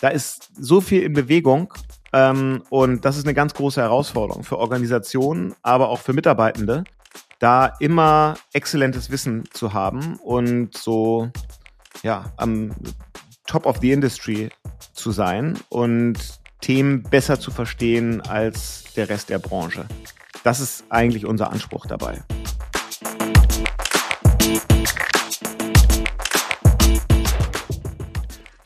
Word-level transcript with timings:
da 0.00 0.08
ist 0.08 0.50
so 0.58 0.80
viel 0.80 1.02
in 1.02 1.12
Bewegung 1.12 1.72
ähm, 2.12 2.62
und 2.70 3.04
das 3.04 3.16
ist 3.16 3.24
eine 3.24 3.34
ganz 3.34 3.54
große 3.54 3.80
Herausforderung 3.80 4.44
für 4.44 4.58
Organisationen, 4.58 5.54
aber 5.62 5.88
auch 5.88 6.00
für 6.00 6.12
Mitarbeitende, 6.12 6.84
da 7.38 7.66
immer 7.80 8.36
exzellentes 8.52 9.10
Wissen 9.10 9.44
zu 9.52 9.72
haben 9.72 10.16
und 10.16 10.76
so 10.76 11.30
ja 12.02 12.32
am 12.36 12.72
Top 13.46 13.66
of 13.66 13.78
the 13.80 13.92
Industry 13.92 14.50
zu 14.92 15.12
sein 15.12 15.58
und 15.68 16.18
Themen 16.60 17.02
besser 17.02 17.38
zu 17.38 17.50
verstehen 17.50 18.20
als 18.22 18.84
der 18.96 19.08
Rest 19.08 19.28
der 19.28 19.38
Branche. 19.38 19.86
Das 20.42 20.60
ist 20.60 20.84
eigentlich 20.90 21.26
unser 21.26 21.52
Anspruch 21.52 21.86
dabei. 21.86 22.22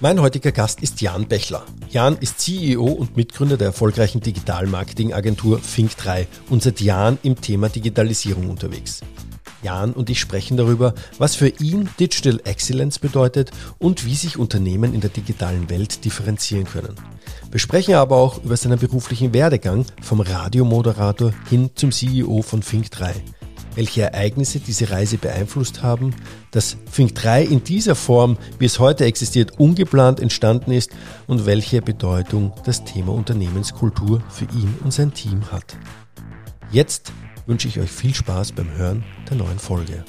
Mein 0.00 0.20
heutiger 0.20 0.52
Gast 0.52 0.80
ist 0.80 1.00
Jan 1.00 1.26
Bechler. 1.26 1.64
Jan 1.90 2.16
ist 2.18 2.38
CEO 2.38 2.84
und 2.84 3.16
Mitgründer 3.16 3.56
der 3.56 3.66
erfolgreichen 3.66 4.20
Digital-Marketing-Agentur 4.20 5.58
Think3 5.58 6.28
und 6.50 6.62
seit 6.62 6.80
Jahren 6.80 7.18
im 7.24 7.40
Thema 7.40 7.68
Digitalisierung 7.68 8.48
unterwegs. 8.48 9.00
Jan 9.60 9.92
und 9.92 10.08
ich 10.08 10.20
sprechen 10.20 10.56
darüber, 10.56 10.94
was 11.18 11.34
für 11.34 11.48
ihn 11.48 11.88
Digital 11.98 12.40
Excellence 12.44 13.00
bedeutet 13.00 13.50
und 13.78 14.06
wie 14.06 14.14
sich 14.14 14.38
Unternehmen 14.38 14.94
in 14.94 15.00
der 15.00 15.10
digitalen 15.10 15.68
Welt 15.68 16.04
differenzieren 16.04 16.66
können. 16.66 16.94
Wir 17.50 17.58
sprechen 17.58 17.96
aber 17.96 18.18
auch 18.18 18.44
über 18.44 18.56
seinen 18.56 18.78
beruflichen 18.78 19.34
Werdegang 19.34 19.84
vom 20.00 20.20
Radiomoderator 20.20 21.32
hin 21.50 21.70
zum 21.74 21.90
CEO 21.90 22.42
von 22.42 22.62
Think3 22.62 23.14
welche 23.78 24.02
Ereignisse 24.02 24.58
diese 24.58 24.90
Reise 24.90 25.18
beeinflusst 25.18 25.84
haben, 25.84 26.12
dass 26.50 26.76
Fink 26.90 27.14
3 27.14 27.44
in 27.44 27.62
dieser 27.62 27.94
Form, 27.94 28.36
wie 28.58 28.64
es 28.64 28.80
heute 28.80 29.04
existiert, 29.04 29.60
ungeplant 29.60 30.18
entstanden 30.18 30.72
ist 30.72 30.90
und 31.28 31.46
welche 31.46 31.80
Bedeutung 31.80 32.52
das 32.64 32.82
Thema 32.84 33.12
Unternehmenskultur 33.12 34.20
für 34.30 34.46
ihn 34.46 34.76
und 34.82 34.92
sein 34.92 35.14
Team 35.14 35.52
hat. 35.52 35.76
Jetzt 36.72 37.12
wünsche 37.46 37.68
ich 37.68 37.78
euch 37.78 37.88
viel 37.88 38.12
Spaß 38.12 38.50
beim 38.50 38.68
Hören 38.76 39.04
der 39.30 39.36
neuen 39.36 39.60
Folge. 39.60 40.04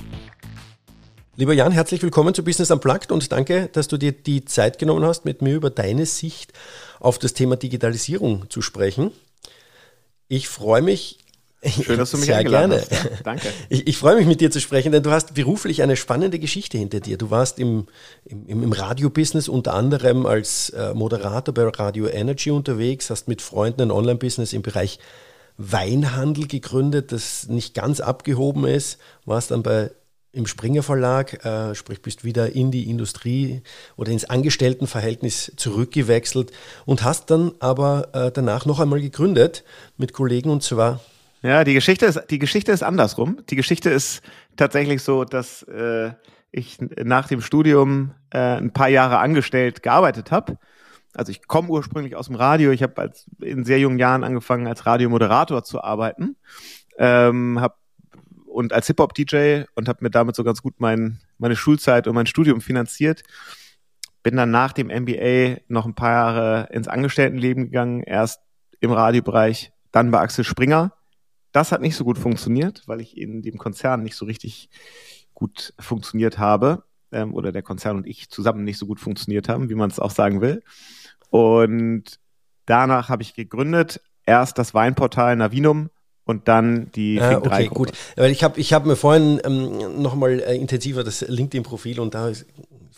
Lieber 1.35 1.53
Jan, 1.53 1.71
herzlich 1.71 2.01
willkommen 2.01 2.33
zu 2.33 2.43
Business 2.43 2.71
Unplugged 2.71 3.11
und 3.11 3.31
danke, 3.31 3.69
dass 3.71 3.87
du 3.87 3.97
dir 3.97 4.13
die 4.13 4.45
Zeit 4.45 4.79
genommen 4.79 5.05
hast, 5.05 5.25
mit 5.25 5.43
mir 5.43 5.53
über 5.53 5.69
deine 5.69 6.07
Sicht 6.07 6.53
auf 6.99 7.19
das 7.19 7.35
Thema 7.35 7.55
Digitalisierung 7.55 8.49
zu 8.49 8.63
sprechen. 8.63 9.11
Ich 10.27 10.47
freue 10.47 10.81
mich 10.81 11.18
Schön, 11.61 11.97
dass 11.97 12.11
du 12.11 12.17
mich 12.17 12.27
Sehr 12.27 12.37
eingeladen 12.37 12.71
gerne. 12.71 12.85
hast. 12.89 13.03
Ja, 13.03 13.09
danke. 13.23 13.47
Ich, 13.67 13.85
ich 13.85 13.97
freue 13.97 14.15
mich 14.15 14.25
mit 14.25 14.39
dir 14.39 14.49
zu 14.49 14.61
sprechen, 14.61 14.93
denn 14.93 15.03
du 15.03 15.11
hast 15.11 15.33
beruflich 15.33 15.83
eine 15.83 15.97
spannende 15.97 16.39
Geschichte 16.39 16.77
hinter 16.77 17.01
dir. 17.01 17.17
Du 17.17 17.31
warst 17.31 17.59
im, 17.59 17.87
im, 18.25 18.63
im 18.63 18.71
Radiobusiness 18.71 19.49
unter 19.49 19.73
anderem 19.73 20.25
als 20.25 20.69
äh, 20.69 20.93
Moderator 20.93 21.53
bei 21.53 21.63
Radio 21.63 22.07
Energy 22.07 22.51
unterwegs, 22.51 23.09
hast 23.09 23.27
mit 23.27 23.41
Freunden 23.41 23.81
ein 23.81 23.91
Online-Business 23.91 24.53
im 24.53 24.61
Bereich 24.61 24.99
Weinhandel 25.57 26.47
gegründet, 26.47 27.11
das 27.11 27.49
nicht 27.49 27.73
ganz 27.73 27.99
abgehoben 27.99 28.65
ist, 28.65 28.97
warst 29.25 29.51
dann 29.51 29.61
bei 29.61 29.91
im 30.31 30.45
Springer 30.45 30.83
Verlag, 30.83 31.43
äh, 31.43 31.75
sprich 31.75 32.01
bist 32.01 32.23
wieder 32.23 32.53
in 32.53 32.71
die 32.71 32.89
Industrie 32.89 33.61
oder 33.97 34.11
ins 34.11 34.25
Angestelltenverhältnis 34.25 35.51
zurückgewechselt 35.57 36.51
und 36.85 37.03
hast 37.03 37.31
dann 37.31 37.51
aber 37.59 38.09
äh, 38.13 38.31
danach 38.31 38.65
noch 38.65 38.79
einmal 38.79 39.01
gegründet 39.01 39.63
mit 39.97 40.13
Kollegen 40.13 40.51
und 40.51 40.63
zwar 40.63 41.01
Ja, 41.41 41.63
die 41.63 41.73
Geschichte 41.73 42.05
ist, 42.05 42.21
die 42.29 42.39
Geschichte 42.39 42.71
ist 42.71 42.83
andersrum. 42.83 43.37
Die 43.49 43.55
Geschichte 43.55 43.89
ist 43.89 44.21
tatsächlich 44.57 45.01
so, 45.03 45.23
dass 45.23 45.63
äh, 45.63 46.11
ich 46.51 46.77
nach 46.81 47.27
dem 47.27 47.41
Studium 47.41 48.11
äh, 48.31 48.57
ein 48.57 48.73
paar 48.73 48.89
Jahre 48.89 49.19
angestellt 49.19 49.81
gearbeitet 49.81 50.31
habe. 50.31 50.57
Also 51.13 51.31
ich 51.31 51.47
komme 51.47 51.69
ursprünglich 51.69 52.15
aus 52.15 52.27
dem 52.27 52.35
Radio. 52.35 52.71
Ich 52.71 52.83
habe 52.83 53.11
in 53.41 53.63
sehr 53.63 53.79
jungen 53.79 53.99
Jahren 53.99 54.23
angefangen, 54.23 54.67
als 54.67 54.85
Radiomoderator 54.85 55.63
zu 55.63 55.81
arbeiten. 55.81 56.35
Ähm, 56.97 57.59
hab, 57.61 57.77
und 58.45 58.73
als 58.73 58.87
Hip-Hop-DJ 58.87 59.63
und 59.75 59.87
habe 59.87 59.99
mir 60.03 60.09
damit 60.09 60.35
so 60.35 60.43
ganz 60.43 60.61
gut 60.61 60.75
mein, 60.79 61.19
meine 61.37 61.55
Schulzeit 61.55 62.07
und 62.07 62.15
mein 62.15 62.25
Studium 62.25 62.59
finanziert. 62.59 63.23
Bin 64.23 64.35
dann 64.35 64.51
nach 64.51 64.73
dem 64.73 64.87
MBA 64.87 65.61
noch 65.69 65.85
ein 65.85 65.95
paar 65.95 66.11
Jahre 66.11 66.67
ins 66.71 66.89
Angestelltenleben 66.89 67.65
gegangen, 67.65 68.03
erst 68.03 68.41
im 68.81 68.91
Radiobereich, 68.91 69.71
dann 69.93 70.11
bei 70.11 70.19
Axel 70.19 70.43
Springer 70.43 70.91
das 71.51 71.71
hat 71.71 71.81
nicht 71.81 71.95
so 71.95 72.03
gut 72.03 72.17
funktioniert, 72.17 72.83
weil 72.85 73.01
ich 73.01 73.17
in 73.17 73.41
dem 73.41 73.57
Konzern 73.57 74.03
nicht 74.03 74.15
so 74.15 74.25
richtig 74.25 74.69
gut 75.33 75.73
funktioniert 75.79 76.37
habe 76.37 76.83
ähm, 77.11 77.33
oder 77.33 77.51
der 77.51 77.63
Konzern 77.63 77.97
und 77.97 78.07
ich 78.07 78.29
zusammen 78.29 78.63
nicht 78.63 78.77
so 78.77 78.85
gut 78.85 78.99
funktioniert 78.99 79.49
haben, 79.49 79.69
wie 79.69 79.75
man 79.75 79.89
es 79.89 79.99
auch 79.99 80.11
sagen 80.11 80.41
will. 80.41 80.61
Und 81.29 82.19
danach 82.65 83.09
habe 83.09 83.23
ich 83.23 83.33
gegründet, 83.33 84.01
erst 84.25 84.57
das 84.57 84.73
Weinportal 84.73 85.35
Navinum 85.35 85.89
und 86.25 86.47
dann 86.47 86.91
die 86.91 87.19
ah, 87.19 87.29
Fink 87.29 87.43
3 87.45 87.65
okay, 87.65 87.67
gut. 87.73 87.91
Weil 88.15 88.31
ich 88.31 88.43
habe 88.43 88.59
ich 88.59 88.73
hab 88.73 88.85
mir 88.85 88.95
vorhin 88.95 89.41
ähm, 89.43 90.01
nochmal 90.01 90.39
äh, 90.39 90.55
intensiver 90.55 91.03
das 91.03 91.21
LinkedIn-Profil 91.21 91.99
und 91.99 92.13
da 92.13 92.31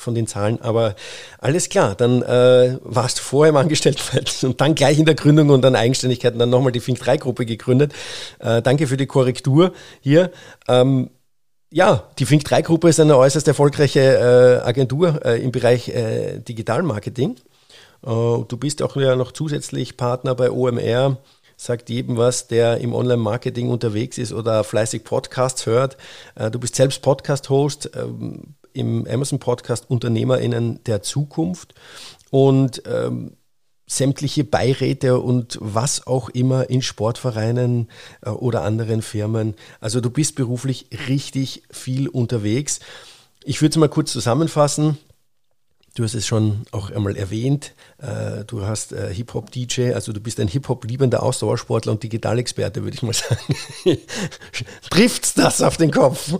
von 0.01 0.15
den 0.15 0.27
Zahlen, 0.27 0.59
aber 0.61 0.95
alles 1.37 1.69
klar, 1.69 1.95
dann 1.95 2.21
äh, 2.21 2.77
warst 2.83 3.19
du 3.19 3.23
vorher 3.23 3.49
im 3.51 3.57
Angestelltenverhältnis 3.57 4.43
und 4.43 4.59
dann 4.59 4.75
gleich 4.75 4.99
in 4.99 5.05
der 5.05 5.15
Gründung 5.15 5.49
und 5.49 5.61
dann 5.61 5.75
Eigenständigkeit 5.75 6.33
und 6.33 6.39
dann 6.39 6.49
nochmal 6.49 6.71
die 6.71 6.79
Fink 6.79 6.99
3 6.99 7.17
Gruppe 7.17 7.45
gegründet. 7.45 7.93
Äh, 8.39 8.61
danke 8.61 8.87
für 8.87 8.97
die 8.97 9.05
Korrektur 9.05 9.73
hier. 10.01 10.31
Ähm, 10.67 11.11
ja, 11.71 12.09
die 12.19 12.25
Fink 12.25 12.43
3 12.43 12.63
Gruppe 12.63 12.89
ist 12.89 12.99
eine 12.99 13.17
äußerst 13.17 13.47
erfolgreiche 13.47 13.99
äh, 13.99 14.67
Agentur 14.67 15.25
äh, 15.25 15.41
im 15.41 15.51
Bereich 15.51 15.87
äh, 15.89 16.39
Digitalmarketing. 16.39 17.31
Äh, 17.31 17.37
du 18.05 18.57
bist 18.59 18.81
auch 18.81 18.95
ja 18.97 19.15
noch 19.15 19.31
zusätzlich 19.31 19.95
Partner 19.95 20.35
bei 20.35 20.51
OMR 20.51 21.17
sagt 21.55 21.91
jedem 21.91 22.17
was, 22.17 22.47
der 22.47 22.79
im 22.79 22.95
Online-Marketing 22.95 23.69
unterwegs 23.69 24.17
ist 24.17 24.33
oder 24.33 24.63
fleißig 24.63 25.03
Podcasts 25.03 25.67
hört. 25.67 25.95
Du 26.51 26.59
bist 26.59 26.73
selbst 26.73 27.03
Podcast-Host 27.03 27.91
ähm, 27.95 28.55
im 28.73 29.07
Amazon-Podcast 29.07 29.89
UnternehmerInnen 29.89 30.83
der 30.85 31.01
Zukunft 31.01 31.73
und 32.29 32.83
ähm, 32.85 33.37
sämtliche 33.91 34.43
Beiräte 34.43 35.19
und 35.19 35.57
was 35.59 36.07
auch 36.07 36.29
immer 36.29 36.69
in 36.69 36.81
Sportvereinen 36.81 37.89
äh, 38.21 38.29
oder 38.29 38.63
anderen 38.63 39.01
Firmen. 39.01 39.55
Also 39.79 39.99
du 39.99 40.09
bist 40.09 40.35
beruflich 40.35 40.87
richtig 41.07 41.63
viel 41.69 42.07
unterwegs. 42.07 42.79
Ich 43.43 43.61
würde 43.61 43.71
es 43.71 43.77
mal 43.77 43.89
kurz 43.89 44.11
zusammenfassen. 44.11 44.97
Du 45.93 46.05
hast 46.05 46.13
es 46.13 46.25
schon 46.25 46.61
auch 46.71 46.89
einmal 46.89 47.17
erwähnt. 47.17 47.73
Äh, 47.97 48.45
du 48.45 48.65
hast 48.65 48.93
äh, 48.93 49.13
Hip-Hop-DJ, 49.13 49.93
also 49.93 50.13
du 50.13 50.21
bist 50.21 50.39
ein 50.39 50.47
Hip-Hop-liebender 50.47 51.21
Ausdauersportler 51.21 51.91
und 51.91 52.01
Digitalexperte, 52.01 52.83
würde 52.83 52.95
ich 52.95 53.03
mal 53.03 53.13
sagen. 53.13 53.57
Trifft's 54.89 55.33
das 55.33 55.61
auf 55.61 55.75
den 55.75 55.91
Kopf? 55.91 56.33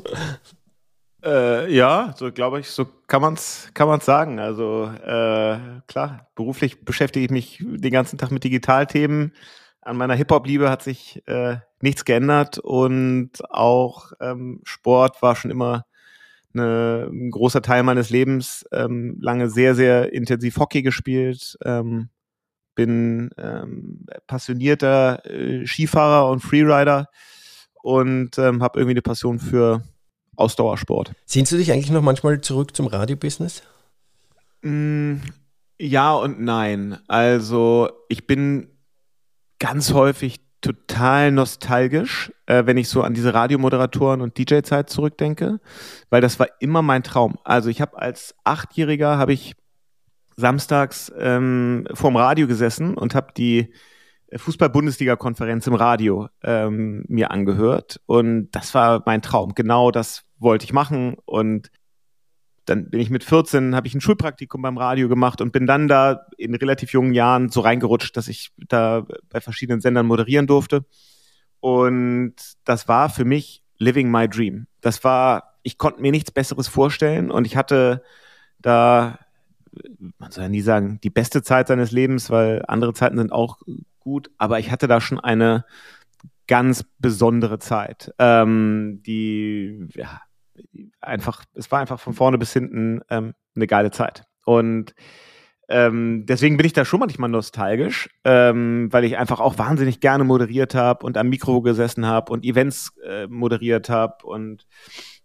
Äh, 1.24 1.72
ja, 1.74 2.14
so 2.18 2.32
glaube 2.32 2.60
ich, 2.60 2.70
so 2.70 2.86
kann 3.08 3.22
man's 3.22 3.70
kann 3.74 3.88
man's 3.88 4.06
sagen. 4.06 4.40
Also 4.40 4.86
äh, 4.86 5.82
klar, 5.88 6.28
beruflich 6.36 6.84
beschäftige 6.84 7.26
ich 7.26 7.32
mich 7.32 7.64
den 7.64 7.92
ganzen 7.92 8.18
Tag 8.18 8.32
mit 8.32 8.44
Digitalthemen. 8.44 9.34
An 9.82 9.98
meiner 9.98 10.16
Hip-Hop-Liebe 10.16 10.70
hat 10.70 10.84
sich 10.84 11.22
äh, 11.28 11.58
nichts 11.82 12.06
geändert 12.06 12.60
und 12.60 13.32
auch 13.50 14.12
ähm, 14.20 14.62
Sport 14.64 15.22
war 15.22 15.36
schon 15.36 15.52
immer 15.52 15.86
eine, 16.54 17.08
ein 17.12 17.32
großer 17.32 17.62
Teil 17.62 17.84
meines 17.84 18.10
Lebens. 18.10 18.66
Ähm, 18.72 19.18
lange 19.22 19.50
sehr, 19.50 19.76
sehr 19.76 20.14
intensiv 20.14 20.58
Hockey 20.58 20.82
gespielt. 20.82 21.58
Ähm, 21.64 22.10
bin 22.76 23.32
ähm, 23.38 24.06
passionierter 24.28 25.26
äh, 25.26 25.66
Skifahrer 25.68 26.30
und 26.30 26.40
Freerider 26.42 27.08
und 27.82 28.38
ähm, 28.38 28.64
habe 28.64 28.80
irgendwie 28.80 28.94
eine 28.94 29.02
Passion 29.02 29.40
für 29.40 29.84
Ausdauersport. 30.42 31.14
Sehnst 31.26 31.52
du 31.52 31.58
dich 31.58 31.72
eigentlich 31.72 31.92
noch 31.92 32.02
manchmal 32.02 32.42
zurück 32.42 32.76
zum 32.76 32.88
Radiobusiness? 32.88 33.64
Mm, 34.62 35.18
ja 35.80 36.14
und 36.14 36.42
nein. 36.42 36.98
Also 37.08 37.90
ich 38.10 38.28
bin 38.28 38.68
ganz 39.60 39.94
häufig 39.94 40.42
total 40.62 41.32
nostalgisch, 41.32 42.32
äh, 42.46 42.66
wenn 42.66 42.78
ich 42.78 42.88
so 42.90 43.02
an 43.02 43.14
diese 43.14 43.34
Radiomoderatoren 43.34 44.22
und 44.22 44.38
DJ-Zeit 44.38 44.90
zurückdenke, 44.90 45.60
weil 46.10 46.22
das 46.22 46.40
war 46.40 46.48
immer 46.60 46.82
mein 46.82 47.04
Traum. 47.04 47.36
Also 47.44 47.70
ich 47.70 47.82
habe 47.82 47.98
als 48.00 48.36
Achtjähriger 48.44 49.18
habe 49.18 49.34
ich 49.34 49.56
samstags 50.38 51.12
ähm, 51.18 51.88
vorm 51.94 52.16
Radio 52.16 52.48
gesessen 52.48 52.96
und 52.96 53.16
habe 53.16 53.34
die 53.36 53.74
Fußball-Bundesliga-Konferenz 54.34 55.68
im 55.68 55.74
Radio 55.74 56.30
ähm, 56.44 57.04
mir 57.08 57.32
angehört. 57.32 58.00
Und 58.06 58.52
das 58.52 58.74
war 58.74 59.04
mein 59.06 59.22
Traum. 59.22 59.54
Genau 59.56 59.92
das 59.92 60.24
wollte 60.42 60.66
ich 60.66 60.74
machen. 60.74 61.16
Und 61.26 61.72
dann 62.66 62.90
bin 62.90 63.00
ich 63.00 63.10
mit 63.10 63.24
14, 63.24 63.76
habe 63.76 63.88
ich 63.88 63.96
ein 63.96 64.02
Schulpraktikum 64.02 64.62
beim 64.62 64.78
Radio 64.78 65.10
gemacht 65.10 65.42
und 65.42 65.52
bin 65.52 65.66
dann 65.66 65.88
da 65.88 66.28
in 66.38 66.54
relativ 66.54 66.94
jungen 66.94 67.14
Jahren 67.14 67.50
so 67.50 67.62
reingerutscht, 67.62 68.16
dass 68.16 68.28
ich 68.28 68.52
da 68.58 69.06
bei 69.30 69.42
verschiedenen 69.42 69.82
Sendern 69.82 70.06
moderieren 70.06 70.48
durfte. 70.48 70.86
Und 71.60 72.36
das 72.64 72.88
war 72.88 73.10
für 73.10 73.26
mich 73.26 73.64
living 73.78 74.10
my 74.12 74.28
dream. 74.28 74.68
Das 74.82 75.04
war, 75.04 75.56
ich 75.64 75.78
konnte 75.78 76.02
mir 76.02 76.12
nichts 76.12 76.32
Besseres 76.32 76.68
vorstellen 76.68 77.32
und 77.32 77.46
ich 77.46 77.56
hatte 77.56 78.04
da, 78.60 79.20
man 80.18 80.32
soll 80.32 80.44
ja 80.44 80.50
nie 80.50 80.62
sagen, 80.62 81.00
die 81.04 81.10
beste 81.10 81.42
Zeit 81.42 81.68
seines 81.68 81.92
Lebens, 81.92 82.30
weil 82.30 82.64
andere 82.68 82.94
Zeiten 82.94 83.18
sind 83.18 83.32
auch 83.32 83.60
gut, 84.00 84.30
aber 84.38 84.60
ich 84.60 84.72
hatte 84.72 84.88
da 84.88 85.02
schon 85.02 85.20
eine 85.20 85.66
ganz 86.48 86.84
besondere 87.00 87.60
Zeit, 87.60 88.14
ähm, 88.20 89.02
die, 89.06 89.88
ja, 89.94 90.22
einfach, 91.00 91.44
es 91.54 91.72
war 91.72 91.80
einfach 91.80 92.00
von 92.00 92.14
vorne 92.14 92.38
bis 92.38 92.54
hinten 92.54 93.02
ähm, 93.10 93.34
eine 93.56 93.68
geile 93.68 93.92
Zeit. 93.92 94.24
Und 94.46 94.94
ähm, 95.72 96.26
deswegen 96.26 96.58
bin 96.58 96.66
ich 96.66 96.74
da 96.74 96.84
schon 96.84 97.00
manchmal 97.00 97.30
nostalgisch, 97.30 98.10
ähm, 98.26 98.90
weil 98.92 99.06
ich 99.06 99.18
einfach 99.18 99.40
auch 99.40 99.58
wahnsinnig 99.58 100.02
gerne 100.02 100.26
moderiert 100.26 100.76
habe 100.76 101.06
und 101.06 101.18
am 101.18 101.30
Mikro 101.30 101.62
gesessen 101.62 102.06
habe 102.06 102.34
und 102.34 102.44
Events 102.44 102.92
äh, 103.06 103.28
moderiert 103.28 103.88
habe 103.90 104.26
und 104.26 104.68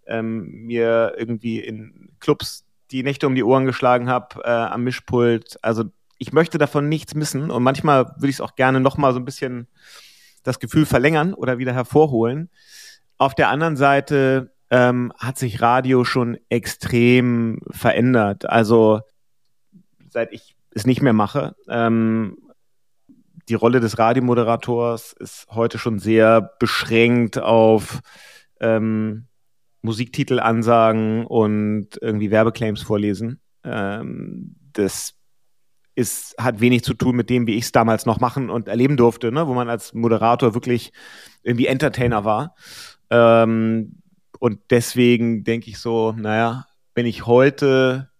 ähm, 0.06 0.46
mir 0.66 1.14
irgendwie 1.16 1.58
in 1.58 2.10
Clubs 2.20 2.64
die 2.92 3.02
Nächte 3.02 3.26
um 3.26 3.34
die 3.34 3.42
Ohren 3.42 3.66
geschlagen 3.66 4.08
habe 4.08 4.40
äh, 4.44 4.48
am 4.48 4.84
Mischpult. 4.84 5.58
Also 5.62 5.84
ich 6.18 6.32
möchte 6.32 6.58
davon 6.58 6.88
nichts 6.88 7.16
missen 7.16 7.50
und 7.50 7.64
manchmal 7.64 8.06
würde 8.16 8.28
ich 8.28 8.36
es 8.36 8.40
auch 8.40 8.54
gerne 8.54 8.78
nochmal 8.78 9.12
so 9.12 9.18
ein 9.18 9.24
bisschen 9.24 9.66
das 10.44 10.60
Gefühl 10.60 10.86
verlängern 10.86 11.34
oder 11.34 11.58
wieder 11.58 11.72
hervorholen. 11.72 12.50
Auf 13.18 13.34
der 13.34 13.48
anderen 13.48 13.76
Seite 13.76 14.52
ähm, 14.70 15.12
hat 15.18 15.38
sich 15.38 15.60
Radio 15.60 16.04
schon 16.04 16.38
extrem 16.48 17.60
verändert. 17.70 18.48
Also 18.48 19.00
seit 20.08 20.32
ich 20.32 20.56
es 20.70 20.86
nicht 20.86 21.02
mehr 21.02 21.12
mache, 21.12 21.54
ähm, 21.68 22.36
die 23.48 23.54
Rolle 23.54 23.80
des 23.80 23.98
Radiomoderators 23.98 25.12
ist 25.12 25.46
heute 25.50 25.78
schon 25.78 25.98
sehr 25.98 26.40
beschränkt 26.58 27.38
auf 27.38 28.00
ähm, 28.60 29.26
Musiktitelansagen 29.82 31.26
und 31.26 31.90
irgendwie 32.00 32.30
Werbeclaims 32.30 32.82
vorlesen. 32.82 33.40
Ähm, 33.62 34.56
das 34.72 35.14
ist, 35.94 36.34
hat 36.38 36.60
wenig 36.60 36.82
zu 36.82 36.94
tun 36.94 37.16
mit 37.16 37.30
dem, 37.30 37.46
wie 37.46 37.54
ich 37.54 37.64
es 37.64 37.72
damals 37.72 38.04
noch 38.04 38.20
machen 38.20 38.50
und 38.50 38.68
erleben 38.68 38.96
durfte, 38.96 39.30
ne? 39.32 39.46
wo 39.46 39.54
man 39.54 39.70
als 39.70 39.94
Moderator 39.94 40.54
wirklich 40.54 40.92
irgendwie 41.42 41.66
Entertainer 41.66 42.24
war. 42.24 42.54
Ähm, 43.10 44.02
und 44.38 44.60
deswegen 44.70 45.44
denke 45.44 45.70
ich 45.70 45.78
so, 45.78 46.12
naja, 46.12 46.66
wenn 46.94 47.06
ich 47.06 47.26
heute 47.26 48.10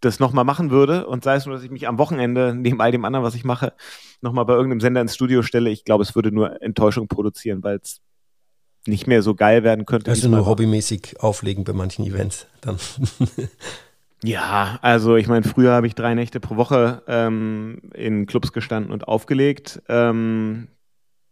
das 0.00 0.20
nochmal 0.20 0.44
machen 0.44 0.70
würde 0.70 1.06
und 1.06 1.24
sei 1.24 1.36
es 1.36 1.46
nur, 1.46 1.54
dass 1.54 1.64
ich 1.64 1.70
mich 1.70 1.88
am 1.88 1.98
Wochenende 1.98 2.54
neben 2.56 2.80
all 2.80 2.92
dem 2.92 3.04
anderen, 3.04 3.24
was 3.24 3.34
ich 3.34 3.44
mache, 3.44 3.72
nochmal 4.20 4.44
bei 4.44 4.54
irgendeinem 4.54 4.80
Sender 4.80 5.00
ins 5.00 5.14
Studio 5.14 5.42
stelle, 5.42 5.70
ich 5.70 5.84
glaube, 5.84 6.02
es 6.02 6.14
würde 6.14 6.32
nur 6.32 6.62
Enttäuschung 6.62 7.08
produzieren, 7.08 7.62
weil 7.62 7.78
es 7.82 8.00
nicht 8.86 9.06
mehr 9.06 9.22
so 9.22 9.34
geil 9.34 9.64
werden 9.64 9.86
könnte. 9.86 10.10
Also 10.10 10.28
nur 10.28 10.46
hobbymäßig 10.46 11.20
auflegen 11.20 11.64
bei 11.64 11.72
manchen 11.72 12.04
Events 12.04 12.46
dann. 12.60 12.76
ja, 14.22 14.78
also 14.82 15.16
ich 15.16 15.26
meine, 15.26 15.44
früher 15.44 15.72
habe 15.72 15.86
ich 15.86 15.94
drei 15.94 16.14
Nächte 16.14 16.38
pro 16.38 16.56
Woche 16.56 17.02
ähm, 17.06 17.80
in 17.94 18.26
Clubs 18.26 18.52
gestanden 18.52 18.92
und 18.92 19.08
aufgelegt. 19.08 19.80
Ähm, 19.88 20.68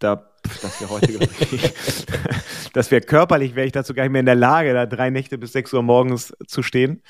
da, 0.02 0.30
das 0.62 0.80
wäre 0.80 0.90
heute, 0.90 1.12
ich, 1.12 1.74
das 2.72 2.90
wäre 2.90 3.00
körperlich, 3.02 3.54
wäre 3.54 3.66
ich 3.66 3.72
dazu 3.72 3.94
gar 3.94 4.04
nicht 4.04 4.12
mehr 4.12 4.20
in 4.20 4.26
der 4.26 4.34
Lage, 4.34 4.72
da 4.72 4.86
drei 4.86 5.10
Nächte 5.10 5.38
bis 5.38 5.52
sechs 5.52 5.72
Uhr 5.72 5.82
morgens 5.82 6.34
zu 6.46 6.62
stehen, 6.62 7.02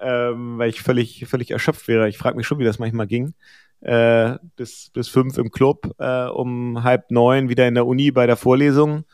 ähm, 0.00 0.58
weil 0.58 0.70
ich 0.70 0.82
völlig, 0.82 1.26
völlig 1.26 1.50
erschöpft 1.50 1.88
wäre. 1.88 2.08
Ich 2.08 2.18
frage 2.18 2.36
mich 2.36 2.46
schon, 2.46 2.58
wie 2.58 2.64
das 2.64 2.78
manchmal 2.78 3.06
ging. 3.06 3.34
Äh, 3.80 4.38
bis, 4.56 4.90
bis 4.94 5.08
fünf 5.08 5.36
im 5.36 5.50
Club, 5.50 5.94
äh, 5.98 6.24
um 6.24 6.82
halb 6.84 7.10
neun 7.10 7.50
wieder 7.50 7.68
in 7.68 7.74
der 7.74 7.86
Uni 7.86 8.10
bei 8.10 8.26
der 8.26 8.36
Vorlesung 8.36 9.04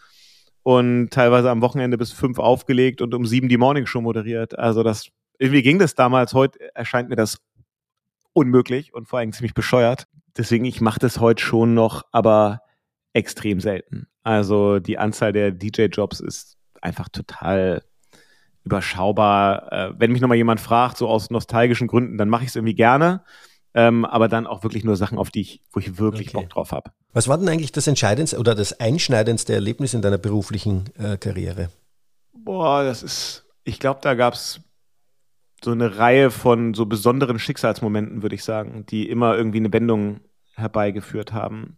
und 0.62 1.10
teilweise 1.10 1.50
am 1.50 1.60
Wochenende 1.60 1.98
bis 1.98 2.12
fünf 2.12 2.38
aufgelegt 2.38 3.02
und 3.02 3.12
um 3.14 3.26
sieben 3.26 3.48
die 3.48 3.56
Morning 3.56 3.86
Show 3.86 4.00
moderiert. 4.00 4.56
Also 4.58 4.84
das, 4.84 5.08
irgendwie 5.38 5.62
ging 5.62 5.80
das 5.80 5.96
damals, 5.96 6.34
heute 6.34 6.72
erscheint 6.74 7.08
mir 7.08 7.16
das 7.16 7.38
unmöglich 8.32 8.94
und 8.94 9.08
vor 9.08 9.18
allem 9.18 9.32
ziemlich 9.32 9.54
bescheuert. 9.54 10.06
Deswegen, 10.36 10.64
ich 10.64 10.80
mache 10.80 11.00
das 11.00 11.18
heute 11.18 11.42
schon 11.42 11.74
noch, 11.74 12.04
aber 12.12 12.60
extrem 13.12 13.60
selten. 13.60 14.06
Also 14.22 14.78
die 14.78 14.98
Anzahl 14.98 15.32
der 15.32 15.50
DJ-Jobs 15.52 16.20
ist 16.20 16.56
einfach 16.80 17.08
total 17.08 17.82
überschaubar. 18.64 19.72
Äh, 19.72 19.92
wenn 19.98 20.12
mich 20.12 20.20
nochmal 20.20 20.36
jemand 20.36 20.60
fragt, 20.60 20.96
so 20.96 21.08
aus 21.08 21.30
nostalgischen 21.30 21.88
Gründen, 21.88 22.18
dann 22.18 22.28
mache 22.28 22.44
ich 22.44 22.50
es 22.50 22.56
irgendwie 22.56 22.74
gerne. 22.74 23.24
Ähm, 23.72 24.04
aber 24.04 24.28
dann 24.28 24.46
auch 24.48 24.64
wirklich 24.64 24.84
nur 24.84 24.96
Sachen, 24.96 25.16
auf 25.16 25.30
die 25.30 25.42
ich, 25.42 25.62
wo 25.72 25.78
ich 25.78 25.98
wirklich 25.98 26.28
okay. 26.28 26.38
Bock 26.38 26.50
drauf 26.50 26.72
habe. 26.72 26.90
Was 27.12 27.28
war 27.28 27.38
denn 27.38 27.48
eigentlich 27.48 27.72
das 27.72 27.86
entscheidendste 27.86 28.38
oder 28.38 28.54
das 28.54 28.80
einschneidendste 28.80 29.54
Erlebnis 29.54 29.94
in 29.94 30.02
deiner 30.02 30.18
beruflichen 30.18 30.90
äh, 30.98 31.16
Karriere? 31.16 31.70
Boah, 32.32 32.82
das 32.82 33.02
ist, 33.02 33.46
ich 33.62 33.78
glaube, 33.78 34.00
da 34.02 34.14
gab 34.14 34.34
es 34.34 34.60
so 35.62 35.70
eine 35.70 35.98
Reihe 35.98 36.30
von 36.30 36.74
so 36.74 36.86
besonderen 36.86 37.38
Schicksalsmomenten, 37.38 38.22
würde 38.22 38.34
ich 38.34 38.42
sagen, 38.44 38.86
die 38.86 39.08
immer 39.08 39.36
irgendwie 39.36 39.58
eine 39.58 39.72
Wendung 39.72 40.20
herbeigeführt 40.54 41.32
haben. 41.32 41.76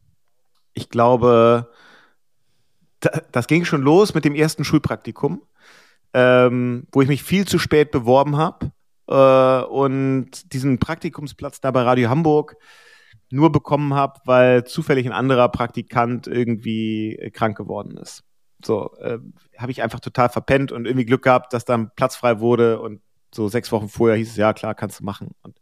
Ich 0.75 0.89
glaube, 0.89 1.71
das 3.33 3.47
ging 3.47 3.65
schon 3.65 3.83
los 3.83 4.15
mit 4.15 4.25
dem 4.25 4.35
ersten 4.35 4.65
Schulpraktikum, 4.65 5.43
ähm, 6.15 6.87
wo 6.93 7.03
ich 7.03 7.09
mich 7.09 7.23
viel 7.23 7.47
zu 7.47 7.59
spät 7.59 7.91
beworben 7.91 8.37
habe 8.37 8.73
äh, 9.09 9.65
und 9.67 10.53
diesen 10.53 10.79
Praktikumsplatz 10.79 11.61
da 11.61 11.71
bei 11.71 11.83
Radio 11.83 12.09
Hamburg 12.09 12.57
nur 13.31 13.51
bekommen 13.51 13.95
habe, 13.95 14.21
weil 14.25 14.65
zufällig 14.65 15.07
ein 15.07 15.13
anderer 15.13 15.49
Praktikant 15.49 16.27
irgendwie 16.27 17.31
krank 17.33 17.57
geworden 17.57 17.97
ist. 17.97 18.25
So, 18.65 18.95
äh, 18.99 19.19
habe 19.57 19.73
ich 19.73 19.83
einfach 19.83 20.01
total 20.01 20.29
verpennt 20.29 20.71
und 20.71 20.87
irgendwie 20.87 21.07
Glück 21.07 21.23
gehabt, 21.23 21.53
dass 21.53 21.65
dann 21.65 21.91
Platz 21.97 22.15
frei 22.15 22.41
wurde 22.41 22.81
und 22.81 23.01
so 23.35 23.49
sechs 23.49 23.73
Wochen 23.73 23.89
vorher 23.89 24.17
hieß 24.17 24.31
es, 24.31 24.37
ja 24.37 24.53
klar, 24.53 24.75
kannst 24.75 25.01
du 25.01 25.05
machen. 25.05 25.31
Und 25.43 25.59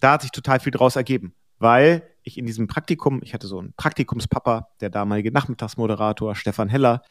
da 0.00 0.12
hat 0.12 0.22
sich 0.22 0.30
total 0.30 0.60
viel 0.60 0.72
draus 0.72 0.96
ergeben, 0.96 1.34
weil 1.58 2.02
ich 2.26 2.36
in 2.36 2.46
diesem 2.46 2.66
Praktikum, 2.66 3.20
ich 3.22 3.32
hatte 3.34 3.46
so 3.46 3.58
einen 3.58 3.72
Praktikumspapa, 3.76 4.68
der 4.80 4.90
damalige 4.90 5.32
Nachmittagsmoderator, 5.32 6.34
Stefan 6.34 6.68
Heller, 6.68 7.02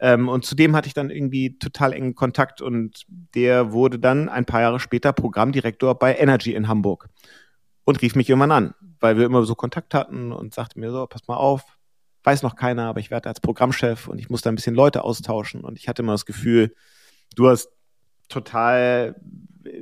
ähm, 0.00 0.28
und 0.28 0.44
zudem 0.44 0.74
hatte 0.74 0.88
ich 0.88 0.94
dann 0.94 1.10
irgendwie 1.10 1.58
total 1.58 1.92
engen 1.92 2.14
Kontakt 2.14 2.62
und 2.62 3.04
der 3.08 3.72
wurde 3.72 3.98
dann 3.98 4.28
ein 4.28 4.46
paar 4.46 4.62
Jahre 4.62 4.80
später 4.80 5.12
Programmdirektor 5.12 5.98
bei 5.98 6.16
Energy 6.16 6.54
in 6.54 6.68
Hamburg 6.68 7.08
und 7.84 8.00
rief 8.00 8.14
mich 8.14 8.28
irgendwann 8.28 8.50
an, 8.50 8.74
weil 8.98 9.18
wir 9.18 9.26
immer 9.26 9.44
so 9.44 9.54
Kontakt 9.54 9.92
hatten 9.94 10.32
und 10.32 10.54
sagte 10.54 10.80
mir 10.80 10.90
so, 10.90 11.06
pass 11.06 11.28
mal 11.28 11.36
auf, 11.36 11.78
weiß 12.24 12.42
noch 12.42 12.56
keiner, 12.56 12.84
aber 12.84 13.00
ich 13.00 13.10
werde 13.10 13.28
als 13.28 13.40
Programmchef 13.40 14.08
und 14.08 14.18
ich 14.18 14.30
muss 14.30 14.42
da 14.42 14.50
ein 14.50 14.56
bisschen 14.56 14.74
Leute 14.74 15.04
austauschen. 15.04 15.62
Und 15.62 15.78
ich 15.78 15.88
hatte 15.88 16.02
immer 16.02 16.12
das 16.12 16.26
Gefühl, 16.26 16.74
du 17.36 17.48
hast 17.48 17.68
total 18.28 19.16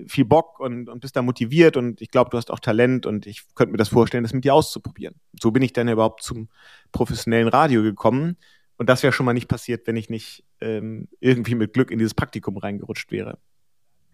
viel 0.06 0.24
Bock 0.24 0.60
und, 0.60 0.88
und 0.88 1.00
bist 1.00 1.16
da 1.16 1.22
motiviert 1.22 1.76
und 1.76 2.00
ich 2.00 2.10
glaube, 2.10 2.30
du 2.30 2.36
hast 2.36 2.50
auch 2.50 2.58
Talent 2.58 3.06
und 3.06 3.26
ich 3.26 3.42
könnte 3.54 3.72
mir 3.72 3.78
das 3.78 3.88
vorstellen, 3.88 4.24
das 4.24 4.32
mit 4.32 4.44
dir 4.44 4.54
auszuprobieren. 4.54 5.14
So 5.40 5.50
bin 5.50 5.62
ich 5.62 5.72
dann 5.72 5.88
überhaupt 5.88 6.22
zum 6.22 6.48
professionellen 6.92 7.48
Radio 7.48 7.82
gekommen 7.82 8.36
und 8.76 8.88
das 8.88 9.02
wäre 9.02 9.12
schon 9.12 9.26
mal 9.26 9.32
nicht 9.32 9.48
passiert, 9.48 9.86
wenn 9.86 9.96
ich 9.96 10.08
nicht 10.08 10.44
ähm, 10.60 11.08
irgendwie 11.20 11.54
mit 11.54 11.72
Glück 11.72 11.90
in 11.90 11.98
dieses 11.98 12.14
Praktikum 12.14 12.56
reingerutscht 12.56 13.10
wäre. 13.10 13.38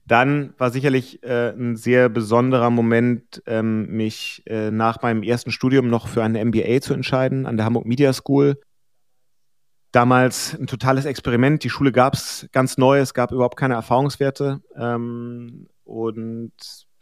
Dann 0.07 0.53
war 0.59 0.71
sicherlich 0.71 1.23
äh, 1.23 1.51
ein 1.51 1.77
sehr 1.77 2.11
besonderer 2.11 2.69
Moment, 2.69 3.43
ähm, 3.47 3.87
mich 3.87 4.43
äh, 4.47 4.71
nach 4.71 5.01
meinem 5.01 5.23
ersten 5.23 5.51
Studium 5.51 5.89
noch 5.89 6.09
für 6.09 6.23
eine 6.23 6.45
MBA 6.45 6.83
zu 6.83 6.93
entscheiden 6.93 7.47
an 7.47 7.57
der 7.57 7.65
Hamburg 7.65 7.87
Media 7.87 8.13
School 8.13 8.61
damals 9.95 10.55
ein 10.55 10.67
totales 10.67 11.05
Experiment. 11.05 11.63
Die 11.63 11.71
Schule 11.71 11.93
gab 11.93 12.15
es 12.15 12.49
ganz 12.53 12.77
neu, 12.79 12.99
es 12.99 13.15
gab 13.15 13.31
überhaupt 13.31 13.57
keine 13.57 13.75
Erfahrungswerte. 13.75 14.61
Ähm, 14.77 15.69
und 15.85 16.53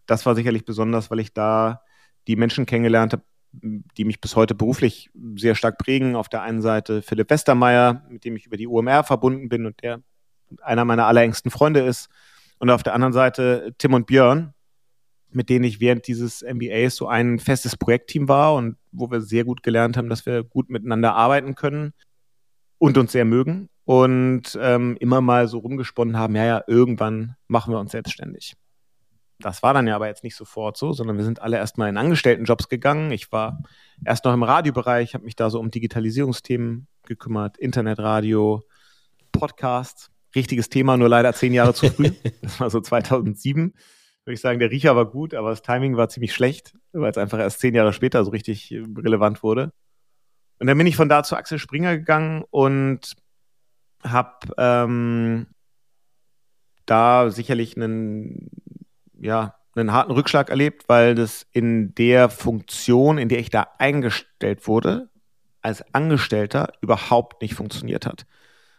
das 0.07 0.27
war 0.27 0.35
sicherlich 0.35 0.65
besonders, 0.65 1.11
weil 1.11 1.21
ich 1.21 1.33
da 1.33 1.83
die 2.29 2.37
Menschen 2.37 2.67
kennengelernt 2.67 3.15
habe, 3.15 3.23
die 3.53 4.05
mich 4.05 4.21
bis 4.21 4.37
heute 4.37 4.55
beruflich 4.55 5.11
sehr 5.37 5.55
stark 5.55 5.79
prägen. 5.79 6.17
Auf 6.17 6.29
der 6.29 6.43
einen 6.43 6.61
Seite 6.61 7.01
Philipp 7.01 7.31
Westermeier, 7.31 8.03
mit 8.11 8.25
dem 8.25 8.37
ich 8.37 8.47
über 8.47 8.57
die 8.57 8.67
UMR 8.67 9.05
verbunden 9.05 9.49
bin 9.49 9.65
und 9.65 9.83
der 9.83 10.03
einer 10.61 10.85
meiner 10.85 11.07
allerengsten 11.07 11.51
Freunde 11.51 11.81
ist. 11.81 12.11
Und 12.59 12.69
auf 12.69 12.83
der 12.83 12.95
anderen 12.95 13.15
Seite 13.15 13.75
Tim 13.79 13.95
und 13.95 14.07
Björn, 14.07 14.53
mit 15.31 15.49
denen 15.49 15.65
ich 15.65 15.81
während 15.81 16.07
dieses 16.07 16.43
MBAs 16.43 16.97
so 16.97 17.09
ein 17.09 17.39
festes 17.39 17.77
Projektteam 17.77 18.29
war 18.29 18.55
und 18.55 18.77
wo 18.91 19.11
wir 19.11 19.23
sehr 19.23 19.45
gut 19.45 19.63
gelernt 19.63 19.97
haben, 19.97 20.11
dass 20.11 20.27
wir 20.27 20.45
gut 20.45 20.69
miteinander 20.69 21.15
arbeiten 21.15 21.55
können 21.55 21.95
und 22.83 22.99
uns 22.99 23.13
sehr 23.13 23.25
mögen 23.25 23.69
und 23.85 24.59
ähm, 24.61 24.97
immer 24.99 25.21
mal 25.21 25.47
so 25.47 25.59
rumgesponnen 25.59 26.19
haben, 26.19 26.35
ja, 26.35 26.45
ja, 26.45 26.65
irgendwann 26.67 27.37
machen 27.47 27.73
wir 27.73 27.79
uns 27.79 27.93
selbstständig. 27.93 28.55
Das 29.39 29.63
war 29.63 29.73
dann 29.73 29.87
ja 29.87 29.95
aber 29.95 30.09
jetzt 30.09 30.25
nicht 30.25 30.35
sofort 30.35 30.77
so, 30.77 30.93
sondern 30.93 31.17
wir 31.17 31.23
sind 31.23 31.41
alle 31.41 31.59
erstmal 31.59 31.89
in 31.89 31.97
Angestelltenjobs 31.97 32.69
gegangen. 32.69 33.13
Ich 33.13 33.31
war 33.31 33.63
erst 34.05 34.25
noch 34.25 34.35
im 34.35 34.43
Radiobereich, 34.43 35.15
habe 35.15 35.25
mich 35.25 35.37
da 35.37 35.49
so 35.49 35.61
um 35.61 35.71
Digitalisierungsthemen 35.71 36.89
gekümmert, 37.05 37.57
Internetradio, 37.57 38.65
Podcasts. 39.31 40.11
Richtiges 40.35 40.69
Thema, 40.69 40.97
nur 40.97 41.09
leider 41.09 41.33
zehn 41.35 41.53
Jahre 41.53 41.75
zu 41.75 41.89
früh. 41.89 42.11
Das 42.43 42.59
war 42.59 42.69
so 42.69 42.81
2007. 42.81 43.75
Würde 44.25 44.35
ich 44.35 44.41
sagen, 44.41 44.59
der 44.59 44.73
Riecher 44.73 44.97
war 44.97 45.07
gut, 45.07 45.35
aber 45.35 45.51
das 45.51 45.63
Timing 45.63 45.97
war 45.97 46.09
ziemlich 46.09 46.35
schlecht, 46.35 46.75
weil 46.93 47.13
es 47.13 47.19
einfach 47.19 47.39
erst 47.39 47.61
zehn 47.61 47.77
Jahre 47.77 47.93
später 47.93 48.25
so 48.25 48.33
richtig 48.33 48.73
relevant 48.73 49.45
wurde. 49.45 49.71
Und 50.63 50.69
dann 50.69 50.79
bin 50.79 50.87
ich 50.87 50.95
von 50.95 51.09
da 51.09 51.25
zu 51.25 51.35
Axel 51.35 51.59
Springer 51.59 51.99
gegangen 51.99 52.45
und 52.49 53.17
habe 54.05 54.47
ähm, 54.59 55.49
da 56.87 57.31
sicherlich 57.31 57.77
einen, 57.77 58.49
ja, 59.21 59.57
einen 59.75 59.93
harten 59.93 60.13
Rückschlag 60.13 60.51
erlebt, 60.51 60.89
weil 60.89 61.17
das 61.17 61.49
in 61.51 61.97
der 61.97 62.29
Funktion, 62.29 63.19
in 63.19 63.29
der 63.29 63.41
ich 63.41 63.51
da 63.51 63.67
eingestellt 63.79 64.69
wurde, 64.69 65.11
als 65.63 65.83
Angestellter 65.93 66.73
überhaupt 66.81 67.43
nicht 67.43 67.55
funktioniert 67.55 68.07
hat. 68.07 68.25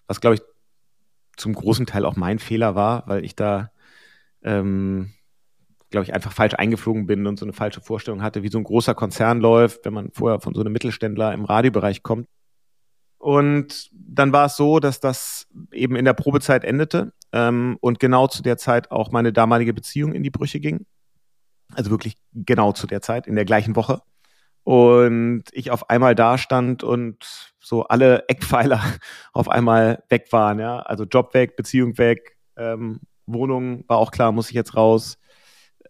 Was, 0.08 0.22
glaube 0.22 0.36
ich, 0.36 0.42
zum 1.36 1.54
großen 1.54 1.86
Teil 1.86 2.06
auch 2.06 2.16
mein 2.16 2.40
Fehler 2.40 2.75
war, 2.75 3.04
weil 3.08 3.25
ich 3.25 3.36
da, 3.36 3.74
ähm, 4.42 5.12
glaube 5.94 6.06
ich, 6.06 6.14
einfach 6.16 6.32
falsch 6.32 6.56
eingeflogen 6.56 7.06
bin 7.06 7.28
und 7.28 7.38
so 7.38 7.46
eine 7.46 7.54
falsche 7.54 7.80
Vorstellung 7.80 8.24
hatte, 8.24 8.42
wie 8.42 8.50
so 8.50 8.58
ein 8.58 8.64
großer 8.64 8.96
Konzern 8.96 9.40
läuft, 9.40 9.86
wenn 9.86 9.94
man 9.94 10.10
vorher 10.12 10.40
von 10.40 10.56
so 10.56 10.62
einem 10.62 10.74
Mittelständler 10.74 11.32
im 11.34 11.46
Radiobereich 11.46 12.02
kommt. 12.02 12.28
Und 13.20 13.92
dann 13.94 14.34
war 14.34 14.48
es 14.48 14.58
so, 14.58 14.80
dass 14.80 15.00
das 15.00 15.48
eben 15.72 15.96
in 15.96 16.04
der 16.04 16.14
Probezeit 16.14 16.64
endete 16.64 17.14
ähm, 17.32 17.78
und 17.80 18.00
genau 18.00 18.28
zu 18.28 18.42
der 18.42 18.58
Zeit 18.58 18.90
auch 18.90 19.12
meine 19.12 19.32
damalige 19.32 19.72
Beziehung 19.72 20.14
in 20.14 20.24
die 20.24 20.32
Brüche 20.32 20.60
ging. 20.60 20.88
Also 21.76 21.92
wirklich 21.92 22.16
genau 22.34 22.72
zu 22.72 22.88
der 22.88 23.02
Zeit, 23.02 23.28
in 23.28 23.36
der 23.36 23.46
gleichen 23.46 23.76
Woche. 23.76 24.02
Und 24.64 25.44
ich 25.52 25.70
auf 25.70 25.92
einmal 25.92 26.16
da 26.16 26.40
stand 26.40 26.84
und 26.84 27.54
so 27.60 27.84
alle 27.84 28.28
Eckpfeiler 28.30 28.82
auf 29.34 29.48
einmal 29.48 30.04
weg 30.10 30.30
waren, 30.32 30.58
ja. 30.58 30.80
Also 30.80 31.04
Job 31.04 31.36
weg, 31.36 31.56
Beziehung 31.56 32.00
weg, 32.00 32.36
ähm, 32.58 33.00
Wohnung 33.28 33.86
war 33.88 33.98
auch 34.00 34.10
klar, 34.10 34.32
muss 34.32 34.50
ich 34.50 34.56
jetzt 34.56 34.76
raus. 34.76 35.20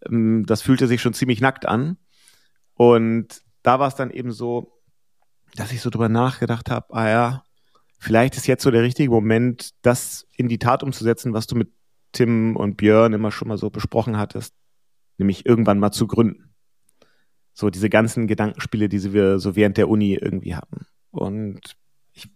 Ähm, 0.10 0.46
das 0.46 0.62
fühlte 0.62 0.88
sich 0.88 1.02
schon 1.02 1.14
ziemlich 1.14 1.42
nackt 1.42 1.66
an. 1.66 1.98
Und 2.76 3.42
da 3.62 3.80
war 3.80 3.88
es 3.88 3.96
dann 3.96 4.12
eben 4.12 4.32
so, 4.32 4.82
dass 5.56 5.72
ich 5.72 5.82
so 5.82 5.90
drüber 5.90 6.10
nachgedacht 6.10 6.70
habe, 6.70 6.94
ah 6.94 7.10
ja, 7.10 7.44
vielleicht 8.00 8.36
ist 8.36 8.48
jetzt 8.48 8.64
so 8.64 8.72
der 8.72 8.82
richtige 8.82 9.10
Moment, 9.10 9.72
das 9.82 10.28
in 10.36 10.50
die 10.50 10.60
Tat 10.60 10.84
umzusetzen, 10.84 11.34
was 11.34 11.48
du 11.48 11.56
mit 11.56 11.72
Tim 12.12 12.56
und 12.56 12.78
Björn 12.78 13.14
immer 13.14 13.32
schon 13.32 13.48
mal 13.48 13.58
so 13.58 13.70
besprochen 13.70 14.18
hattest, 14.18 14.54
nämlich 15.18 15.46
irgendwann 15.46 15.80
mal 15.80 15.92
zu 15.92 16.08
gründen. 16.08 16.54
So 17.54 17.70
diese 17.70 17.90
ganzen 17.90 18.28
Gedankenspiele, 18.28 18.90
die 18.90 19.14
wir 19.14 19.40
so 19.40 19.56
während 19.56 19.78
der 19.78 19.90
Uni 19.90 20.16
irgendwie 20.16 20.56
hatten. 20.56 20.88
Und 21.12 21.76
ich 22.14 22.30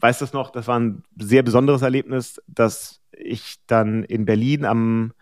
weiß 0.00 0.18
das 0.18 0.32
noch, 0.32 0.50
das 0.50 0.66
war 0.66 0.78
ein 0.78 1.04
sehr 1.16 1.42
besonderes 1.42 1.82
Erlebnis, 1.82 2.42
dass 2.48 3.00
ich 3.12 3.56
dann 3.66 4.02
in 4.04 4.24
Berlin 4.24 4.64
am 4.64 5.12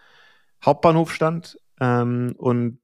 Hauptbahnhof 0.65 1.13
stand 1.13 1.59
ähm, 1.81 2.35
und 2.39 2.81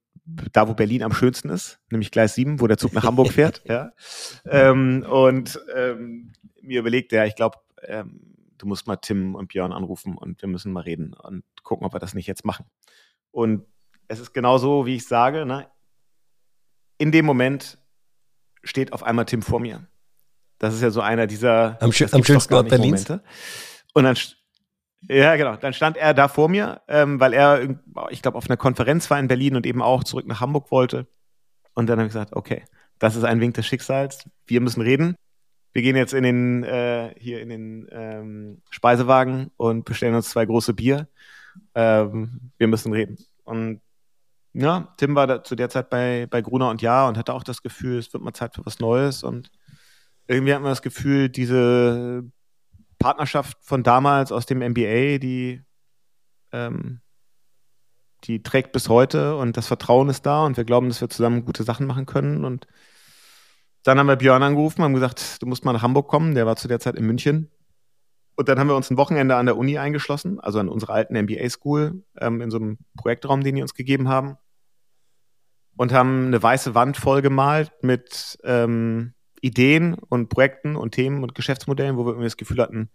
da, 0.53 0.67
wo 0.67 0.73
Berlin 0.73 1.03
am 1.03 1.13
schönsten 1.13 1.49
ist, 1.49 1.79
nämlich 1.91 2.11
Gleis 2.11 2.35
7, 2.35 2.59
wo 2.59 2.67
der 2.67 2.77
Zug 2.77 2.93
nach 2.93 3.03
Hamburg 3.03 3.31
fährt. 3.31 3.61
ja. 3.69 3.91
Ähm, 4.45 5.05
und 5.07 5.59
ähm, 5.75 6.33
mir 6.61 6.79
überlegt, 6.79 7.11
ja, 7.11 7.25
ich 7.25 7.35
glaube, 7.35 7.59
ähm, 7.83 8.35
du 8.57 8.65
musst 8.65 8.87
mal 8.87 8.95
Tim 8.95 9.35
und 9.35 9.49
Björn 9.49 9.71
anrufen 9.71 10.17
und 10.17 10.41
wir 10.41 10.49
müssen 10.49 10.71
mal 10.71 10.81
reden 10.81 11.13
und 11.13 11.43
gucken, 11.63 11.85
ob 11.85 11.93
wir 11.93 11.99
das 11.99 12.15
nicht 12.15 12.27
jetzt 12.27 12.43
machen. 12.45 12.65
Und 13.31 13.65
es 14.07 14.19
ist 14.19 14.33
genau 14.33 14.57
so, 14.57 14.85
wie 14.85 14.95
ich 14.95 15.07
sage, 15.07 15.45
ne? 15.45 15.67
in 16.97 17.11
dem 17.11 17.25
Moment 17.25 17.77
steht 18.63 18.93
auf 18.93 19.03
einmal 19.03 19.25
Tim 19.25 19.41
vor 19.41 19.59
mir. 19.59 19.87
Das 20.57 20.73
ist 20.73 20.81
ja 20.81 20.89
so 20.89 21.01
einer 21.01 21.27
dieser 21.27 21.77
am, 21.81 21.91
schönsten 21.91 22.53
Ort 22.53 22.69
Berlins. 22.69 23.07
Momente. 23.07 23.23
Und 23.93 24.05
dann 24.05 24.17
ja, 25.07 25.35
genau. 25.35 25.55
Dann 25.55 25.73
stand 25.73 25.97
er 25.97 26.13
da 26.13 26.27
vor 26.27 26.49
mir, 26.49 26.81
ähm, 26.87 27.19
weil 27.19 27.33
er, 27.33 27.77
ich 28.09 28.21
glaube, 28.21 28.37
auf 28.37 28.49
einer 28.49 28.57
Konferenz 28.57 29.09
war 29.09 29.19
in 29.19 29.27
Berlin 29.27 29.55
und 29.55 29.65
eben 29.65 29.81
auch 29.81 30.03
zurück 30.03 30.27
nach 30.27 30.41
Hamburg 30.41 30.71
wollte. 30.71 31.07
Und 31.73 31.87
dann 31.87 31.99
habe 31.99 32.07
ich 32.07 32.13
gesagt, 32.13 32.35
okay, 32.35 32.63
das 32.99 33.15
ist 33.15 33.23
ein 33.23 33.41
Wink 33.41 33.55
des 33.55 33.65
Schicksals. 33.65 34.29
Wir 34.47 34.61
müssen 34.61 34.81
reden. 34.81 35.15
Wir 35.73 35.81
gehen 35.81 35.97
jetzt 35.97 36.13
in 36.13 36.23
den 36.23 36.63
äh, 36.63 37.13
hier 37.17 37.41
in 37.41 37.49
den 37.49 37.87
ähm, 37.91 38.61
Speisewagen 38.69 39.51
und 39.57 39.83
bestellen 39.83 40.15
uns 40.15 40.29
zwei 40.29 40.45
große 40.45 40.73
Bier. 40.73 41.09
Ähm, 41.75 42.51
wir 42.57 42.67
müssen 42.67 42.93
reden. 42.93 43.17
Und 43.43 43.81
ja, 44.53 44.93
Tim 44.97 45.15
war 45.15 45.43
zu 45.43 45.55
der 45.55 45.69
Zeit 45.69 45.89
bei, 45.89 46.27
bei 46.29 46.41
Gruner 46.41 46.69
und 46.69 46.81
Ja 46.81 47.07
und 47.09 47.17
hatte 47.17 47.33
auch 47.33 47.43
das 47.43 47.61
Gefühl, 47.61 47.97
es 47.97 48.13
wird 48.13 48.23
mal 48.23 48.33
Zeit 48.33 48.55
für 48.55 48.65
was 48.65 48.79
Neues. 48.79 49.23
Und 49.23 49.51
irgendwie 50.27 50.53
hat 50.53 50.61
man 50.61 50.71
das 50.71 50.81
Gefühl, 50.81 51.27
diese 51.27 52.23
Partnerschaft 53.05 53.59
von 53.61 53.83
damals 53.83 54.31
aus 54.31 54.47
dem 54.47 54.63
MBA, 54.63 55.19
die, 55.19 55.61
ähm, 56.51 57.01
die 58.23 58.41
trägt 58.41 58.71
bis 58.71 58.89
heute 58.89 59.37
und 59.37 59.57
das 59.57 59.67
Vertrauen 59.67 60.09
ist 60.09 60.25
da 60.25 60.43
und 60.43 60.57
wir 60.57 60.63
glauben, 60.63 60.87
dass 60.89 61.01
wir 61.01 61.09
zusammen 61.11 61.45
gute 61.45 61.61
Sachen 61.61 61.85
machen 61.85 62.07
können. 62.07 62.43
Und 62.43 62.65
dann 63.83 63.99
haben 63.99 64.07
wir 64.07 64.15
Björn 64.15 64.41
angerufen, 64.41 64.83
haben 64.83 64.95
gesagt, 64.95 65.39
du 65.39 65.45
musst 65.45 65.63
mal 65.65 65.73
nach 65.73 65.83
Hamburg 65.83 66.07
kommen. 66.07 66.33
Der 66.33 66.47
war 66.47 66.55
zu 66.55 66.67
der 66.67 66.79
Zeit 66.79 66.95
in 66.95 67.05
München. 67.05 67.51
Und 68.33 68.49
dann 68.49 68.57
haben 68.57 68.69
wir 68.69 68.75
uns 68.75 68.89
ein 68.89 68.97
Wochenende 68.97 69.35
an 69.35 69.45
der 69.45 69.57
Uni 69.57 69.77
eingeschlossen, 69.77 70.39
also 70.39 70.57
an 70.57 70.67
unserer 70.67 70.93
alten 70.93 71.15
MBA-School, 71.15 72.03
ähm, 72.19 72.41
in 72.41 72.49
so 72.49 72.57
einem 72.57 72.79
Projektraum, 72.97 73.43
den 73.43 73.53
die 73.53 73.61
uns 73.61 73.75
gegeben 73.75 74.09
haben. 74.09 74.39
Und 75.77 75.93
haben 75.93 76.25
eine 76.25 76.41
weiße 76.41 76.73
Wand 76.73 76.97
voll 76.97 77.21
gemalt 77.21 77.71
mit 77.83 78.39
ähm, 78.43 79.13
Ideen 79.45 79.93
und 79.93 80.29
Projekten 80.29 80.75
und 80.75 80.91
Themen 80.91 81.21
und 81.21 81.35
Geschäftsmodellen, 81.35 81.97
wo 81.97 82.05
wir 82.05 82.11
irgendwie 82.11 82.25
das 82.25 82.37
Gefühl 82.37 82.61
hatten, 82.61 82.89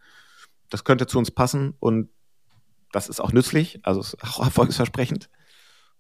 das 0.69 0.85
könnte 0.85 1.07
zu 1.07 1.19
uns 1.19 1.31
passen 1.31 1.75
und 1.79 2.11
das 2.93 3.09
ist 3.09 3.21
auch 3.21 3.33
nützlich, 3.33 3.81
also 3.85 4.01
ist 4.01 4.23
auch 4.23 4.41
erfolgsversprechend. 4.45 5.31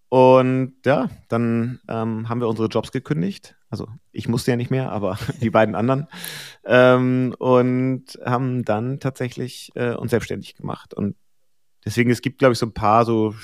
Und 0.09 0.75
ja, 0.85 1.09
dann 1.28 1.78
ähm, 1.88 2.28
haben 2.28 2.40
wir 2.40 2.49
unsere 2.49 2.66
Jobs 2.66 2.90
gekündigt. 2.90 3.54
Also 3.69 3.87
ich 4.11 4.26
musste 4.26 4.50
ja 4.50 4.57
nicht 4.57 4.73
mehr, 4.73 4.90
aber 4.90 5.16
die 5.40 5.50
beiden 5.50 5.76
anderen. 5.76 6.09
Ähm, 6.64 7.33
und 7.38 8.19
haben 8.25 8.64
dann 8.64 8.99
tatsächlich 8.99 9.71
äh, 9.76 9.95
uns 9.95 10.11
selbstständig 10.11 10.57
gemacht. 10.57 10.95
Und 10.95 11.14
deswegen, 11.85 12.11
es 12.11 12.23
gibt, 12.23 12.40
glaube 12.40 12.54
ich, 12.54 12.59
so 12.59 12.66
ein 12.66 12.75
paar 12.75 13.04
so 13.04 13.37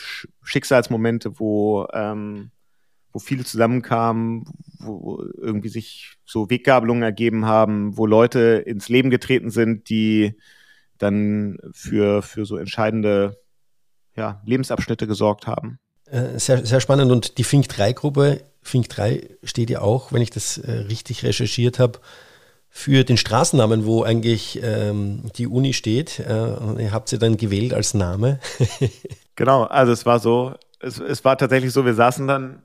Schicksalsmomente, 0.43 1.39
wo 1.39 1.87
ähm, 1.93 2.51
wo 3.17 3.19
viele 3.19 3.45
zusammenkamen, 3.45 4.45
wo 4.79 5.25
irgendwie 5.39 5.71
sich 5.71 6.19
so 6.27 6.51
Weggabelungen 6.51 7.03
ergeben 7.03 7.47
haben, 7.47 7.97
wo 7.97 8.05
Leute 8.05 8.63
ins 8.67 8.91
Leben 8.91 9.09
getreten 9.09 9.49
sind, 9.49 9.89
die 9.89 10.35
dann 10.99 11.57
für, 11.73 12.21
für 12.21 12.45
so 12.45 12.59
entscheidende 12.59 13.39
ja, 14.17 14.43
Lebensabschnitte 14.45 15.07
gesorgt 15.07 15.47
haben. 15.47 15.79
Äh, 16.11 16.39
sehr, 16.39 16.67
sehr 16.67 16.81
spannend. 16.81 17.11
Und 17.11 17.39
die 17.39 17.45
Fink 17.45 17.69
3-Gruppe, 17.69 18.43
Fink 18.61 18.91
3 18.91 19.31
steht 19.45 19.71
ja 19.71 19.81
auch, 19.81 20.13
wenn 20.13 20.21
ich 20.21 20.31
das 20.31 20.59
äh, 20.59 20.73
richtig 20.73 21.25
recherchiert 21.25 21.79
habe, 21.79 22.01
für 22.69 23.03
den 23.03 23.17
Straßennamen, 23.17 23.87
wo 23.87 24.03
eigentlich 24.03 24.61
ähm, 24.63 25.23
die 25.39 25.47
Uni 25.47 25.73
steht. 25.73 26.19
Äh, 26.19 26.83
ihr 26.83 26.93
habt 26.93 27.09
sie 27.09 27.19
dann 27.19 27.39
gewählt 27.39 27.73
als 27.73 27.95
Name. 27.95 28.41
genau, 29.37 29.63
also 29.63 29.93
es 29.93 30.05
war 30.05 30.19
so, 30.19 30.53
es, 30.81 31.01
es 31.01 31.25
war 31.25 31.39
tatsächlich 31.39 31.73
so, 31.73 31.87
wir 31.87 31.95
saßen 31.95 32.29
dann 32.29 32.63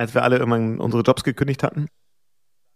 als 0.00 0.14
wir 0.14 0.22
alle 0.22 0.38
irgendwann 0.38 0.80
unsere 0.80 1.02
Jobs 1.02 1.24
gekündigt 1.24 1.62
hatten, 1.62 1.88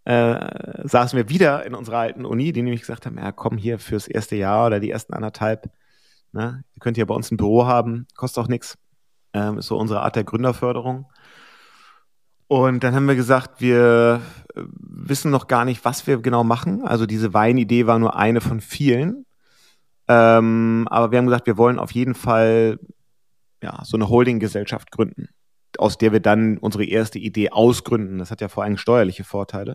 äh, 0.05 0.87
saßen 0.87 1.17
wir 1.17 1.31
wieder 1.31 1.65
in 1.65 1.75
unserer 1.75 1.99
alten 1.99 2.27
Uni, 2.27 2.53
die 2.53 2.61
nämlich 2.61 2.83
gesagt 2.83 3.07
haben, 3.07 3.17
ja 3.17 3.33
komm 3.33 3.57
hier 3.57 3.79
fürs 3.79 4.07
erste 4.07 4.37
Jahr 4.37 4.67
oder 4.67 4.79
die 4.79 4.91
ersten 4.91 5.15
anderthalb, 5.15 5.71
ne, 6.33 6.65
ihr 6.75 6.81
könnt 6.81 6.99
ja 6.99 7.07
bei 7.07 7.15
uns 7.15 7.31
ein 7.31 7.39
Büro 7.39 7.65
haben, 7.65 8.07
kostet 8.15 8.45
auch 8.45 8.49
nichts. 8.49 8.77
Ähm, 9.33 9.57
ist 9.57 9.69
so 9.69 9.79
unsere 9.79 10.03
Art 10.03 10.17
der 10.17 10.25
Gründerförderung. 10.25 11.07
Und 12.47 12.85
dann 12.85 12.95
haben 12.95 13.09
wir 13.09 13.17
gesagt, 13.17 13.63
wir 13.63 14.21
äh, 14.55 14.63
wissen 14.69 15.31
noch 15.31 15.47
gar 15.47 15.65
nicht, 15.65 15.83
was 15.87 16.07
wir 16.07 16.19
genau 16.19 16.45
machen. 16.45 16.83
Also 16.83 17.07
diese 17.07 17.33
Weinidee 17.33 17.87
war 17.87 17.99
nur 17.99 18.17
eine 18.17 18.43
von 18.43 18.61
vielen. 18.61 19.25
Ähm, 20.09 20.87
aber 20.91 21.11
wir 21.11 21.19
haben 21.19 21.27
gesagt, 21.27 21.47
wir 21.47 21.57
wollen 21.57 21.79
auf 21.79 21.93
jeden 21.93 22.15
Fall 22.15 22.79
ja, 23.63 23.81
so 23.83 23.97
eine 23.97 24.11
Holdinggesellschaft 24.11 24.91
gründen 24.91 25.31
aus 25.79 25.99
der 25.99 26.13
wir 26.13 26.21
dann 26.21 26.59
unsere 26.59 26.85
erste 26.85 27.19
Idee 27.19 27.51
ausgründen. 27.51 28.19
Das 28.19 28.31
hat 28.31 28.41
ja 28.41 28.49
vor 28.49 28.65
allem 28.65 28.77
steuerliche 28.77 29.25
Vorteile. 29.25 29.75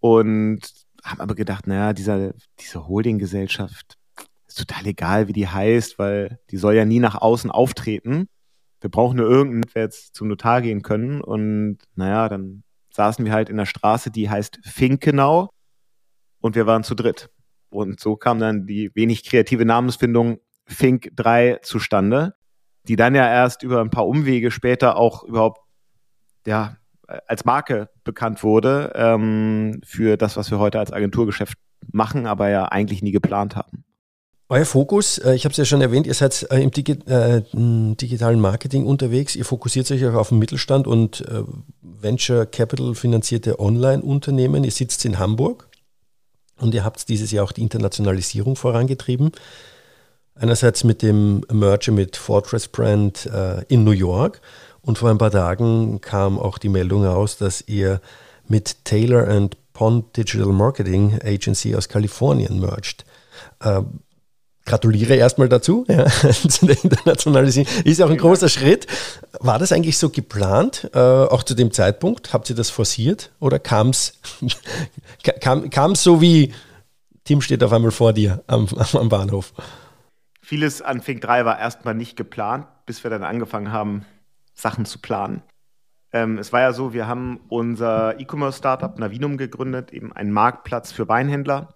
Und 0.00 0.60
haben 1.04 1.20
aber 1.20 1.34
gedacht, 1.34 1.66
naja, 1.66 1.92
dieser, 1.92 2.32
diese 2.60 2.86
Holdinggesellschaft 2.86 3.96
ist 4.46 4.58
total 4.58 4.86
egal, 4.86 5.28
wie 5.28 5.32
die 5.32 5.48
heißt, 5.48 5.98
weil 5.98 6.38
die 6.50 6.56
soll 6.56 6.74
ja 6.74 6.84
nie 6.84 7.00
nach 7.00 7.20
außen 7.20 7.50
auftreten. 7.50 8.28
Wir 8.80 8.90
brauchen 8.90 9.16
nur 9.16 9.28
irgendeinen, 9.28 9.72
der 9.74 9.82
jetzt 9.82 10.14
zum 10.14 10.28
Notar 10.28 10.62
gehen 10.62 10.82
können. 10.82 11.20
Und 11.20 11.78
naja, 11.94 12.28
dann 12.28 12.62
saßen 12.90 13.24
wir 13.24 13.32
halt 13.32 13.48
in 13.48 13.56
der 13.56 13.66
Straße, 13.66 14.10
die 14.10 14.30
heißt 14.30 14.60
Finkenau. 14.62 15.50
Und 16.40 16.54
wir 16.54 16.66
waren 16.66 16.84
zu 16.84 16.94
dritt. 16.94 17.30
Und 17.70 18.00
so 18.00 18.16
kam 18.16 18.38
dann 18.38 18.66
die 18.66 18.90
wenig 18.94 19.24
kreative 19.24 19.64
Namensfindung 19.64 20.38
Fink 20.66 21.10
3 21.16 21.58
zustande 21.62 22.34
die 22.88 22.96
dann 22.96 23.14
ja 23.14 23.28
erst 23.28 23.62
über 23.62 23.80
ein 23.80 23.90
paar 23.90 24.06
Umwege 24.06 24.50
später 24.50 24.96
auch 24.96 25.22
überhaupt 25.24 25.60
ja 26.46 26.76
als 27.26 27.44
Marke 27.44 27.88
bekannt 28.04 28.42
wurde 28.42 28.92
ähm, 28.94 29.80
für 29.84 30.16
das, 30.16 30.36
was 30.36 30.50
wir 30.50 30.58
heute 30.58 30.78
als 30.78 30.92
Agenturgeschäft 30.92 31.56
machen, 31.90 32.26
aber 32.26 32.50
ja 32.50 32.66
eigentlich 32.66 33.02
nie 33.02 33.12
geplant 33.12 33.56
haben. 33.56 33.84
Euer 34.50 34.64
Fokus, 34.64 35.18
äh, 35.18 35.34
ich 35.34 35.44
habe 35.44 35.52
es 35.52 35.58
ja 35.58 35.64
schon 35.64 35.80
erwähnt, 35.80 36.06
ihr 36.06 36.14
seid 36.14 36.46
äh, 36.50 36.62
im 36.62 36.70
Digi 36.70 36.92
äh, 37.06 37.42
digitalen 37.52 38.40
Marketing 38.40 38.86
unterwegs, 38.86 39.36
ihr 39.36 39.44
fokussiert 39.44 39.90
euch 39.90 40.04
auch 40.06 40.14
auf 40.14 40.30
den 40.30 40.38
Mittelstand 40.38 40.86
und 40.86 41.20
äh, 41.28 41.42
Venture 41.82 42.46
Capital 42.46 42.94
finanzierte 42.94 43.58
Online-Unternehmen. 43.58 44.64
Ihr 44.64 44.70
sitzt 44.70 45.04
in 45.04 45.18
Hamburg 45.18 45.68
und 46.58 46.74
ihr 46.74 46.84
habt 46.84 47.08
dieses 47.08 47.30
Jahr 47.30 47.44
auch 47.44 47.52
die 47.52 47.62
Internationalisierung 47.62 48.56
vorangetrieben. 48.56 49.32
Einerseits 50.40 50.84
mit 50.84 51.02
dem 51.02 51.42
Merger 51.52 51.92
mit 51.92 52.16
Fortress 52.16 52.68
Brand 52.68 53.26
äh, 53.26 53.64
in 53.68 53.84
New 53.84 53.90
York 53.92 54.40
und 54.82 54.98
vor 54.98 55.10
ein 55.10 55.18
paar 55.18 55.30
Tagen 55.30 56.00
kam 56.00 56.38
auch 56.38 56.58
die 56.58 56.68
Meldung 56.68 57.04
raus, 57.04 57.36
dass 57.38 57.62
ihr 57.66 58.00
mit 58.46 58.84
Taylor 58.84 59.28
and 59.28 59.56
Pond 59.72 60.16
Digital 60.16 60.48
Marketing 60.48 61.18
Agency 61.24 61.74
aus 61.76 61.88
Kalifornien 61.88 62.60
merged. 62.60 63.04
Äh, 63.60 63.82
gratuliere 64.64 65.14
erstmal 65.14 65.48
dazu, 65.48 65.84
ja, 65.88 66.06
zu 66.06 66.66
der 66.66 66.82
Internationalisierung. 66.82 67.72
Ist 67.84 68.00
auch 68.02 68.10
ein 68.10 68.18
großer 68.18 68.48
Schritt. 68.48 68.86
War 69.40 69.58
das 69.58 69.72
eigentlich 69.72 69.98
so 69.98 70.10
geplant, 70.10 70.88
äh, 70.94 70.98
auch 70.98 71.42
zu 71.42 71.54
dem 71.54 71.72
Zeitpunkt? 71.72 72.32
Habt 72.32 72.48
ihr 72.50 72.56
das 72.56 72.70
forciert 72.70 73.30
oder 73.40 73.58
kam 73.60 73.90
es 73.90 74.14
kam, 75.40 75.94
so 75.94 76.20
wie 76.20 76.52
Tim 77.24 77.40
steht 77.40 77.62
auf 77.64 77.72
einmal 77.72 77.90
vor 77.90 78.12
dir 78.12 78.42
am, 78.46 78.68
am 78.92 79.08
Bahnhof? 79.08 79.52
Vieles 80.48 80.80
an 80.80 81.02
Fink 81.02 81.20
3 81.20 81.44
war 81.44 81.58
erstmal 81.58 81.94
nicht 81.94 82.16
geplant, 82.16 82.66
bis 82.86 83.04
wir 83.04 83.10
dann 83.10 83.22
angefangen 83.22 83.70
haben, 83.70 84.06
Sachen 84.54 84.86
zu 84.86 84.98
planen. 84.98 85.42
Ähm, 86.10 86.38
es 86.38 86.54
war 86.54 86.62
ja 86.62 86.72
so, 86.72 86.94
wir 86.94 87.06
haben 87.06 87.40
unser 87.50 88.18
E-Commerce-Startup 88.18 88.98
Navinum 88.98 89.36
gegründet, 89.36 89.92
eben 89.92 90.10
einen 90.10 90.32
Marktplatz 90.32 90.90
für 90.90 91.06
Weinhändler. 91.06 91.74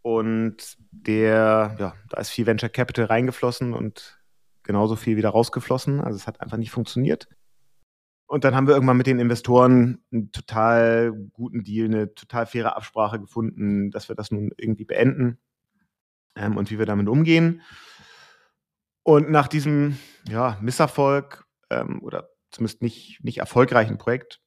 Und 0.00 0.76
der, 0.92 1.74
ja, 1.80 1.94
da 2.08 2.20
ist 2.20 2.30
viel 2.30 2.46
Venture 2.46 2.68
Capital 2.68 3.06
reingeflossen 3.06 3.72
und 3.72 4.20
genauso 4.62 4.94
viel 4.94 5.16
wieder 5.16 5.30
rausgeflossen. 5.30 6.00
Also 6.00 6.14
es 6.14 6.28
hat 6.28 6.40
einfach 6.40 6.56
nicht 6.56 6.70
funktioniert. 6.70 7.26
Und 8.26 8.44
dann 8.44 8.54
haben 8.54 8.68
wir 8.68 8.74
irgendwann 8.74 8.96
mit 8.96 9.08
den 9.08 9.18
Investoren 9.18 10.04
einen 10.12 10.30
total 10.30 11.12
guten 11.32 11.64
Deal, 11.64 11.86
eine 11.86 12.14
total 12.14 12.46
faire 12.46 12.76
Absprache 12.76 13.18
gefunden, 13.18 13.90
dass 13.90 14.08
wir 14.08 14.14
das 14.14 14.30
nun 14.30 14.52
irgendwie 14.56 14.84
beenden 14.84 15.40
ähm, 16.36 16.56
und 16.56 16.70
wie 16.70 16.78
wir 16.78 16.86
damit 16.86 17.08
umgehen. 17.08 17.62
Und 19.04 19.30
nach 19.30 19.48
diesem 19.48 19.98
ja, 20.28 20.58
Misserfolg 20.60 21.44
ähm, 21.70 22.00
oder 22.02 22.30
zumindest 22.50 22.82
nicht, 22.82 23.22
nicht 23.22 23.38
erfolgreichen 23.38 23.98
Projekt 23.98 24.40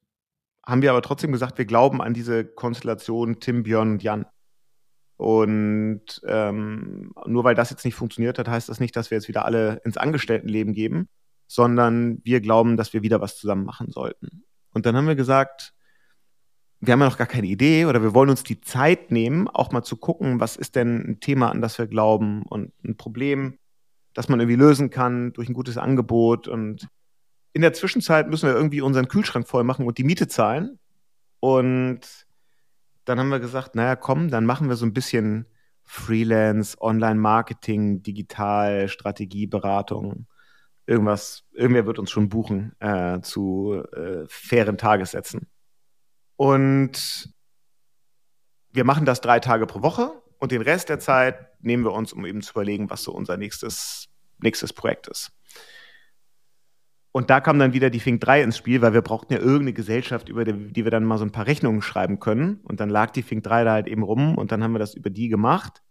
haben 0.66 0.82
wir 0.82 0.90
aber 0.90 1.00
trotzdem 1.00 1.32
gesagt, 1.32 1.56
wir 1.56 1.64
glauben 1.64 2.02
an 2.02 2.12
diese 2.12 2.44
Konstellation 2.44 3.40
Tim, 3.40 3.62
Björn 3.62 3.92
und 3.92 4.02
Jan. 4.02 4.26
Und 5.16 6.20
ähm, 6.26 7.12
nur 7.26 7.44
weil 7.44 7.54
das 7.54 7.70
jetzt 7.70 7.84
nicht 7.84 7.94
funktioniert 7.94 8.38
hat, 8.38 8.48
heißt 8.48 8.68
das 8.68 8.78
nicht, 8.78 8.94
dass 8.94 9.10
wir 9.10 9.16
jetzt 9.16 9.28
wieder 9.28 9.46
alle 9.46 9.80
ins 9.84 9.96
Angestelltenleben 9.96 10.74
geben, 10.74 11.08
sondern 11.46 12.20
wir 12.22 12.40
glauben, 12.40 12.76
dass 12.76 12.92
wir 12.92 13.02
wieder 13.02 13.20
was 13.20 13.38
zusammen 13.38 13.64
machen 13.64 13.90
sollten. 13.90 14.44
Und 14.74 14.84
dann 14.84 14.94
haben 14.96 15.08
wir 15.08 15.16
gesagt, 15.16 15.72
wir 16.80 16.92
haben 16.92 17.00
ja 17.00 17.08
noch 17.08 17.18
gar 17.18 17.26
keine 17.26 17.46
Idee 17.46 17.86
oder 17.86 18.02
wir 18.02 18.14
wollen 18.14 18.30
uns 18.30 18.42
die 18.42 18.60
Zeit 18.60 19.10
nehmen, 19.10 19.48
auch 19.48 19.72
mal 19.72 19.82
zu 19.82 19.96
gucken, 19.96 20.38
was 20.38 20.56
ist 20.56 20.76
denn 20.76 20.98
ein 21.08 21.20
Thema, 21.20 21.50
an 21.50 21.62
das 21.62 21.78
wir 21.78 21.86
glauben 21.86 22.42
und 22.42 22.72
ein 22.84 22.96
Problem, 22.96 23.58
das 24.18 24.28
man 24.28 24.40
irgendwie 24.40 24.56
lösen 24.56 24.90
kann 24.90 25.32
durch 25.32 25.48
ein 25.48 25.54
gutes 25.54 25.78
Angebot. 25.78 26.48
Und 26.48 26.88
in 27.52 27.62
der 27.62 27.72
Zwischenzeit 27.72 28.28
müssen 28.28 28.48
wir 28.48 28.56
irgendwie 28.56 28.80
unseren 28.80 29.06
Kühlschrank 29.06 29.46
voll 29.46 29.62
machen 29.62 29.86
und 29.86 29.96
die 29.96 30.02
Miete 30.02 30.26
zahlen. 30.26 30.80
Und 31.38 32.00
dann 33.04 33.20
haben 33.20 33.28
wir 33.28 33.38
gesagt, 33.38 33.76
naja, 33.76 33.94
komm, 33.94 34.28
dann 34.28 34.44
machen 34.44 34.68
wir 34.68 34.74
so 34.74 34.84
ein 34.84 34.92
bisschen 34.92 35.46
Freelance, 35.84 36.76
Online-Marketing, 36.80 38.02
Digital, 38.02 38.88
Strategieberatung. 38.88 40.26
Irgendwas, 40.84 41.44
irgendwer 41.52 41.86
wird 41.86 42.00
uns 42.00 42.10
schon 42.10 42.28
buchen 42.28 42.72
äh, 42.80 43.20
zu 43.20 43.84
äh, 43.92 44.24
fairen 44.26 44.78
Tagessätzen. 44.78 45.46
Und 46.34 47.32
wir 48.72 48.82
machen 48.82 49.06
das 49.06 49.20
drei 49.20 49.38
Tage 49.38 49.66
pro 49.66 49.80
Woche 49.80 50.10
und 50.38 50.50
den 50.50 50.62
Rest 50.62 50.88
der 50.88 50.98
Zeit 50.98 51.48
nehmen 51.60 51.84
wir 51.84 51.92
uns, 51.92 52.12
um 52.12 52.24
eben 52.24 52.42
zu 52.42 52.52
überlegen, 52.52 52.90
was 52.90 53.02
so 53.02 53.12
unser 53.12 53.36
nächstes, 53.36 54.07
nächstes 54.40 54.72
Projekt 54.72 55.08
ist. 55.08 55.32
Und 57.10 57.30
da 57.30 57.40
kam 57.40 57.58
dann 57.58 57.72
wieder 57.72 57.90
die 57.90 58.00
Fink 58.00 58.20
3 58.20 58.42
ins 58.42 58.56
Spiel, 58.56 58.82
weil 58.82 58.92
wir 58.92 59.02
brauchten 59.02 59.32
ja 59.32 59.38
irgendeine 59.38 59.72
Gesellschaft, 59.72 60.28
über 60.28 60.44
die, 60.44 60.72
die 60.72 60.84
wir 60.84 60.90
dann 60.90 61.04
mal 61.04 61.18
so 61.18 61.24
ein 61.24 61.32
paar 61.32 61.46
Rechnungen 61.46 61.82
schreiben 61.82 62.20
können. 62.20 62.60
Und 62.62 62.80
dann 62.80 62.90
lag 62.90 63.10
die 63.10 63.22
Fink 63.22 63.42
3 63.42 63.64
da 63.64 63.72
halt 63.72 63.88
eben 63.88 64.02
rum 64.02 64.36
und 64.36 64.52
dann 64.52 64.62
haben 64.62 64.72
wir 64.72 64.78
das 64.78 64.94
über 64.94 65.10
die 65.10 65.28
gemacht. 65.28 65.82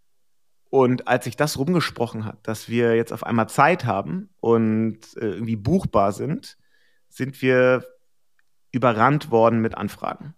Und 0.70 1.08
als 1.08 1.24
sich 1.24 1.36
das 1.36 1.58
rumgesprochen 1.58 2.24
hat, 2.24 2.46
dass 2.46 2.68
wir 2.68 2.94
jetzt 2.94 3.12
auf 3.12 3.24
einmal 3.24 3.48
Zeit 3.48 3.84
haben 3.84 4.30
und 4.40 5.00
äh, 5.16 5.26
irgendwie 5.26 5.56
buchbar 5.56 6.12
sind, 6.12 6.56
sind 7.08 7.40
wir 7.42 7.84
überrannt 8.70 9.30
worden 9.30 9.60
mit 9.60 9.76
Anfragen. 9.76 10.34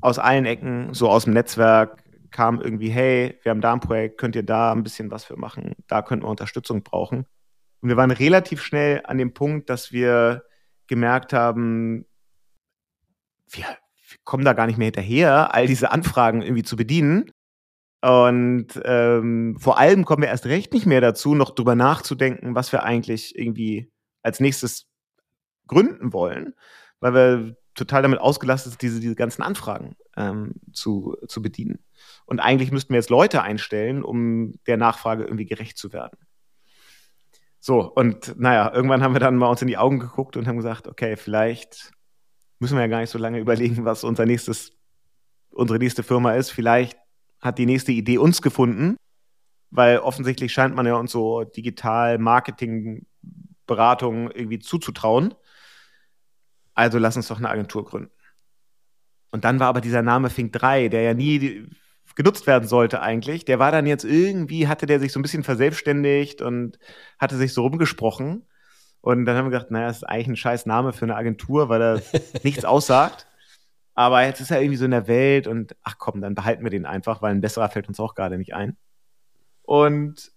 Aus 0.00 0.18
allen 0.18 0.44
Ecken, 0.44 0.92
so 0.92 1.08
aus 1.08 1.24
dem 1.24 1.32
Netzwerk, 1.32 2.03
kam 2.34 2.60
irgendwie, 2.60 2.90
hey, 2.90 3.38
wir 3.42 3.50
haben 3.50 3.60
da 3.60 3.72
ein 3.72 3.80
Projekt, 3.80 4.18
könnt 4.18 4.34
ihr 4.34 4.42
da 4.42 4.72
ein 4.72 4.82
bisschen 4.82 5.12
was 5.12 5.24
für 5.24 5.36
machen, 5.36 5.76
da 5.86 6.02
könnten 6.02 6.26
wir 6.26 6.30
Unterstützung 6.30 6.82
brauchen. 6.82 7.26
Und 7.80 7.88
wir 7.88 7.96
waren 7.96 8.10
relativ 8.10 8.60
schnell 8.60 9.02
an 9.04 9.18
dem 9.18 9.34
Punkt, 9.34 9.70
dass 9.70 9.92
wir 9.92 10.42
gemerkt 10.88 11.32
haben, 11.32 12.06
wir, 13.48 13.62
wir 13.62 14.18
kommen 14.24 14.44
da 14.44 14.52
gar 14.52 14.66
nicht 14.66 14.78
mehr 14.78 14.86
hinterher, 14.86 15.54
all 15.54 15.68
diese 15.68 15.92
Anfragen 15.92 16.42
irgendwie 16.42 16.64
zu 16.64 16.74
bedienen. 16.74 17.30
Und 18.02 18.80
ähm, 18.84 19.56
vor 19.60 19.78
allem 19.78 20.04
kommen 20.04 20.22
wir 20.22 20.28
erst 20.28 20.46
recht 20.46 20.72
nicht 20.72 20.86
mehr 20.86 21.00
dazu, 21.00 21.36
noch 21.36 21.54
drüber 21.54 21.76
nachzudenken, 21.76 22.56
was 22.56 22.72
wir 22.72 22.82
eigentlich 22.82 23.38
irgendwie 23.38 23.92
als 24.22 24.40
nächstes 24.40 24.88
gründen 25.68 26.12
wollen, 26.12 26.54
weil 26.98 27.14
wir 27.14 27.56
total 27.74 28.02
damit 28.02 28.20
ausgelastet 28.20 28.80
diese, 28.82 29.00
diese 29.00 29.14
ganzen 29.14 29.42
Anfragen 29.42 29.96
ähm, 30.16 30.54
zu, 30.72 31.16
zu 31.26 31.42
bedienen. 31.42 31.80
Und 32.26 32.40
eigentlich 32.40 32.70
müssten 32.70 32.92
wir 32.92 32.98
jetzt 32.98 33.10
Leute 33.10 33.42
einstellen, 33.42 34.02
um 34.02 34.54
der 34.66 34.76
Nachfrage 34.76 35.24
irgendwie 35.24 35.46
gerecht 35.46 35.76
zu 35.76 35.92
werden. 35.92 36.18
So, 37.60 37.90
und 37.92 38.38
naja, 38.38 38.72
irgendwann 38.74 39.02
haben 39.02 39.14
wir 39.14 39.20
dann 39.20 39.36
mal 39.36 39.48
uns 39.48 39.62
in 39.62 39.68
die 39.68 39.78
Augen 39.78 39.98
geguckt 39.98 40.36
und 40.36 40.46
haben 40.46 40.58
gesagt, 40.58 40.86
okay, 40.86 41.16
vielleicht 41.16 41.92
müssen 42.58 42.76
wir 42.76 42.82
ja 42.82 42.88
gar 42.88 43.00
nicht 43.00 43.10
so 43.10 43.18
lange 43.18 43.38
überlegen, 43.38 43.84
was 43.84 44.04
unser 44.04 44.26
nächstes, 44.26 44.72
unsere 45.50 45.78
nächste 45.78 46.02
Firma 46.02 46.34
ist. 46.34 46.50
Vielleicht 46.50 46.98
hat 47.40 47.58
die 47.58 47.66
nächste 47.66 47.92
Idee 47.92 48.18
uns 48.18 48.42
gefunden, 48.42 48.96
weil 49.70 49.98
offensichtlich 49.98 50.52
scheint 50.52 50.74
man 50.74 50.86
ja 50.86 50.94
uns 50.94 51.12
so 51.12 51.44
digital 51.44 52.18
Marketing 52.18 53.06
Beratung 53.66 54.30
irgendwie 54.30 54.58
zuzutrauen. 54.58 55.34
Also 56.74 56.98
lass 56.98 57.16
uns 57.16 57.28
doch 57.28 57.38
eine 57.38 57.50
Agentur 57.50 57.84
gründen. 57.84 58.10
Und 59.30 59.44
dann 59.44 59.58
war 59.60 59.68
aber 59.68 59.80
dieser 59.80 60.02
Name 60.02 60.30
Fink 60.30 60.52
3, 60.52 60.88
der 60.88 61.02
ja 61.02 61.14
nie 61.14 61.68
genutzt 62.14 62.46
werden 62.46 62.68
sollte 62.68 63.00
eigentlich. 63.02 63.44
Der 63.44 63.58
war 63.58 63.72
dann 63.72 63.86
jetzt 63.86 64.04
irgendwie, 64.04 64.68
hatte 64.68 64.86
der 64.86 65.00
sich 65.00 65.12
so 65.12 65.18
ein 65.18 65.22
bisschen 65.22 65.42
verselbstständigt 65.42 66.42
und 66.42 66.78
hatte 67.18 67.36
sich 67.36 67.52
so 67.52 67.62
rumgesprochen. 67.62 68.46
Und 69.00 69.24
dann 69.24 69.36
haben 69.36 69.46
wir 69.46 69.50
gedacht, 69.50 69.70
naja, 69.70 69.88
das 69.88 69.98
ist 69.98 70.04
eigentlich 70.04 70.28
ein 70.28 70.36
scheiß 70.36 70.66
Name 70.66 70.92
für 70.92 71.04
eine 71.04 71.16
Agentur, 71.16 71.68
weil 71.68 71.82
er 71.82 72.02
nichts 72.42 72.64
aussagt. 72.64 73.26
Aber 73.94 74.24
jetzt 74.24 74.40
ist 74.40 74.50
er 74.50 74.60
irgendwie 74.60 74.76
so 74.76 74.84
in 74.84 74.90
der 74.90 75.06
Welt 75.06 75.46
und 75.46 75.76
ach 75.82 75.96
komm, 75.98 76.20
dann 76.20 76.34
behalten 76.34 76.64
wir 76.64 76.70
den 76.70 76.86
einfach, 76.86 77.22
weil 77.22 77.32
ein 77.32 77.40
besserer 77.40 77.68
fällt 77.68 77.88
uns 77.88 78.00
auch 78.00 78.14
gerade 78.14 78.38
nicht 78.38 78.54
ein. 78.54 78.76
Und 79.62 80.32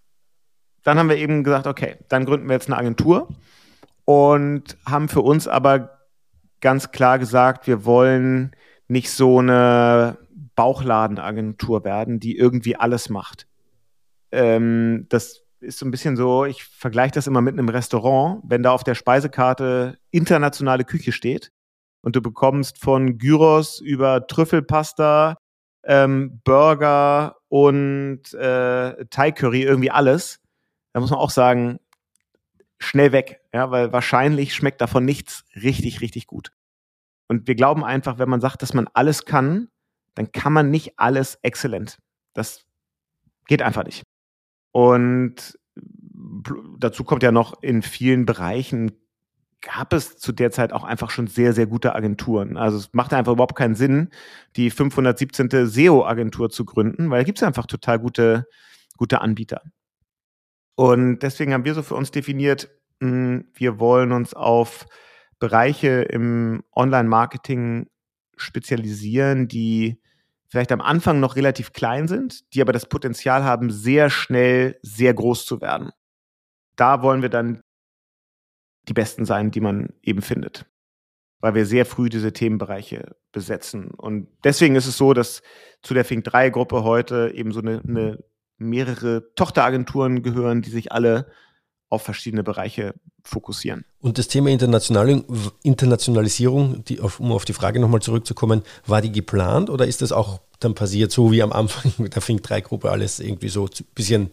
dann 0.84 0.97
haben 0.97 1.10
wir 1.10 1.17
eben 1.17 1.43
gesagt, 1.43 1.67
okay, 1.67 1.97
dann 2.08 2.26
gründen 2.26 2.47
wir 2.47 2.54
jetzt 2.54 2.67
eine 2.67 2.78
Agentur 2.78 3.30
und 4.06 4.78
haben 4.86 5.10
für 5.10 5.21
uns 5.21 5.47
aber 5.47 5.96
ganz 6.61 6.91
klar 6.91 7.19
gesagt, 7.19 7.67
wir 7.67 7.85
wollen 7.85 8.55
nicht 8.87 9.09
so 9.11 9.39
eine 9.39 10.17
Bauchladenagentur 10.55 11.83
werden, 11.83 12.19
die 12.19 12.37
irgendwie 12.37 12.75
alles 12.75 13.09
macht. 13.09 13.47
Ähm, 14.31 15.05
das 15.09 15.43
ist 15.59 15.79
so 15.79 15.85
ein 15.85 15.91
bisschen 15.91 16.15
so, 16.15 16.45
ich 16.45 16.63
vergleiche 16.63 17.13
das 17.13 17.27
immer 17.27 17.41
mit 17.41 17.53
einem 17.53 17.69
Restaurant, 17.69 18.41
wenn 18.43 18.63
da 18.63 18.71
auf 18.71 18.83
der 18.83 18.95
Speisekarte 18.95 19.97
internationale 20.11 20.83
Küche 20.83 21.11
steht 21.11 21.51
und 22.01 22.15
du 22.15 22.21
bekommst 22.21 22.79
von 22.79 23.17
Gyros 23.17 23.79
über 23.79 24.27
Trüffelpasta, 24.27 25.37
ähm, 25.83 26.41
Burger 26.43 27.37
und 27.49 28.33
äh, 28.33 29.05
Thai 29.05 29.31
Curry 29.31 29.63
irgendwie 29.63 29.91
alles, 29.91 30.39
da 30.93 30.99
muss 30.99 31.11
man 31.11 31.19
auch 31.19 31.31
sagen, 31.31 31.79
schnell 32.79 33.11
weg, 33.11 33.41
ja, 33.53 33.71
weil 33.71 33.91
wahrscheinlich 33.91 34.53
schmeckt 34.53 34.81
davon 34.81 35.05
nichts 35.05 35.45
richtig, 35.55 36.01
richtig 36.01 36.27
gut. 36.27 36.51
Und 37.27 37.47
wir 37.47 37.55
glauben 37.55 37.83
einfach, 37.83 38.19
wenn 38.19 38.29
man 38.29 38.41
sagt, 38.41 38.61
dass 38.61 38.73
man 38.73 38.87
alles 38.93 39.25
kann, 39.25 39.69
dann 40.15 40.31
kann 40.31 40.53
man 40.53 40.71
nicht 40.71 40.97
alles 40.97 41.37
exzellent. 41.41 41.97
Das 42.33 42.65
geht 43.47 43.61
einfach 43.61 43.83
nicht. 43.83 44.03
Und 44.71 45.57
dazu 46.79 47.03
kommt 47.03 47.23
ja 47.23 47.31
noch, 47.31 47.61
in 47.61 47.81
vielen 47.81 48.25
Bereichen 48.25 48.91
gab 49.61 49.93
es 49.93 50.17
zu 50.17 50.31
der 50.31 50.51
Zeit 50.51 50.71
auch 50.71 50.83
einfach 50.83 51.09
schon 51.09 51.27
sehr, 51.27 51.53
sehr 51.53 51.65
gute 51.65 51.95
Agenturen. 51.95 52.57
Also 52.57 52.77
es 52.77 52.93
macht 52.93 53.13
einfach 53.13 53.33
überhaupt 53.33 53.55
keinen 53.55 53.75
Sinn, 53.75 54.09
die 54.55 54.69
517. 54.69 55.67
SEO-Agentur 55.67 56.49
zu 56.49 56.63
gründen, 56.63 57.09
weil 57.09 57.19
da 57.19 57.23
gibt 57.23 57.39
es 57.39 57.43
einfach 57.43 57.65
total 57.65 57.99
gute, 57.99 58.47
gute 58.97 59.21
Anbieter. 59.21 59.61
Und 60.77 61.19
deswegen 61.19 61.53
haben 61.53 61.65
wir 61.65 61.73
so 61.73 61.81
für 61.81 61.95
uns 61.95 62.11
definiert, 62.11 62.69
hm, 63.01 63.49
wir 63.55 63.79
wollen 63.79 64.11
uns 64.11 64.35
auf 64.35 64.85
Bereiche 65.39 66.03
im 66.03 66.63
Online-Marketing 66.75 67.87
spezialisieren, 68.35 69.47
die 69.47 69.99
vielleicht 70.49 70.71
am 70.71 70.81
Anfang 70.81 71.19
noch 71.19 71.35
relativ 71.35 71.73
klein 71.73 72.07
sind, 72.07 72.53
die 72.53 72.61
aber 72.61 72.73
das 72.73 72.87
Potenzial 72.87 73.43
haben, 73.43 73.71
sehr 73.71 74.11
schnell 74.11 74.77
sehr 74.83 75.15
groß 75.15 75.47
zu 75.47 75.61
werden. 75.61 75.89
Da 76.75 77.01
wollen 77.01 77.23
wir 77.23 77.29
dann 77.29 77.61
die 78.87 78.93
besten 78.93 79.25
sein, 79.25 79.49
die 79.49 79.61
man 79.61 79.93
eben 80.03 80.21
findet. 80.21 80.67
Weil 81.39 81.55
wir 81.55 81.65
sehr 81.65 81.87
früh 81.87 82.09
diese 82.09 82.33
Themenbereiche 82.33 83.15
besetzen. 83.31 83.89
Und 83.89 84.27
deswegen 84.43 84.75
ist 84.75 84.85
es 84.85 84.97
so, 84.97 85.13
dass 85.13 85.41
zu 85.81 85.95
der 85.95 86.05
Fink 86.05 86.23
3 86.25 86.51
Gruppe 86.51 86.83
heute 86.83 87.31
eben 87.33 87.51
so 87.51 87.61
eine, 87.61 87.81
eine 87.81 88.19
mehrere 88.57 89.33
Tochteragenturen 89.35 90.23
gehören, 90.23 90.61
die 90.61 90.69
sich 90.69 90.91
alle 90.91 91.27
auf 91.89 92.03
verschiedene 92.03 92.43
Bereiche 92.43 92.95
fokussieren. 93.23 93.85
Und 93.99 94.17
das 94.17 94.27
Thema 94.27 94.49
Internationalisierung, 94.49 96.83
die 96.83 96.99
um 96.99 97.31
auf 97.31 97.45
die 97.45 97.53
Frage 97.53 97.79
nochmal 97.79 98.01
zurückzukommen, 98.01 98.63
war 98.85 99.01
die 99.01 99.11
geplant 99.11 99.69
oder 99.69 99.87
ist 99.87 100.01
das 100.01 100.11
auch 100.11 100.41
dann 100.59 100.75
passiert, 100.75 101.11
so 101.11 101.31
wie 101.31 101.41
am 101.41 101.53
Anfang 101.53 101.93
mit 101.97 102.13
der 102.15 102.21
Fink 102.21 102.43
3 102.43 102.61
Gruppe 102.61 102.91
alles 102.91 103.19
irgendwie 103.19 103.49
so 103.49 103.65
ein 103.65 103.85
bisschen 103.95 104.29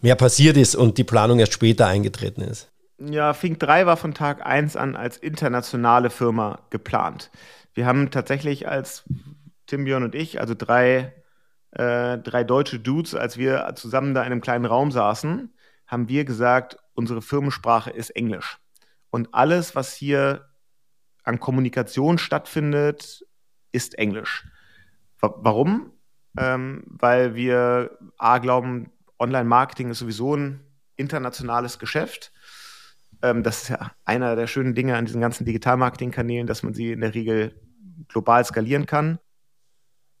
mehr 0.00 0.16
passiert 0.16 0.56
ist 0.56 0.74
und 0.74 0.98
die 0.98 1.04
Planung 1.04 1.38
erst 1.38 1.52
später 1.52 1.86
eingetreten 1.86 2.40
ist? 2.42 2.68
Ja, 2.98 3.34
Fink 3.34 3.58
3 3.58 3.86
war 3.86 3.96
von 3.96 4.14
Tag 4.14 4.46
1 4.46 4.76
an 4.76 4.96
als 4.96 5.16
internationale 5.16 6.10
Firma 6.10 6.60
geplant. 6.70 7.30
Wir 7.74 7.86
haben 7.86 8.10
tatsächlich 8.10 8.68
als 8.68 9.04
Tim, 9.66 9.84
Björn 9.84 10.04
und 10.04 10.14
ich, 10.14 10.40
also 10.40 10.54
drei, 10.56 11.12
äh, 11.72 12.18
drei 12.18 12.44
deutsche 12.44 12.78
Dudes, 12.78 13.14
als 13.14 13.36
wir 13.36 13.72
zusammen 13.76 14.14
da 14.14 14.22
in 14.22 14.32
einem 14.32 14.40
kleinen 14.40 14.64
Raum 14.64 14.90
saßen, 14.90 15.52
haben 15.86 16.08
wir 16.08 16.24
gesagt, 16.24 16.76
unsere 16.94 17.22
Firmensprache 17.22 17.90
ist 17.90 18.10
Englisch. 18.10 18.58
Und 19.10 19.34
alles, 19.34 19.74
was 19.74 19.94
hier 19.94 20.48
an 21.22 21.40
Kommunikation 21.40 22.18
stattfindet, 22.18 23.24
ist 23.72 23.98
Englisch. 23.98 24.46
Warum? 25.20 25.92
Ähm, 26.36 26.84
weil 26.86 27.34
wir 27.34 27.98
A 28.18 28.38
glauben, 28.38 28.90
Online-Marketing 29.18 29.90
ist 29.90 29.98
sowieso 29.98 30.34
ein 30.34 30.60
internationales 30.96 31.78
Geschäft 31.78 32.32
ähm, 33.22 33.42
das 33.42 33.62
ist 33.62 33.68
ja 33.70 33.92
einer 34.04 34.36
der 34.36 34.46
schönen 34.46 34.74
Dinge 34.74 34.96
an 34.96 35.06
diesen 35.06 35.20
ganzen 35.20 35.44
Digital-Marketing-Kanälen, 35.46 36.46
dass 36.46 36.62
man 36.62 36.74
sie 36.74 36.92
in 36.92 37.00
der 37.00 37.14
Regel 37.14 37.54
global 38.08 38.44
skalieren 38.44 38.86
kann. 38.86 39.18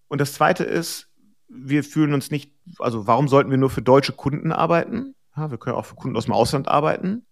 Und 0.08 0.20
das 0.20 0.32
Zweite 0.34 0.64
ist, 0.64 1.11
wir 1.52 1.84
fühlen 1.84 2.14
uns 2.14 2.30
nicht, 2.30 2.52
also 2.78 3.06
warum 3.06 3.28
sollten 3.28 3.50
wir 3.50 3.58
nur 3.58 3.70
für 3.70 3.82
deutsche 3.82 4.12
Kunden 4.12 4.52
arbeiten? 4.52 5.14
Ja, 5.36 5.50
wir 5.50 5.58
können 5.58 5.76
auch 5.76 5.86
für 5.86 5.94
Kunden 5.94 6.16
aus 6.16 6.24
dem 6.24 6.34
Ausland 6.34 6.68
arbeiten. 6.68 7.26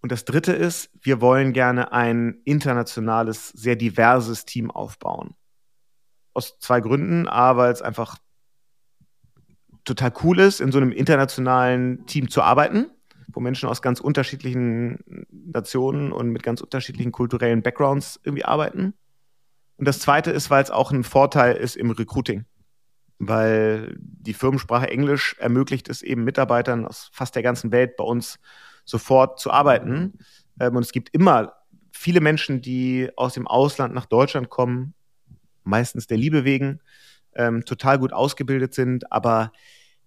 Und 0.00 0.12
das 0.12 0.24
Dritte 0.24 0.52
ist, 0.52 0.90
wir 1.00 1.20
wollen 1.20 1.52
gerne 1.52 1.92
ein 1.92 2.40
internationales, 2.44 3.48
sehr 3.48 3.76
diverses 3.76 4.44
Team 4.44 4.70
aufbauen. 4.70 5.34
Aus 6.34 6.58
zwei 6.58 6.80
Gründen. 6.80 7.28
A, 7.28 7.56
weil 7.56 7.72
es 7.72 7.80
einfach 7.80 8.18
total 9.84 10.12
cool 10.22 10.40
ist, 10.40 10.60
in 10.60 10.72
so 10.72 10.78
einem 10.78 10.92
internationalen 10.92 12.06
Team 12.06 12.28
zu 12.28 12.42
arbeiten 12.42 12.90
wo 13.34 13.40
Menschen 13.40 13.68
aus 13.68 13.82
ganz 13.82 14.00
unterschiedlichen 14.00 15.26
Nationen 15.30 16.12
und 16.12 16.30
mit 16.30 16.42
ganz 16.42 16.60
unterschiedlichen 16.60 17.12
kulturellen 17.12 17.62
Backgrounds 17.62 18.20
irgendwie 18.22 18.44
arbeiten. 18.44 18.94
Und 19.76 19.88
das 19.88 19.98
Zweite 19.98 20.30
ist, 20.30 20.50
weil 20.50 20.62
es 20.62 20.70
auch 20.70 20.92
ein 20.92 21.04
Vorteil 21.04 21.56
ist 21.56 21.76
im 21.76 21.90
Recruiting, 21.90 22.44
weil 23.18 23.96
die 23.98 24.34
Firmensprache 24.34 24.90
Englisch 24.90 25.36
ermöglicht 25.38 25.88
es 25.88 26.02
eben 26.02 26.24
Mitarbeitern 26.24 26.86
aus 26.86 27.10
fast 27.12 27.34
der 27.34 27.42
ganzen 27.42 27.72
Welt 27.72 27.96
bei 27.96 28.04
uns 28.04 28.38
sofort 28.84 29.38
zu 29.40 29.50
arbeiten. 29.50 30.18
Ähm, 30.60 30.76
und 30.76 30.82
es 30.82 30.92
gibt 30.92 31.10
immer 31.14 31.54
viele 31.92 32.20
Menschen, 32.20 32.60
die 32.60 33.10
aus 33.16 33.34
dem 33.34 33.46
Ausland 33.46 33.94
nach 33.94 34.06
Deutschland 34.06 34.50
kommen, 34.50 34.94
meistens 35.62 36.06
der 36.06 36.18
Liebe 36.18 36.44
wegen, 36.44 36.80
ähm, 37.34 37.64
total 37.64 37.98
gut 37.98 38.12
ausgebildet 38.12 38.74
sind, 38.74 39.10
aber 39.10 39.52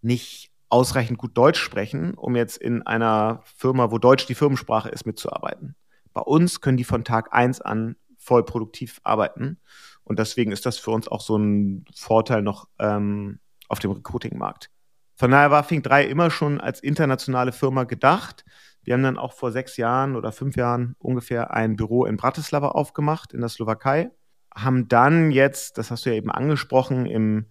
nicht 0.01 0.51
ausreichend 0.69 1.17
gut 1.17 1.37
Deutsch 1.37 1.59
sprechen, 1.59 2.13
um 2.13 2.35
jetzt 2.35 2.57
in 2.57 2.85
einer 2.85 3.41
Firma, 3.55 3.91
wo 3.91 3.97
Deutsch 3.97 4.25
die 4.27 4.35
Firmensprache 4.35 4.89
ist, 4.89 5.05
mitzuarbeiten. 5.05 5.75
Bei 6.13 6.21
uns 6.21 6.61
können 6.61 6.77
die 6.77 6.83
von 6.83 7.03
Tag 7.03 7.33
eins 7.33 7.61
an 7.61 7.95
voll 8.17 8.43
produktiv 8.43 8.99
arbeiten. 9.03 9.59
Und 10.07 10.19
deswegen 10.19 10.53
ist 10.53 10.65
das 10.65 10.77
für 10.77 10.91
uns 10.91 11.09
auch 11.09 11.19
so 11.19 11.37
ein 11.37 11.83
Vorteil 11.93 12.41
noch 12.41 12.69
ähm, 12.79 13.39
auf 13.67 13.79
dem 13.79 13.91
Recruiting-Markt. 13.91 14.69
Von 15.15 15.31
daher 15.31 15.51
war 15.51 15.65
Fink 15.65 15.83
3 15.83 16.05
immer 16.05 16.29
schon 16.31 16.61
als 16.61 16.79
internationale 16.79 17.51
Firma 17.51 17.83
gedacht. 17.83 18.45
Wir 18.83 18.93
haben 18.93 19.03
dann 19.03 19.17
auch 19.17 19.33
vor 19.33 19.51
sechs 19.51 19.75
Jahren 19.75 20.15
oder 20.15 20.31
fünf 20.31 20.55
Jahren 20.55 20.95
ungefähr 20.97 21.51
ein 21.51 21.75
Büro 21.75 22.05
in 22.05 22.15
Bratislava 22.15 22.69
aufgemacht, 22.69 23.33
in 23.33 23.41
der 23.41 23.49
Slowakei. 23.49 24.11
Haben 24.55 24.87
dann 24.87 25.31
jetzt, 25.31 25.77
das 25.77 25.91
hast 25.91 26.05
du 26.05 26.11
ja 26.11 26.15
eben 26.15 26.31
angesprochen, 26.31 27.05
im 27.05 27.47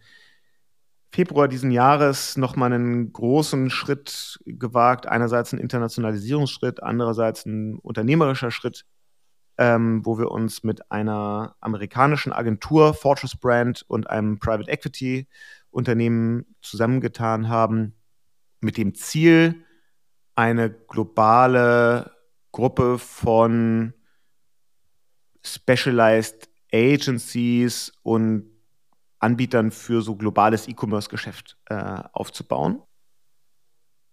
Februar 1.12 1.46
diesen 1.46 1.70
Jahres 1.70 2.38
nochmal 2.38 2.72
einen 2.72 3.12
großen 3.12 3.68
Schritt 3.68 4.38
gewagt. 4.46 5.06
Einerseits 5.06 5.52
ein 5.52 5.58
Internationalisierungsschritt, 5.58 6.82
andererseits 6.82 7.44
ein 7.44 7.78
unternehmerischer 7.80 8.50
Schritt, 8.50 8.86
ähm, 9.58 10.04
wo 10.04 10.18
wir 10.18 10.30
uns 10.30 10.62
mit 10.62 10.90
einer 10.90 11.56
amerikanischen 11.60 12.32
Agentur, 12.32 12.94
Fortress 12.94 13.36
Brand 13.36 13.84
und 13.88 14.08
einem 14.10 14.38
Private 14.38 14.70
Equity 14.70 15.28
Unternehmen 15.70 16.56
zusammengetan 16.62 17.48
haben, 17.48 17.94
mit 18.60 18.76
dem 18.76 18.94
Ziel, 18.94 19.64
eine 20.34 20.70
globale 20.70 22.12
Gruppe 22.52 22.98
von 22.98 23.92
Specialized 25.44 26.48
Agencies 26.72 27.92
und 28.02 28.50
Anbietern 29.18 29.70
für 29.70 30.02
so 30.02 30.16
globales 30.16 30.68
E-Commerce-Geschäft 30.68 31.56
äh, 31.66 32.02
aufzubauen. 32.12 32.82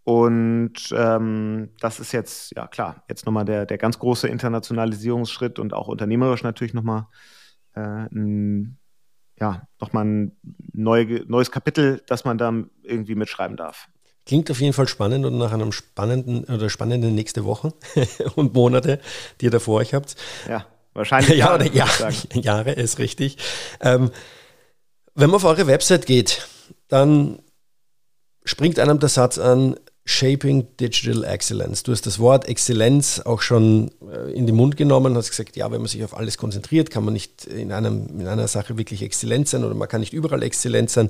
Und 0.03 0.73
ähm, 0.91 1.69
das 1.79 1.99
ist 1.99 2.11
jetzt, 2.11 2.53
ja 2.55 2.67
klar, 2.67 3.03
jetzt 3.07 3.25
nochmal 3.25 3.45
der, 3.45 3.65
der 3.65 3.77
ganz 3.77 3.99
große 3.99 4.27
Internationalisierungsschritt 4.27 5.59
und 5.59 5.73
auch 5.73 5.87
unternehmerisch 5.87 6.43
natürlich 6.43 6.73
nochmal 6.73 7.07
äh, 7.73 7.79
ein, 7.79 8.77
ja, 9.39 9.67
nochmal 9.79 10.05
ein 10.05 10.37
neu, 10.73 11.21
neues 11.27 11.51
Kapitel, 11.51 12.01
das 12.07 12.25
man 12.25 12.37
da 12.37 12.53
irgendwie 12.83 13.15
mitschreiben 13.15 13.55
darf. 13.55 13.87
Klingt 14.25 14.51
auf 14.51 14.59
jeden 14.59 14.73
Fall 14.73 14.87
spannend 14.87 15.25
und 15.25 15.37
nach 15.37 15.53
einem 15.53 15.71
spannenden 15.71 16.45
oder 16.45 16.69
spannenden 16.69 17.15
nächste 17.15 17.45
Woche 17.45 17.73
und 18.35 18.53
Monate, 18.53 18.99
die 19.39 19.45
ihr 19.45 19.51
da 19.51 19.59
vor 19.59 19.79
euch 19.79 19.93
habt. 19.93 20.15
Ja, 20.49 20.65
wahrscheinlich. 20.93 21.37
ja, 21.37 21.55
oder 21.55 21.65
ja, 21.65 21.87
Jahre 22.33 22.71
ist 22.71 22.99
richtig. 22.99 23.37
Ähm, 23.79 24.11
wenn 25.15 25.29
man 25.29 25.37
auf 25.37 25.45
eure 25.45 25.67
Website 25.67 26.05
geht, 26.05 26.47
dann 26.89 27.39
springt 28.45 28.79
einem 28.79 28.99
der 28.99 29.09
Satz 29.09 29.37
an, 29.37 29.77
Shaping 30.05 30.67
Digital 30.79 31.23
Excellence. 31.23 31.83
Du 31.83 31.93
hast 31.93 32.05
das 32.05 32.19
Wort 32.19 32.47
Exzellenz 32.47 33.21
auch 33.21 33.41
schon 33.41 33.91
äh, 34.11 34.31
in 34.33 34.45
den 34.45 34.55
Mund 34.55 34.75
genommen, 34.75 35.15
hast 35.15 35.29
gesagt, 35.29 35.55
ja, 35.55 35.71
wenn 35.71 35.79
man 35.79 35.87
sich 35.87 36.03
auf 36.03 36.17
alles 36.17 36.37
konzentriert, 36.37 36.91
kann 36.91 37.05
man 37.05 37.13
nicht 37.13 37.45
in, 37.45 37.71
einem, 37.71 38.19
in 38.19 38.27
einer 38.27 38.47
Sache 38.49 38.77
wirklich 38.77 39.01
exzellent 39.01 39.47
sein 39.47 39.63
oder 39.63 39.75
man 39.75 39.87
kann 39.87 40.01
nicht 40.01 40.13
überall 40.13 40.43
exzellent 40.43 40.89
sein. 40.89 41.09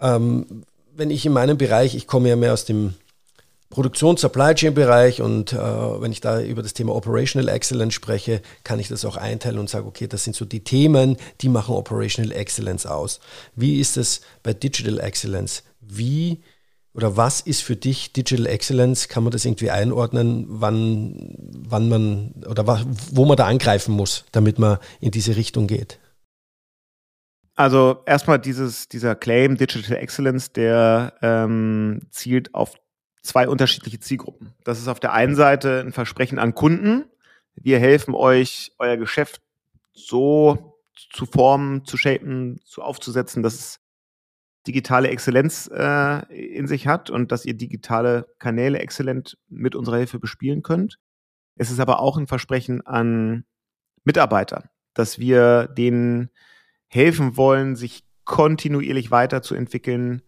Ähm, 0.00 0.64
wenn 0.96 1.10
ich 1.10 1.24
in 1.24 1.32
meinem 1.32 1.56
Bereich, 1.56 1.94
ich 1.94 2.06
komme 2.06 2.28
ja 2.28 2.36
mehr 2.36 2.52
aus 2.52 2.64
dem 2.64 2.94
Produktions-Supply 3.70 4.54
Chain-Bereich 4.54 5.20
und 5.20 5.52
äh, 5.52 5.56
wenn 5.56 6.12
ich 6.12 6.20
da 6.20 6.40
über 6.40 6.62
das 6.62 6.74
Thema 6.74 6.94
Operational 6.94 7.48
Excellence 7.48 7.94
spreche, 7.94 8.40
kann 8.62 8.78
ich 8.78 8.88
das 8.88 9.04
auch 9.04 9.16
einteilen 9.16 9.58
und 9.58 9.68
sage, 9.68 9.86
okay, 9.86 10.06
das 10.06 10.24
sind 10.24 10.36
so 10.36 10.44
die 10.44 10.62
Themen, 10.62 11.16
die 11.40 11.48
machen 11.48 11.74
Operational 11.74 12.32
Excellence 12.32 12.86
aus. 12.86 13.20
Wie 13.56 13.80
ist 13.80 13.96
es 13.96 14.20
bei 14.42 14.52
Digital 14.52 15.00
Excellence? 15.00 15.64
Wie 15.80 16.42
oder 16.94 17.16
was 17.16 17.40
ist 17.40 17.62
für 17.62 17.74
dich 17.74 18.12
Digital 18.12 18.46
Excellence? 18.46 19.08
Kann 19.08 19.24
man 19.24 19.32
das 19.32 19.44
irgendwie 19.44 19.70
einordnen, 19.70 20.46
wann, 20.48 21.34
wann 21.68 21.88
man 21.88 22.44
oder 22.48 22.66
wo 23.10 23.24
man 23.24 23.36
da 23.36 23.46
angreifen 23.46 23.92
muss, 23.92 24.24
damit 24.30 24.58
man 24.60 24.78
in 25.00 25.10
diese 25.10 25.36
Richtung 25.36 25.66
geht? 25.66 25.98
Also 27.56 28.02
erstmal 28.06 28.38
dieses, 28.38 28.88
dieser 28.88 29.14
Claim 29.16 29.56
Digital 29.56 29.96
Excellence, 29.96 30.52
der 30.52 31.14
ähm, 31.20 32.02
zielt 32.10 32.54
auf 32.54 32.74
zwei 33.22 33.48
unterschiedliche 33.48 34.00
Zielgruppen. 34.00 34.54
Das 34.64 34.78
ist 34.78 34.88
auf 34.88 35.00
der 35.00 35.12
einen 35.12 35.34
Seite 35.34 35.80
ein 35.80 35.92
Versprechen 35.92 36.38
an 36.38 36.54
Kunden. 36.54 37.04
Wir 37.54 37.78
helfen 37.80 38.14
euch, 38.14 38.72
euer 38.78 38.96
Geschäft 38.96 39.40
so 39.92 40.78
zu 41.12 41.26
formen, 41.26 41.84
zu 41.84 41.96
shapen, 41.96 42.60
zu 42.64 42.82
aufzusetzen, 42.82 43.42
dass 43.42 43.54
es 43.54 43.80
digitale 44.66 45.08
Exzellenz 45.08 45.70
äh, 45.72 46.24
in 46.34 46.66
sich 46.66 46.86
hat 46.86 47.10
und 47.10 47.32
dass 47.32 47.44
ihr 47.44 47.54
digitale 47.54 48.26
Kanäle 48.38 48.78
exzellent 48.78 49.38
mit 49.48 49.74
unserer 49.74 49.98
Hilfe 49.98 50.18
bespielen 50.18 50.62
könnt. 50.62 50.98
Es 51.56 51.70
ist 51.70 51.80
aber 51.80 52.00
auch 52.00 52.16
ein 52.16 52.26
Versprechen 52.26 52.84
an 52.86 53.44
Mitarbeiter, 54.04 54.70
dass 54.94 55.18
wir 55.18 55.68
denen 55.68 56.30
helfen 56.88 57.36
wollen, 57.36 57.76
sich 57.76 58.04
kontinuierlich 58.24 59.10
weiterzuentwickeln, 59.10 60.22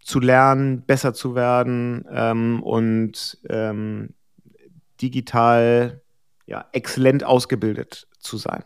zu 0.00 0.20
lernen, 0.20 0.84
besser 0.84 1.14
zu 1.14 1.34
werden 1.34 2.04
ähm, 2.10 2.62
und 2.62 3.38
ähm, 3.48 4.14
digital 5.00 6.02
ja, 6.46 6.68
exzellent 6.72 7.24
ausgebildet 7.24 8.08
zu 8.18 8.36
sein. 8.36 8.64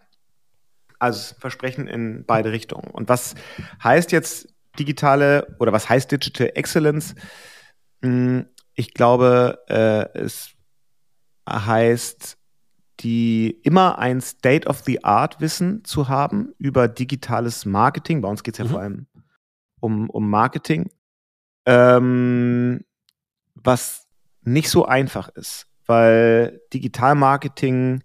Also 0.99 1.35
Versprechen 1.39 1.89
in 1.89 2.25
beide 2.27 2.53
Richtungen. 2.53 2.91
Und 2.91 3.09
was 3.09 3.35
heißt 3.83 4.13
jetzt 4.13 4.56
digitale 4.79 5.57
oder 5.59 5.73
was 5.73 5.89
heißt 5.89 6.11
Digital 6.11 6.51
Excellence? 6.55 7.15
Hm, 8.03 8.47
ich 8.75 8.95
glaube, 8.95 9.59
äh, 9.69 10.19
es 10.19 10.51
heißt, 11.49 12.37
die 13.01 13.51
immer 13.63 13.99
ein 13.99 14.21
State-of-the-Art-Wissen 14.21 15.85
zu 15.85 16.09
haben 16.09 16.55
über 16.59 16.89
digitales 16.89 17.65
Marketing. 17.65 18.23
Bei 18.23 18.29
uns 18.29 18.43
geht 18.43 18.55
es 18.55 18.59
ja 18.59 18.65
mhm. 18.65 18.69
vor 18.71 18.81
allem 18.81 19.07
um, 19.81 20.11
um 20.11 20.31
Marketing, 20.31 20.91
ähm, 21.67 22.85
was 23.55 24.07
nicht 24.43 24.71
so 24.71 24.87
einfach 24.87 25.29
ist, 25.29 25.67
weil 25.87 26.61
Digitalmarketing 26.73 28.03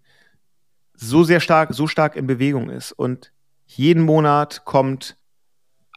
so 0.93 1.23
sehr 1.23 1.39
stark, 1.39 1.73
so 1.73 1.87
stark 1.87 2.15
in 2.15 2.27
Bewegung 2.27 2.69
ist 2.69 2.91
und 2.91 3.31
jeden 3.65 4.03
Monat 4.03 4.65
kommt 4.65 5.17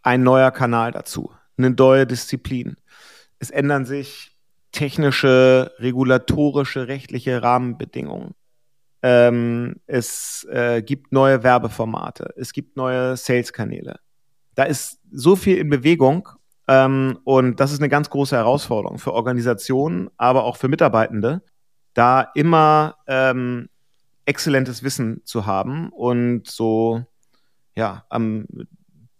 ein 0.04 0.22
neuer 0.22 0.50
Kanal 0.52 0.92
dazu, 0.92 1.32
eine 1.56 1.70
neue 1.70 2.06
Disziplin. 2.06 2.76
Es 3.38 3.50
ändern 3.50 3.84
sich 3.84 4.36
technische, 4.70 5.72
regulatorische, 5.78 6.88
rechtliche 6.88 7.42
Rahmenbedingungen. 7.42 8.34
Ähm, 9.02 9.76
es 9.86 10.46
äh, 10.50 10.82
gibt 10.82 11.12
neue 11.12 11.42
Werbeformate, 11.42 12.32
es 12.36 12.52
gibt 12.52 12.76
neue 12.76 13.16
Sales-Kanäle. 13.16 13.98
Da 14.54 14.64
ist 14.64 15.00
so 15.10 15.36
viel 15.36 15.58
in 15.58 15.68
Bewegung 15.68 16.28
ähm, 16.68 17.18
und 17.24 17.60
das 17.60 17.72
ist 17.72 17.80
eine 17.80 17.88
ganz 17.88 18.08
große 18.10 18.36
Herausforderung 18.36 18.98
für 18.98 19.12
Organisationen, 19.12 20.10
aber 20.16 20.44
auch 20.44 20.56
für 20.56 20.68
Mitarbeitende, 20.68 21.42
da 21.92 22.22
immer 22.34 22.96
ähm, 23.06 23.68
exzellentes 24.26 24.82
Wissen 24.82 25.22
zu 25.24 25.46
haben 25.46 25.90
und 25.90 26.48
so 26.48 27.04
ja 27.76 28.04
am 28.08 28.46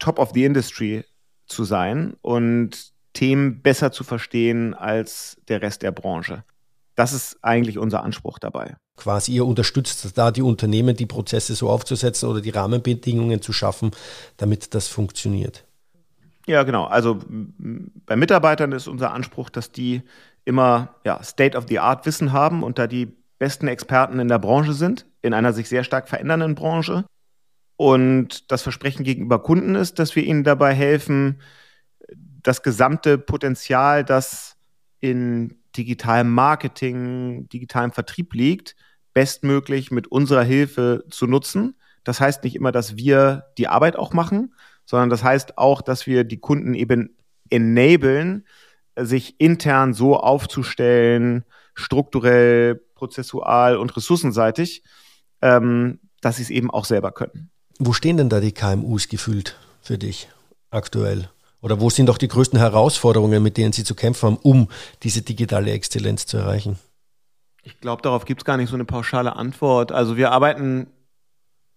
Top 0.04 0.18
of 0.18 0.32
the 0.34 0.44
Industry 0.44 1.02
zu 1.46 1.64
sein 1.64 2.14
und 2.20 2.92
Themen 3.14 3.62
besser 3.62 3.90
zu 3.90 4.04
verstehen 4.04 4.74
als 4.74 5.38
der 5.48 5.62
Rest 5.62 5.80
der 5.80 5.92
Branche. 5.92 6.44
Das 6.94 7.14
ist 7.14 7.38
eigentlich 7.40 7.78
unser 7.78 8.02
Anspruch 8.04 8.38
dabei. 8.38 8.76
Quasi 8.98 9.32
ihr 9.32 9.46
unterstützt 9.46 10.18
da 10.18 10.30
die 10.30 10.42
Unternehmen, 10.42 10.94
die 10.94 11.06
Prozesse 11.06 11.54
so 11.54 11.70
aufzusetzen 11.70 12.28
oder 12.28 12.42
die 12.42 12.50
Rahmenbedingungen 12.50 13.40
zu 13.40 13.54
schaffen, 13.54 13.92
damit 14.36 14.74
das 14.74 14.88
funktioniert. 14.88 15.64
Ja, 16.46 16.64
genau. 16.64 16.84
Also 16.84 17.18
bei 18.04 18.14
Mitarbeitern 18.14 18.72
ist 18.72 18.86
unser 18.86 19.14
Anspruch, 19.14 19.48
dass 19.48 19.72
die 19.72 20.02
immer 20.44 20.96
ja, 21.06 21.22
State-of-the-Art 21.22 22.04
Wissen 22.04 22.34
haben 22.34 22.62
und 22.62 22.78
da 22.78 22.86
die 22.86 23.08
besten 23.38 23.68
Experten 23.68 24.18
in 24.18 24.28
der 24.28 24.38
Branche 24.38 24.74
sind, 24.74 25.06
in 25.22 25.32
einer 25.32 25.54
sich 25.54 25.70
sehr 25.70 25.82
stark 25.82 26.10
verändernden 26.10 26.54
Branche. 26.54 27.06
Und 27.76 28.50
das 28.52 28.62
Versprechen 28.62 29.04
gegenüber 29.04 29.42
Kunden 29.42 29.74
ist, 29.74 29.98
dass 29.98 30.14
wir 30.14 30.24
ihnen 30.24 30.44
dabei 30.44 30.74
helfen, 30.74 31.40
das 32.42 32.62
gesamte 32.62 33.18
Potenzial, 33.18 34.04
das 34.04 34.56
in 35.00 35.56
digitalem 35.76 36.32
Marketing, 36.32 37.48
digitalem 37.48 37.90
Vertrieb 37.90 38.34
liegt, 38.34 38.76
bestmöglich 39.12 39.90
mit 39.90 40.06
unserer 40.08 40.42
Hilfe 40.42 41.04
zu 41.10 41.26
nutzen. 41.26 41.74
Das 42.04 42.20
heißt 42.20 42.44
nicht 42.44 42.54
immer, 42.54 42.70
dass 42.70 42.96
wir 42.96 43.46
die 43.58 43.68
Arbeit 43.68 43.96
auch 43.96 44.12
machen, 44.12 44.54
sondern 44.84 45.10
das 45.10 45.24
heißt 45.24 45.58
auch, 45.58 45.82
dass 45.82 46.06
wir 46.06 46.24
die 46.24 46.40
Kunden 46.40 46.74
eben 46.74 47.16
enablen, 47.50 48.46
sich 48.96 49.40
intern 49.40 49.94
so 49.94 50.16
aufzustellen, 50.16 51.44
strukturell, 51.74 52.76
prozessual 52.94 53.76
und 53.76 53.96
ressourcenseitig, 53.96 54.84
ähm, 55.42 56.00
dass 56.20 56.36
sie 56.36 56.42
es 56.42 56.50
eben 56.50 56.70
auch 56.70 56.84
selber 56.84 57.10
können. 57.12 57.50
Wo 57.78 57.92
stehen 57.92 58.16
denn 58.16 58.28
da 58.28 58.40
die 58.40 58.52
KMUs 58.52 59.08
gefühlt 59.08 59.56
für 59.80 59.98
dich 59.98 60.28
aktuell? 60.70 61.28
Oder 61.60 61.80
wo 61.80 61.90
sind 61.90 62.10
auch 62.10 62.18
die 62.18 62.28
größten 62.28 62.58
Herausforderungen, 62.58 63.42
mit 63.42 63.56
denen 63.56 63.72
Sie 63.72 63.84
zu 63.84 63.94
kämpfen 63.94 64.26
haben, 64.26 64.38
um 64.42 64.68
diese 65.02 65.22
digitale 65.22 65.72
Exzellenz 65.72 66.26
zu 66.26 66.36
erreichen? 66.36 66.78
Ich 67.62 67.80
glaube, 67.80 68.02
darauf 68.02 68.26
gibt 68.26 68.42
es 68.42 68.44
gar 68.44 68.58
nicht 68.58 68.68
so 68.68 68.74
eine 68.74 68.84
pauschale 68.84 69.36
Antwort. 69.36 69.90
Also 69.90 70.16
wir 70.16 70.30
arbeiten, 70.30 70.88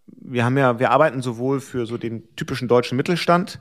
wir 0.06 0.44
haben 0.44 0.58
ja, 0.58 0.80
wir 0.80 0.92
arbeiten 0.92 1.22
sowohl 1.22 1.62
für 1.62 1.86
so 1.86 1.98
den 1.98 2.36
typischen 2.36 2.68
deutschen 2.68 2.98
Mittelstand, 2.98 3.60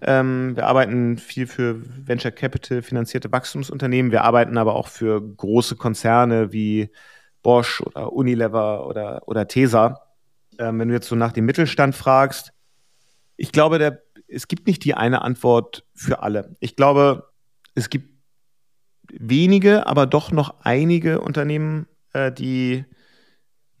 ähm, 0.00 0.56
wir 0.56 0.66
arbeiten 0.66 1.18
viel 1.18 1.46
für 1.46 1.82
Venture 2.06 2.30
Capital 2.30 2.82
finanzierte 2.82 3.30
Wachstumsunternehmen. 3.30 4.12
Wir 4.12 4.24
arbeiten 4.24 4.56
aber 4.56 4.74
auch 4.74 4.88
für 4.88 5.20
große 5.20 5.76
Konzerne 5.76 6.52
wie 6.52 6.90
Bosch 7.42 7.80
oder 7.80 8.12
Unilever 8.12 8.86
oder, 8.86 9.22
oder 9.26 9.46
Tesa. 9.48 10.00
Ähm, 10.58 10.78
wenn 10.78 10.88
du 10.88 10.94
jetzt 10.94 11.08
so 11.08 11.16
nach 11.16 11.32
dem 11.32 11.46
Mittelstand 11.46 11.94
fragst, 11.94 12.52
ich 13.36 13.52
glaube, 13.52 13.78
der, 13.78 14.02
es 14.28 14.48
gibt 14.48 14.66
nicht 14.66 14.84
die 14.84 14.94
eine 14.94 15.22
Antwort 15.22 15.84
für 15.94 16.22
alle. 16.22 16.56
Ich 16.60 16.76
glaube, 16.76 17.30
es 17.74 17.90
gibt 17.90 18.12
wenige, 19.12 19.86
aber 19.86 20.06
doch 20.06 20.30
noch 20.30 20.60
einige 20.60 21.20
Unternehmen, 21.20 21.86
äh, 22.12 22.32
die 22.32 22.84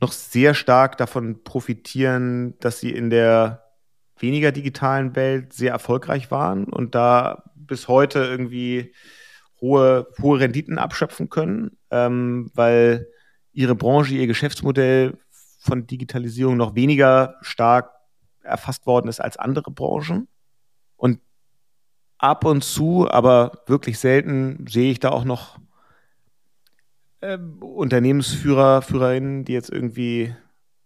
noch 0.00 0.12
sehr 0.12 0.54
stark 0.54 0.96
davon 0.98 1.44
profitieren, 1.44 2.58
dass 2.58 2.80
sie 2.80 2.90
in 2.90 3.08
der 3.08 3.62
weniger 4.18 4.52
digitalen 4.52 5.14
Welt 5.16 5.52
sehr 5.52 5.72
erfolgreich 5.72 6.30
waren 6.30 6.64
und 6.64 6.94
da 6.94 7.44
bis 7.54 7.88
heute 7.88 8.18
irgendwie 8.20 8.94
hohe, 9.60 10.08
hohe 10.20 10.40
Renditen 10.40 10.78
abschöpfen 10.78 11.28
können, 11.28 11.78
ähm, 11.90 12.50
weil 12.54 13.06
ihre 13.52 13.74
Branche, 13.74 14.14
ihr 14.14 14.26
Geschäftsmodell 14.26 15.18
von 15.62 15.86
Digitalisierung 15.86 16.56
noch 16.56 16.74
weniger 16.74 17.36
stark 17.40 17.92
erfasst 18.42 18.86
worden 18.86 19.08
ist 19.08 19.20
als 19.20 19.36
andere 19.36 19.70
Branchen. 19.70 20.26
Und 20.96 21.20
ab 22.18 22.44
und 22.44 22.64
zu, 22.64 23.08
aber 23.08 23.62
wirklich 23.66 23.98
selten, 23.98 24.66
sehe 24.68 24.90
ich 24.90 24.98
da 24.98 25.10
auch 25.10 25.24
noch 25.24 25.58
äh, 27.20 27.38
Unternehmensführer, 27.60 28.82
Führerinnen, 28.82 29.44
die 29.44 29.52
jetzt 29.52 29.70
irgendwie, 29.70 30.34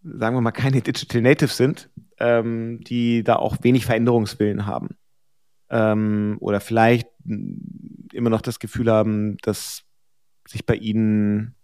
sagen 0.02 0.36
wir 0.36 0.42
mal, 0.42 0.52
keine 0.52 0.82
Digital 0.82 1.22
Natives 1.22 1.56
sind, 1.56 1.88
ähm, 2.18 2.80
die 2.84 3.24
da 3.24 3.36
auch 3.36 3.56
wenig 3.62 3.86
Veränderungswillen 3.86 4.66
haben. 4.66 4.96
Ähm, 5.70 6.36
oder 6.40 6.60
vielleicht 6.60 7.08
immer 8.12 8.30
noch 8.30 8.42
das 8.42 8.58
Gefühl 8.58 8.90
haben, 8.90 9.38
dass 9.38 9.84
sich 10.46 10.66
bei 10.66 10.74
ihnen, 10.76 11.54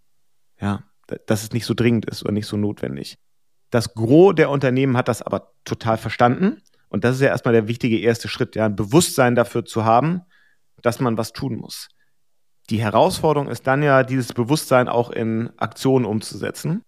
ja, 0.59 0.83
dass 1.27 1.43
es 1.43 1.53
nicht 1.53 1.67
so 1.67 1.75
dringend 1.75 2.07
ist 2.07 2.23
oder 2.23 2.33
nicht 2.33 2.47
so 2.47 2.57
notwendig. 2.57 3.19
Das 3.71 3.95
Gros 3.95 4.35
der 4.35 4.51
Unternehmen 4.51 4.97
hat 4.97 5.09
das 5.09 5.23
aber 5.23 5.53
total 5.65 5.97
verstanden. 5.97 6.61
Und 6.89 7.05
das 7.05 7.17
ist 7.17 7.23
ja 7.23 7.29
erstmal 7.29 7.55
der 7.55 7.69
wichtige 7.69 7.99
erste 7.99 8.29
Schritt, 8.29 8.55
ja, 8.55 8.67
ein 8.67 8.77
Bewusstsein 8.77 9.35
dafür 9.35 9.65
zu 9.65 9.85
haben, 9.85 10.23
dass 10.83 11.01
man 11.01 11.17
was 11.17 11.33
tun 11.33 11.57
muss. 11.57 11.89
Die 12.69 12.81
Herausforderung 12.81 13.49
ist 13.49 13.67
dann 13.67 13.83
ja, 13.83 14.03
dieses 14.03 14.33
Bewusstsein 14.35 14.89
auch 14.89 15.11
in 15.11 15.51
Aktionen 15.57 16.05
umzusetzen. 16.05 16.83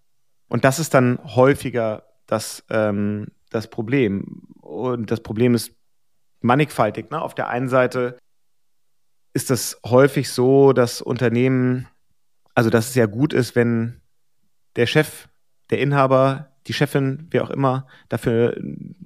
Und 0.48 0.64
das 0.64 0.78
ist 0.78 0.94
dann 0.94 1.18
häufiger 1.24 2.04
das, 2.26 2.64
ähm, 2.68 3.28
das 3.50 3.68
Problem. 3.68 4.42
Und 4.60 5.10
das 5.10 5.20
Problem 5.20 5.54
ist 5.54 5.72
mannigfaltig. 6.42 7.10
Ne? 7.10 7.20
Auf 7.20 7.34
der 7.34 7.48
einen 7.48 7.68
Seite 7.68 8.18
ist 9.32 9.50
das 9.50 9.80
häufig 9.84 10.30
so, 10.30 10.72
dass 10.72 11.00
Unternehmen, 11.00 11.88
also 12.54 12.70
dass 12.70 12.90
es 12.90 12.94
ja 12.94 13.06
gut 13.06 13.32
ist, 13.32 13.56
wenn 13.56 14.00
der 14.76 14.86
Chef, 14.86 15.28
der 15.70 15.78
Inhaber, 15.78 16.50
die 16.66 16.72
Chefin, 16.72 17.28
wer 17.30 17.44
auch 17.44 17.50
immer, 17.50 17.86
dafür 18.08 18.56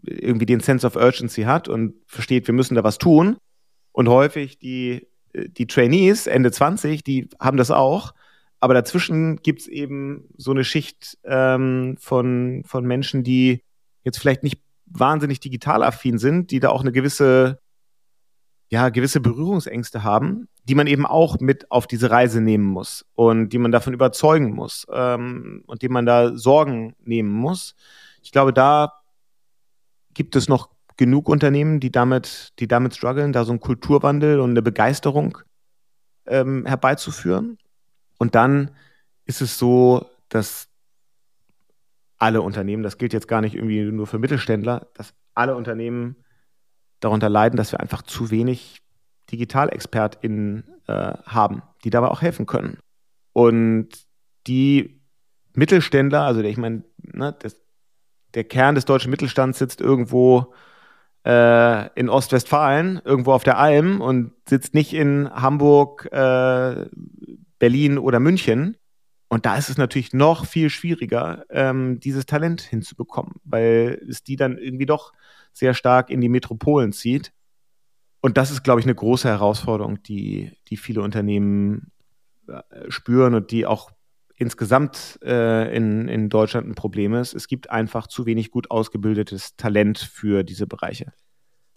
irgendwie 0.05 0.47
den 0.47 0.61
Sense 0.61 0.87
of 0.87 0.97
Urgency 0.97 1.43
hat 1.43 1.69
und 1.69 1.95
versteht, 2.07 2.47
wir 2.47 2.55
müssen 2.55 2.75
da 2.75 2.85
was 2.85 2.99
tun. 2.99 3.37
Und 3.93 4.09
häufig 4.09 4.59
die, 4.59 5.09
die 5.35 5.67
Trainees, 5.67 6.27
Ende 6.27 6.53
20, 6.53 7.03
die 7.03 7.29
haben 7.41 7.57
das 7.57 7.71
auch. 7.71 8.15
Aber 8.61 8.75
dazwischen 8.75 9.37
gibt 9.37 9.61
es 9.61 9.69
eben 9.69 10.29
so 10.37 10.51
eine 10.51 10.65
Schicht 10.65 11.19
ähm, 11.25 11.97
von, 11.99 12.63
von 12.65 12.85
Menschen, 12.85 13.23
die 13.23 13.63
jetzt 14.05 14.19
vielleicht 14.19 14.43
nicht 14.43 14.61
wahnsinnig 14.87 15.41
digital 15.41 15.83
affin 15.83 16.19
sind, 16.19 16.51
die 16.51 16.61
da 16.61 16.71
auch 16.71 16.81
eine 16.81 16.93
gewisse, 16.93 17.61
ja, 18.71 18.91
gewisse 18.91 19.21
Berührungsängste 19.21 20.03
haben, 20.03 20.49
die 20.65 20.75
man 20.75 20.87
eben 20.87 21.07
auch 21.07 21.41
mit 21.41 21.71
auf 21.71 21.87
diese 21.87 22.11
Reise 22.11 22.41
nehmen 22.41 22.67
muss 22.67 23.07
und 23.15 23.51
die 23.51 23.59
man 23.59 23.73
davon 23.73 23.95
überzeugen 23.95 24.55
muss 24.55 24.87
ähm, 24.93 25.65
und 25.67 25.83
dem 25.83 25.93
man 25.93 26.05
da 26.05 26.37
Sorgen 26.37 26.95
nehmen 27.05 27.31
muss. 27.31 27.75
Ich 28.23 28.31
glaube, 28.31 28.53
da 28.53 28.93
gibt 30.13 30.37
es 30.37 30.49
noch 30.49 30.69
genug 30.99 31.29
Unternehmen, 31.29 31.81
die 31.81 31.91
damit, 31.91 32.53
die 32.59 32.69
damit 32.69 32.95
strugglen, 32.95 33.33
da 33.33 33.45
so 33.45 33.53
einen 33.53 33.61
Kulturwandel 33.61 34.41
und 34.41 34.51
eine 34.51 34.63
Begeisterung 34.63 35.39
ähm, 36.27 36.67
herbeizuführen. 36.67 37.57
Und 38.19 38.35
dann 38.35 38.73
ist 39.25 39.41
es 39.41 39.59
so, 39.59 40.11
dass 40.29 40.69
alle 42.19 42.43
Unternehmen, 42.43 42.83
das 42.83 42.99
gilt 42.99 43.13
jetzt 43.13 43.29
gar 43.29 43.41
nicht 43.41 43.55
irgendwie 43.55 43.83
nur 43.85 44.07
für 44.07 44.19
Mittelständler, 44.19 44.89
dass 44.95 45.15
alle 45.35 45.55
Unternehmen 45.55 46.17
darunter 47.01 47.29
leiden, 47.29 47.57
dass 47.57 47.73
wir 47.73 47.81
einfach 47.81 48.03
zu 48.03 48.31
wenig 48.31 48.83
DigitalexpertInnen 49.31 50.65
äh, 50.87 51.13
haben, 51.25 51.63
die 51.85 51.91
dabei 51.91 52.09
auch 52.09 52.23
helfen 52.23 52.47
können. 52.47 52.79
Und 53.33 53.89
die 54.47 55.01
Mittelständler, 55.55 56.23
also 56.23 56.41
ich 56.41 56.57
meine, 56.57 56.85
ne, 57.03 57.37
der 58.35 58.45
Kern 58.45 58.75
des 58.75 58.85
deutschen 58.85 59.11
Mittelstands 59.11 59.59
sitzt 59.59 59.81
irgendwo 59.81 60.53
äh, 61.27 61.93
in 61.99 62.09
Ostwestfalen, 62.09 63.01
irgendwo 63.05 63.33
auf 63.33 63.45
der 63.45 63.59
Alm 63.59 64.01
und 64.01 64.33
sitzt 64.49 64.75
nicht 64.75 64.95
in 64.95 65.29
Hamburg, 65.31 66.09
äh, 66.13 66.87
Berlin 67.59 67.99
oder 67.99 68.21
München. 68.21 68.77
Und 69.29 69.45
da 69.45 69.57
ist 69.57 69.69
es 69.69 69.77
natürlich 69.77 70.15
noch 70.15 70.47
viel 70.47 70.71
schwieriger, 70.71 71.45
ähm, 71.51 72.01
dieses 72.01 72.25
Talent 72.25 72.63
hinzubekommen, 72.63 73.35
weil 73.45 74.03
es 74.09 74.23
die 74.23 74.37
dann 74.37 74.57
irgendwie 74.57 74.87
doch 74.87 75.13
sehr 75.53 75.75
stark 75.75 76.09
in 76.09 76.21
die 76.21 76.31
Metropolen 76.31 76.93
zieht. 76.93 77.33
Und 78.21 78.37
das 78.37 78.51
ist, 78.51 78.65
glaube 78.65 78.81
ich, 78.81 78.87
eine 78.87 78.95
große 78.95 79.29
Herausforderung, 79.29 80.03
die, 80.03 80.53
die 80.69 80.77
viele 80.77 81.03
Unternehmen 81.03 81.93
äh, 82.47 82.63
spüren 82.89 83.35
und 83.35 83.51
die 83.51 83.67
auch 83.67 83.91
insgesamt 84.35 85.19
äh, 85.23 85.77
in, 85.77 86.09
in 86.09 86.29
Deutschland 86.31 86.67
ein 86.67 86.75
Problem 86.75 87.15
ist. 87.15 87.35
Es 87.35 87.49
gibt 87.49 87.71
einfach 87.71 88.07
zu 88.07 88.25
wenig 88.25 88.51
gut 88.51 88.71
ausgebildetes 88.71 89.57
Talent 89.57 89.99
für 89.99 90.43
diese 90.43 90.67
Bereiche. 90.67 91.13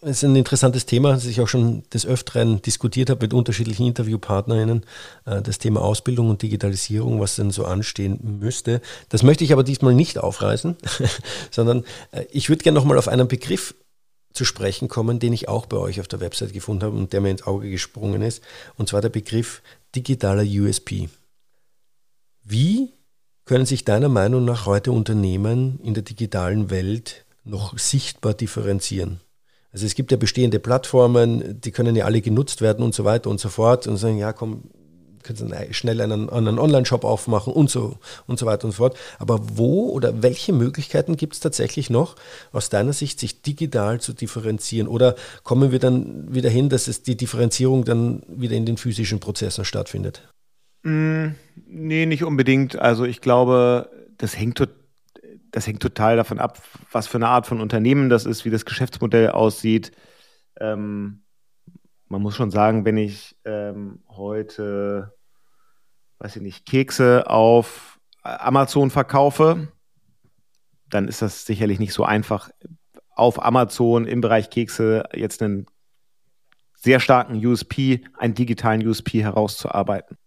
Es 0.03 0.17
ist 0.17 0.23
ein 0.23 0.35
interessantes 0.35 0.87
Thema, 0.87 1.11
das 1.11 1.25
ich 1.25 1.41
auch 1.41 1.47
schon 1.47 1.83
des 1.93 2.07
Öfteren 2.07 2.59
diskutiert 2.63 3.11
habe 3.11 3.23
mit 3.23 3.35
unterschiedlichen 3.35 3.85
InterviewpartnerInnen, 3.85 4.83
äh, 5.25 5.43
das 5.43 5.59
Thema 5.59 5.81
Ausbildung 5.81 6.31
und 6.31 6.41
Digitalisierung, 6.41 7.19
was 7.19 7.35
denn 7.35 7.51
so 7.51 7.65
anstehen 7.65 8.39
müsste. 8.39 8.81
Das 9.09 9.21
möchte 9.21 9.43
ich 9.43 9.53
aber 9.53 9.63
diesmal 9.63 9.93
nicht 9.93 10.17
aufreißen, 10.17 10.75
sondern 11.51 11.85
äh, 12.13 12.25
ich 12.31 12.49
würde 12.49 12.63
gerne 12.63 12.79
nochmal 12.79 12.97
auf 12.97 13.07
einen 13.07 13.27
Begriff 13.27 13.75
zu 14.33 14.43
sprechen 14.43 14.87
kommen, 14.87 15.19
den 15.19 15.33
ich 15.33 15.47
auch 15.47 15.67
bei 15.67 15.77
euch 15.77 15.99
auf 15.99 16.07
der 16.07 16.19
Website 16.19 16.53
gefunden 16.53 16.83
habe 16.83 16.97
und 16.97 17.13
der 17.13 17.21
mir 17.21 17.29
ins 17.29 17.43
Auge 17.43 17.69
gesprungen 17.69 18.23
ist, 18.23 18.41
und 18.77 18.89
zwar 18.89 19.01
der 19.01 19.09
Begriff 19.09 19.61
digitaler 19.93 20.43
USP. 20.43 21.09
Wie 22.43 22.91
können 23.45 23.67
sich 23.67 23.85
deiner 23.85 24.09
Meinung 24.09 24.45
nach 24.45 24.65
heute 24.65 24.93
Unternehmen 24.93 25.79
in 25.83 25.93
der 25.93 26.01
digitalen 26.01 26.71
Welt 26.71 27.23
noch 27.43 27.77
sichtbar 27.77 28.33
differenzieren? 28.33 29.19
Also 29.73 29.85
es 29.85 29.95
gibt 29.95 30.11
ja 30.11 30.17
bestehende 30.17 30.59
Plattformen, 30.59 31.61
die 31.61 31.71
können 31.71 31.95
ja 31.95 32.05
alle 32.05 32.21
genutzt 32.21 32.61
werden 32.61 32.83
und 32.83 32.93
so 32.93 33.05
weiter 33.05 33.29
und 33.29 33.39
so 33.39 33.49
fort 33.49 33.87
und 33.87 33.97
sagen, 33.97 34.17
ja 34.17 34.33
komm, 34.33 34.63
können 35.23 35.53
schnell 35.71 36.01
einen, 36.01 36.29
einen 36.29 36.59
Online-Shop 36.59 37.03
aufmachen 37.03 37.53
und 37.53 37.69
so 37.69 37.97
und 38.27 38.39
so 38.39 38.45
weiter 38.45 38.65
und 38.65 38.71
so 38.71 38.77
fort. 38.77 38.97
Aber 39.19 39.39
wo 39.55 39.89
oder 39.89 40.21
welche 40.23 40.53
Möglichkeiten 40.53 41.15
gibt 41.15 41.33
es 41.33 41.39
tatsächlich 41.39 41.89
noch, 41.89 42.15
aus 42.51 42.69
deiner 42.69 42.93
Sicht, 42.93 43.19
sich 43.19 43.41
digital 43.41 44.01
zu 44.01 44.13
differenzieren? 44.13 44.87
Oder 44.87 45.15
kommen 45.43 45.71
wir 45.71 45.79
dann 45.79 46.33
wieder 46.33 46.49
hin, 46.49 46.69
dass 46.69 46.87
es 46.87 47.03
die 47.03 47.17
Differenzierung 47.17 47.85
dann 47.85 48.23
wieder 48.27 48.55
in 48.55 48.65
den 48.65 48.77
physischen 48.77 49.19
Prozessen 49.19 49.65
stattfindet? 49.65 50.27
Mm, 50.83 51.29
nee, 51.67 52.05
nicht 52.05 52.23
unbedingt. 52.23 52.77
Also 52.77 53.05
ich 53.05 53.21
glaube, 53.21 53.89
das 54.17 54.37
hängt, 54.37 54.67
das 55.51 55.67
hängt 55.67 55.81
total 55.81 56.15
davon 56.15 56.39
ab, 56.39 56.61
was 56.91 57.07
für 57.07 57.17
eine 57.17 57.27
Art 57.27 57.45
von 57.45 57.61
Unternehmen 57.61 58.09
das 58.09 58.25
ist, 58.25 58.45
wie 58.45 58.49
das 58.49 58.65
Geschäftsmodell 58.65 59.29
aussieht. 59.29 59.91
Ähm, 60.59 61.23
man 62.07 62.21
muss 62.21 62.35
schon 62.35 62.51
sagen, 62.51 62.85
wenn 62.85 62.97
ich 62.97 63.37
ähm, 63.45 64.03
heute, 64.09 65.13
weiß 66.19 66.37
ich 66.37 66.41
nicht, 66.41 66.65
Kekse 66.65 67.29
auf 67.29 67.99
Amazon 68.23 68.89
verkaufe, 68.89 69.69
dann 70.89 71.07
ist 71.07 71.21
das 71.21 71.45
sicherlich 71.45 71.79
nicht 71.79 71.93
so 71.93 72.03
einfach, 72.03 72.49
auf 73.15 73.43
Amazon 73.43 74.07
im 74.07 74.21
Bereich 74.21 74.49
Kekse 74.49 75.03
jetzt 75.13 75.41
einen 75.41 75.67
sehr 76.75 76.99
starken 76.99 77.45
USP, 77.45 78.03
einen 78.17 78.33
digitalen 78.33 78.85
USP 78.85 79.21
herauszuarbeiten. 79.21 80.17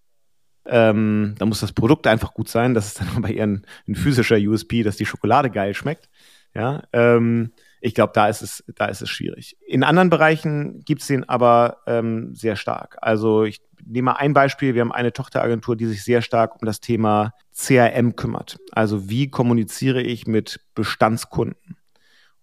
Ähm, 0.66 1.34
da 1.38 1.46
muss 1.46 1.60
das 1.60 1.72
Produkt 1.72 2.06
einfach 2.06 2.34
gut 2.34 2.48
sein. 2.48 2.74
Das 2.74 2.86
ist 2.86 3.00
dann 3.00 3.08
bei 3.22 3.30
ihr 3.30 3.42
ein, 3.44 3.66
ein 3.88 3.94
physischer 3.94 4.36
USP, 4.36 4.82
dass 4.82 4.96
die 4.96 5.06
Schokolade 5.06 5.50
geil 5.50 5.74
schmeckt. 5.74 6.08
Ja, 6.54 6.84
ähm, 6.92 7.52
ich 7.80 7.94
glaube, 7.94 8.12
da 8.14 8.28
ist 8.28 8.42
es, 8.42 8.64
da 8.76 8.86
ist 8.86 9.02
es 9.02 9.10
schwierig. 9.10 9.56
In 9.66 9.82
anderen 9.82 10.08
Bereichen 10.08 10.80
gibt 10.84 11.02
es 11.02 11.08
den 11.08 11.28
aber 11.28 11.78
ähm, 11.86 12.34
sehr 12.34 12.56
stark. 12.56 12.96
Also 13.02 13.44
ich 13.44 13.60
nehme 13.84 14.12
mal 14.12 14.18
ein 14.18 14.32
Beispiel. 14.32 14.74
Wir 14.74 14.80
haben 14.80 14.92
eine 14.92 15.12
Tochteragentur, 15.12 15.76
die 15.76 15.86
sich 15.86 16.04
sehr 16.04 16.22
stark 16.22 16.60
um 16.60 16.66
das 16.66 16.80
Thema 16.80 17.34
CRM 17.54 18.16
kümmert. 18.16 18.58
Also 18.72 19.10
wie 19.10 19.28
kommuniziere 19.28 20.00
ich 20.00 20.26
mit 20.26 20.60
Bestandskunden? 20.74 21.76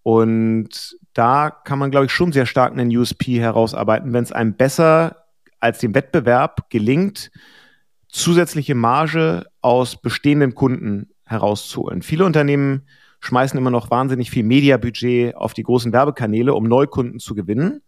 Und 0.04 0.98
da 1.14 1.50
kann 1.50 1.80
man, 1.80 1.92
glaube 1.92 2.06
ich, 2.08 2.12
schon 2.12 2.32
sehr 2.32 2.46
stark 2.46 2.74
einen 2.74 2.96
USP 2.96 3.40
herausarbeiten, 3.40 4.14
wenn 4.14 4.24
es 4.24 4.32
einem 4.32 4.54
besser 4.54 5.26
als 5.60 5.80
dem 5.80 5.94
Wettbewerb 5.94 6.70
gelingt, 6.70 7.32
zusätzliche 8.12 8.76
Marge 8.76 9.46
aus 9.62 10.02
bestehenden 10.02 10.54
Kunden 10.54 11.10
herauszuholen. 11.26 12.02
Viele 12.02 12.26
Unternehmen 12.26 12.88
schmeißen 13.22 13.58
immer 13.58 13.72
noch 13.72 13.90
wahnsinnig 13.90 14.32
viel 14.32 14.44
Mediabudget 14.44 15.36
auf 15.36 15.54
die 15.54 15.64
großen 15.64 15.94
Werbekanäle, 15.94 16.54
um 16.54 16.66
Neukunden 16.66 17.20
zu 17.20 17.36
gewinnen. 17.36 17.82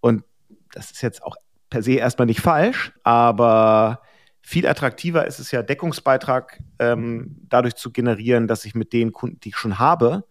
Und 0.00 0.24
das 0.72 0.90
ist 0.90 1.02
jetzt 1.02 1.22
auch 1.22 1.36
per 1.70 1.82
se 1.82 1.92
erstmal 1.92 2.26
nicht 2.26 2.40
falsch, 2.40 2.92
aber 3.02 4.02
viel 4.42 4.66
attraktiver 4.66 5.26
ist 5.26 5.38
es 5.38 5.50
ja, 5.52 5.62
Deckungsbeitrag 5.62 6.60
ähm, 6.78 7.36
dadurch 7.48 7.76
zu 7.76 7.92
generieren, 7.92 8.48
dass 8.48 8.64
ich 8.64 8.74
mit 8.74 8.92
den 8.92 9.12
Kunden, 9.12 9.38
die 9.40 9.50
ich 9.50 9.56
schon 9.56 9.78
habe, 9.78 10.24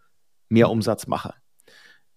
mehr 0.50 0.69
Umsatz 0.69 1.08
mache 1.08 1.34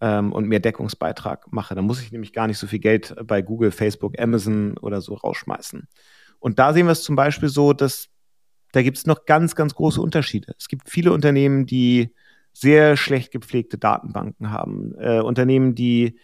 ähm, 0.00 0.32
und 0.32 0.48
mehr 0.48 0.60
Deckungsbeitrag 0.60 1.52
mache. 1.52 1.74
Da 1.74 1.82
muss 1.82 2.02
ich 2.02 2.10
nämlich 2.10 2.32
gar 2.32 2.48
nicht 2.48 2.58
so 2.58 2.66
viel 2.66 2.80
Geld 2.80 3.14
bei 3.24 3.42
Google, 3.42 3.70
Facebook, 3.70 4.18
Amazon 4.18 4.76
oder 4.78 5.00
so 5.00 5.14
rausschmeißen. 5.14 5.88
Und 6.42 6.58
da 6.58 6.72
sehen 6.72 6.86
wir 6.86 6.92
es 6.92 7.04
zum 7.04 7.14
Beispiel 7.14 7.48
so, 7.48 7.72
dass 7.72 8.08
da 8.72 8.82
gibt 8.82 8.96
es 8.96 9.06
noch 9.06 9.26
ganz, 9.26 9.54
ganz 9.54 9.74
große 9.74 10.00
Unterschiede. 10.00 10.54
Es 10.58 10.66
gibt 10.66 10.90
viele 10.90 11.12
Unternehmen, 11.12 11.66
die 11.66 12.12
sehr 12.52 12.96
schlecht 12.96 13.30
gepflegte 13.30 13.78
Datenbanken 13.78 14.50
haben. 14.50 14.92
Äh, 14.98 15.20
Unternehmen, 15.20 15.76
die 15.76 16.18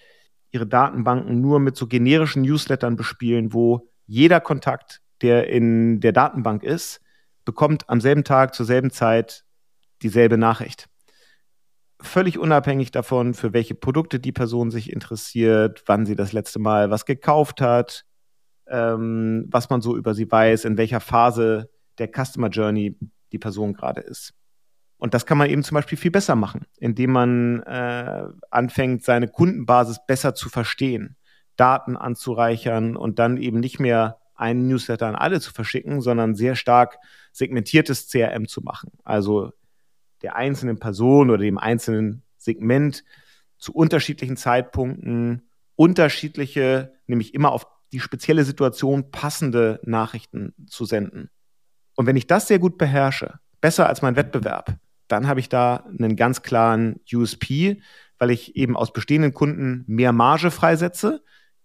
ihre 0.50 0.66
Datenbanken 0.66 1.40
nur 1.40 1.60
mit 1.60 1.76
so 1.76 1.86
generischen 1.86 2.42
Newslettern 2.42 2.96
bespielen, 2.96 3.52
wo 3.52 3.88
jeder 4.06 4.40
Kontakt, 4.40 5.02
der 5.22 5.48
in 5.48 6.00
der 6.00 6.12
Datenbank 6.12 6.64
ist, 6.64 7.00
bekommt 7.44 7.88
am 7.88 8.00
selben 8.00 8.24
Tag 8.24 8.54
zur 8.54 8.66
selben 8.66 8.90
Zeit 8.90 9.44
dieselbe 10.02 10.36
Nachricht. 10.36 10.88
Völlig 12.00 12.38
unabhängig 12.38 12.90
davon, 12.90 13.34
für 13.34 13.52
welche 13.52 13.74
Produkte 13.74 14.18
die 14.18 14.32
Person 14.32 14.70
sich 14.72 14.92
interessiert, 14.92 15.84
wann 15.86 16.06
sie 16.06 16.16
das 16.16 16.32
letzte 16.32 16.58
Mal 16.58 16.90
was 16.90 17.04
gekauft 17.04 17.60
hat, 17.60 18.04
ähm, 18.70 19.46
was 19.50 19.70
man 19.70 19.80
so 19.80 19.96
über 19.96 20.14
sie 20.14 20.30
weiß, 20.30 20.64
in 20.64 20.76
welcher 20.76 21.00
Phase 21.00 21.70
der 21.98 22.08
Customer 22.08 22.48
Journey 22.48 22.96
die 23.32 23.38
Person 23.38 23.74
gerade 23.74 24.00
ist. 24.00 24.34
Und 24.96 25.14
das 25.14 25.26
kann 25.26 25.38
man 25.38 25.48
eben 25.48 25.62
zum 25.62 25.76
Beispiel 25.76 25.96
viel 25.96 26.10
besser 26.10 26.34
machen, 26.34 26.66
indem 26.78 27.12
man 27.12 27.62
äh, 27.62 28.24
anfängt, 28.50 29.04
seine 29.04 29.28
Kundenbasis 29.28 30.04
besser 30.06 30.34
zu 30.34 30.48
verstehen, 30.48 31.16
Daten 31.56 31.96
anzureichern 31.96 32.96
und 32.96 33.18
dann 33.18 33.36
eben 33.36 33.60
nicht 33.60 33.78
mehr 33.78 34.18
einen 34.34 34.68
Newsletter 34.68 35.06
an 35.06 35.14
alle 35.14 35.40
zu 35.40 35.52
verschicken, 35.52 36.00
sondern 36.00 36.34
sehr 36.34 36.56
stark 36.56 36.98
segmentiertes 37.32 38.08
CRM 38.08 38.46
zu 38.46 38.60
machen. 38.60 38.90
Also 39.04 39.52
der 40.22 40.36
einzelnen 40.36 40.78
Person 40.78 41.30
oder 41.30 41.42
dem 41.42 41.58
einzelnen 41.58 42.22
Segment 42.36 43.04
zu 43.56 43.72
unterschiedlichen 43.72 44.36
Zeitpunkten 44.36 45.48
unterschiedliche, 45.76 46.92
nämlich 47.06 47.34
immer 47.34 47.52
auf 47.52 47.66
die 47.92 48.00
spezielle 48.00 48.44
Situation 48.44 49.10
passende 49.10 49.80
Nachrichten 49.84 50.54
zu 50.66 50.84
senden. 50.84 51.30
Und 51.94 52.06
wenn 52.06 52.16
ich 52.16 52.26
das 52.26 52.46
sehr 52.46 52.58
gut 52.58 52.78
beherrsche, 52.78 53.38
besser 53.60 53.88
als 53.88 54.02
mein 54.02 54.16
Wettbewerb, 54.16 54.76
dann 55.08 55.26
habe 55.26 55.40
ich 55.40 55.48
da 55.48 55.84
einen 55.98 56.16
ganz 56.16 56.42
klaren 56.42 57.00
USP, 57.12 57.80
weil 58.18 58.30
ich 58.30 58.56
eben 58.56 58.76
aus 58.76 58.92
bestehenden 58.92 59.32
Kunden 59.32 59.84
mehr 59.86 60.12
Marge 60.12 60.50
freisetze. 60.50 61.22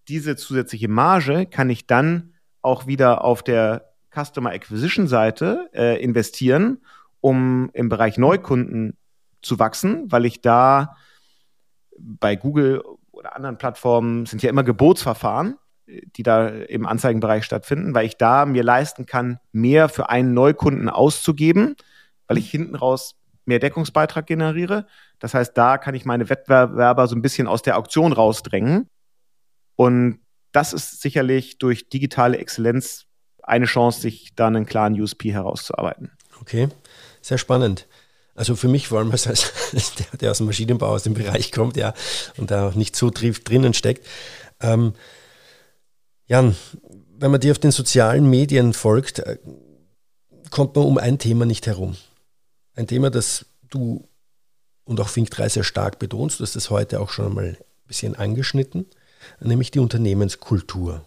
Diese 0.08 0.36
zusätzliche 0.36 0.88
Marge 0.88 1.46
kann 1.46 1.70
ich 1.70 1.88
dann 1.88 2.34
auch 2.62 2.88
wieder 2.88 3.24
auf 3.24 3.44
der 3.44 3.94
Customer 4.14 4.52
Acquisition 4.52 5.08
Seite 5.08 5.70
äh, 5.74 6.02
investieren, 6.02 6.82
um 7.20 7.70
im 7.74 7.90
Bereich 7.90 8.18
Neukunden 8.18 8.98
zu 9.42 9.60
wachsen, 9.60 10.12
weil 10.12 10.26
ich 10.26 10.42
da 10.42 10.96
bei 11.98 12.36
Google 12.36 12.82
oder 13.12 13.36
anderen 13.36 13.58
Plattformen 13.58 14.26
sind 14.26 14.42
ja 14.42 14.50
immer 14.50 14.64
Gebotsverfahren 14.64 15.58
die 15.88 16.24
da 16.24 16.48
im 16.48 16.86
Anzeigenbereich 16.86 17.44
stattfinden, 17.44 17.94
weil 17.94 18.06
ich 18.06 18.18
da 18.18 18.46
mir 18.46 18.64
leisten 18.64 19.06
kann, 19.06 19.40
mehr 19.52 19.90
für 19.90 20.10
einen 20.10 20.34
Neukunden 20.34 20.90
auszugeben, 20.90 21.76
weil 22.28 22.38
ich 22.38 22.50
hinten 22.50 22.76
raus 22.76 23.16
mehr 23.46 23.60
Deckungsbeitrag 23.60 24.26
generiere. 24.26 24.88
Das 25.20 25.34
heißt, 25.34 25.58
da 25.58 25.78
kann 25.78 25.96
ich 25.96 26.06
meine 26.06 26.30
Wettbewerber 26.30 27.08
so 27.08 27.16
ein 27.16 27.22
bisschen 27.22 27.48
aus 27.48 27.62
der 27.62 27.78
Auktion 27.78 28.14
rausdrängen. 28.14 28.90
Und 29.76 30.20
das 30.52 30.72
ist 30.72 31.02
sicherlich 31.02 31.58
durch 31.58 31.90
digitale 31.90 32.38
Exzellenz 32.38 33.06
eine 33.42 33.66
Chance, 33.66 34.02
sich 34.02 34.34
da 34.36 34.48
einen 34.48 34.66
klaren 34.66 35.00
USP 35.00 35.34
herauszuarbeiten. 35.34 36.12
Okay, 36.40 36.70
sehr 37.22 37.38
spannend. 37.38 37.88
Also 38.36 38.56
für 38.56 38.68
mich 38.68 38.88
vor 38.88 39.00
allem 39.00 39.12
der, 39.12 40.18
der 40.20 40.32
aus 40.32 40.38
dem 40.38 40.48
Maschinenbau, 40.48 40.88
aus 40.88 41.04
dem 41.04 41.14
Bereich 41.14 41.52
kommt, 41.52 41.76
ja, 41.76 41.94
und 42.38 42.52
da 42.52 42.70
auch 42.70 42.76
nicht 42.76 42.96
so 42.96 43.12
drinnen 43.12 43.74
steckt. 43.74 44.08
Ähm, 44.62 44.94
Jan, 46.28 46.56
wenn 47.18 47.32
man 47.32 47.42
dir 47.42 47.52
auf 47.52 47.60
den 47.60 47.72
sozialen 47.72 48.30
Medien 48.30 48.74
folgt, 48.74 49.20
äh, 49.20 49.38
kommt 50.50 50.76
man 50.76 50.86
um 50.86 50.98
ein 50.98 51.18
Thema 51.20 51.46
nicht 51.46 51.68
herum. 51.68 51.96
Ein 52.76 52.88
Thema, 52.88 53.10
das 53.10 53.46
du 53.70 54.08
und 54.86 55.00
auch 55.00 55.10
Fink 55.10 55.30
3 55.30 55.50
sehr 55.50 55.64
stark 55.64 56.00
betonst, 56.00 56.40
du 56.40 56.44
hast 56.44 56.56
das 56.56 56.70
heute 56.70 57.00
auch 57.00 57.10
schon 57.10 57.28
einmal 57.28 57.46
ein 57.46 57.58
bisschen 57.88 58.16
angeschnitten, 58.16 58.86
nämlich 59.40 59.72
die 59.72 59.80
Unternehmenskultur. 59.80 61.06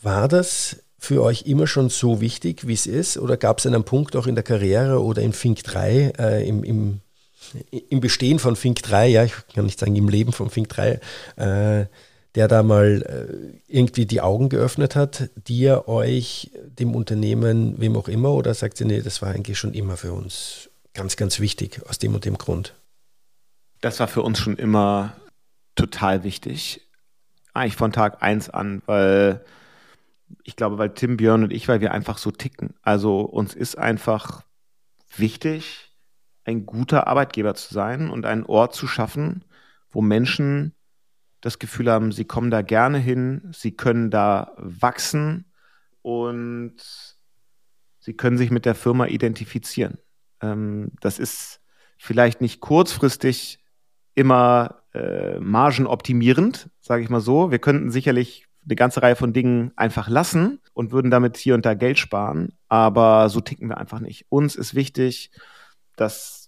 War 0.00 0.28
das 0.28 0.78
für 0.98 1.22
euch 1.22 1.42
immer 1.42 1.66
schon 1.66 1.90
so 1.90 2.20
wichtig, 2.20 2.66
wie 2.66 2.74
es 2.74 2.86
ist? 2.86 3.18
Oder 3.18 3.36
gab 3.36 3.58
es 3.58 3.66
einen 3.66 3.84
Punkt 3.84 4.16
auch 4.16 4.26
in 4.26 4.34
der 4.34 4.44
Karriere 4.44 5.02
oder 5.02 5.22
in 5.22 5.32
Fink 5.32 5.62
3, 5.64 6.12
äh, 6.18 6.48
im, 6.48 6.64
im, 6.64 7.00
im, 7.70 8.00
Bestehen 8.00 8.38
von 8.38 8.56
Fink 8.56 8.82
3, 8.82 9.08
ja, 9.08 9.24
ich 9.24 9.32
kann 9.54 9.64
nicht 9.64 9.78
sagen 9.78 9.96
im 9.96 10.08
Leben 10.08 10.32
von 10.32 10.48
Fink 10.48 10.68
3, 10.68 11.00
äh, 11.36 11.86
der 12.34 12.48
da 12.48 12.62
mal 12.62 13.02
äh, 13.02 13.60
irgendwie 13.68 14.06
die 14.06 14.20
Augen 14.20 14.48
geöffnet 14.48 14.96
hat, 14.96 15.30
die 15.36 15.58
ihr 15.58 15.88
euch 15.88 16.50
dem 16.64 16.94
Unternehmen, 16.94 17.78
wem 17.78 17.96
auch 17.96 18.08
immer, 18.08 18.32
oder 18.32 18.54
sagt 18.54 18.80
ihr, 18.80 18.86
nee, 18.86 19.02
das 19.02 19.20
war 19.20 19.30
eigentlich 19.30 19.58
schon 19.58 19.74
immer 19.74 19.96
für 19.96 20.12
uns 20.12 20.70
ganz, 20.94 21.16
ganz 21.16 21.40
wichtig 21.40 21.80
aus 21.88 21.98
dem 21.98 22.14
und 22.14 22.24
dem 22.24 22.38
Grund? 22.38 22.74
Das 23.80 24.00
war 24.00 24.08
für 24.08 24.22
uns 24.22 24.38
schon 24.38 24.56
immer 24.56 25.16
total 25.74 26.24
wichtig. 26.24 26.88
Eigentlich 27.52 27.76
von 27.76 27.92
Tag 27.92 28.22
eins 28.22 28.48
an, 28.48 28.82
weil 28.86 29.44
ich 30.44 30.56
glaube, 30.56 30.78
weil 30.78 30.94
Tim, 30.94 31.18
Björn 31.18 31.44
und 31.44 31.52
ich, 31.52 31.68
weil 31.68 31.80
wir 31.80 31.92
einfach 31.92 32.16
so 32.16 32.30
ticken. 32.30 32.74
Also 32.82 33.20
uns 33.20 33.54
ist 33.54 33.76
einfach 33.76 34.42
wichtig, 35.16 35.90
ein 36.44 36.64
guter 36.64 37.06
Arbeitgeber 37.06 37.54
zu 37.54 37.74
sein 37.74 38.08
und 38.08 38.24
einen 38.24 38.44
Ort 38.44 38.74
zu 38.74 38.86
schaffen, 38.86 39.44
wo 39.90 40.00
Menschen 40.00 40.74
das 41.42 41.58
Gefühl 41.58 41.90
haben, 41.90 42.12
sie 42.12 42.24
kommen 42.24 42.50
da 42.50 42.62
gerne 42.62 42.98
hin, 42.98 43.50
sie 43.52 43.72
können 43.72 44.10
da 44.10 44.52
wachsen 44.56 45.44
und 46.00 46.76
sie 47.98 48.14
können 48.14 48.38
sich 48.38 48.50
mit 48.50 48.64
der 48.64 48.74
Firma 48.74 49.06
identifizieren. 49.06 49.98
Ähm, 50.40 50.92
das 51.00 51.18
ist 51.18 51.60
vielleicht 51.98 52.40
nicht 52.40 52.60
kurzfristig 52.60 53.58
immer 54.14 54.82
äh, 54.94 55.38
margenoptimierend, 55.40 56.70
sage 56.80 57.02
ich 57.02 57.10
mal 57.10 57.20
so. 57.20 57.50
Wir 57.50 57.58
könnten 57.58 57.90
sicherlich 57.90 58.46
eine 58.64 58.76
ganze 58.76 59.02
Reihe 59.02 59.16
von 59.16 59.32
Dingen 59.32 59.72
einfach 59.74 60.08
lassen 60.08 60.60
und 60.74 60.92
würden 60.92 61.10
damit 61.10 61.36
hier 61.36 61.54
und 61.54 61.66
da 61.66 61.74
Geld 61.74 61.98
sparen, 61.98 62.52
aber 62.68 63.28
so 63.28 63.40
ticken 63.40 63.68
wir 63.68 63.78
einfach 63.78 63.98
nicht. 63.98 64.26
Uns 64.28 64.54
ist 64.54 64.74
wichtig, 64.74 65.32
dass 65.96 66.41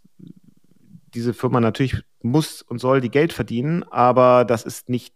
diese 1.14 1.34
Firma 1.34 1.60
natürlich 1.60 2.02
muss 2.22 2.62
und 2.62 2.78
soll 2.78 3.00
die 3.00 3.10
Geld 3.10 3.32
verdienen, 3.32 3.84
aber 3.84 4.44
das 4.44 4.64
ist 4.64 4.88
nicht 4.88 5.14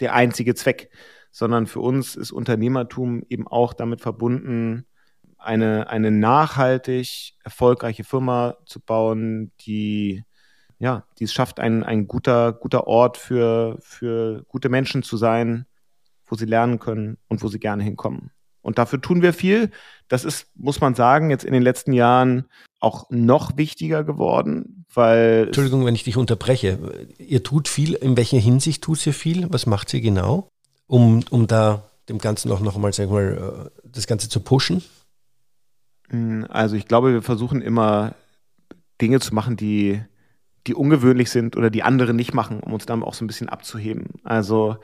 der 0.00 0.14
einzige 0.14 0.54
Zweck, 0.54 0.90
sondern 1.30 1.66
für 1.66 1.80
uns 1.80 2.16
ist 2.16 2.32
Unternehmertum 2.32 3.22
eben 3.28 3.46
auch 3.46 3.72
damit 3.72 4.00
verbunden, 4.00 4.86
eine, 5.38 5.88
eine 5.88 6.10
nachhaltig 6.10 7.34
erfolgreiche 7.42 8.04
Firma 8.04 8.56
zu 8.66 8.80
bauen, 8.80 9.52
die 9.60 10.24
ja, 10.80 11.04
die 11.18 11.24
es 11.24 11.32
schafft, 11.32 11.60
ein, 11.60 11.84
ein 11.84 12.08
guter, 12.08 12.54
guter 12.54 12.86
Ort 12.86 13.18
für, 13.18 13.76
für 13.80 14.44
gute 14.48 14.70
Menschen 14.70 15.02
zu 15.02 15.18
sein, 15.18 15.66
wo 16.24 16.36
sie 16.36 16.46
lernen 16.46 16.78
können 16.78 17.18
und 17.28 17.42
wo 17.42 17.48
sie 17.48 17.60
gerne 17.60 17.84
hinkommen. 17.84 18.30
Und 18.62 18.78
dafür 18.78 19.00
tun 19.00 19.22
wir 19.22 19.32
viel. 19.32 19.70
Das 20.08 20.24
ist, 20.24 20.46
muss 20.54 20.80
man 20.80 20.94
sagen, 20.94 21.30
jetzt 21.30 21.44
in 21.44 21.52
den 21.52 21.62
letzten 21.62 21.92
Jahren 21.92 22.46
auch 22.80 23.08
noch 23.10 23.56
wichtiger 23.56 24.04
geworden, 24.04 24.84
weil. 24.92 25.44
Entschuldigung, 25.46 25.84
wenn 25.86 25.94
ich 25.94 26.04
dich 26.04 26.16
unterbreche. 26.16 26.78
Ihr 27.18 27.42
tut 27.42 27.68
viel. 27.68 27.94
In 27.94 28.16
welcher 28.16 28.38
Hinsicht 28.38 28.82
tut 28.82 29.06
ihr 29.06 29.14
viel? 29.14 29.46
Was 29.52 29.66
macht 29.66 29.92
ihr 29.94 30.00
genau? 30.00 30.48
Um, 30.86 31.22
um 31.30 31.46
da 31.46 31.84
dem 32.08 32.18
Ganzen 32.18 32.50
auch 32.50 32.60
nochmal, 32.60 32.92
sagen 32.92 33.10
wir 33.10 33.14
mal, 33.14 33.70
äh, 33.76 33.88
das 33.88 34.06
Ganze 34.06 34.28
zu 34.28 34.40
pushen? 34.40 34.82
Hm, 36.08 36.46
also 36.48 36.76
ich 36.76 36.86
glaube, 36.86 37.12
wir 37.12 37.22
versuchen 37.22 37.62
immer 37.62 38.14
Dinge 39.00 39.20
zu 39.20 39.34
machen, 39.34 39.56
die, 39.56 40.02
die 40.66 40.74
ungewöhnlich 40.74 41.30
sind 41.30 41.56
oder 41.56 41.70
die 41.70 41.82
andere 41.82 42.12
nicht 42.12 42.34
machen, 42.34 42.60
um 42.60 42.72
uns 42.72 42.86
dann 42.86 43.02
auch 43.02 43.14
so 43.14 43.24
ein 43.24 43.28
bisschen 43.28 43.48
abzuheben. 43.48 44.06
Also 44.24 44.76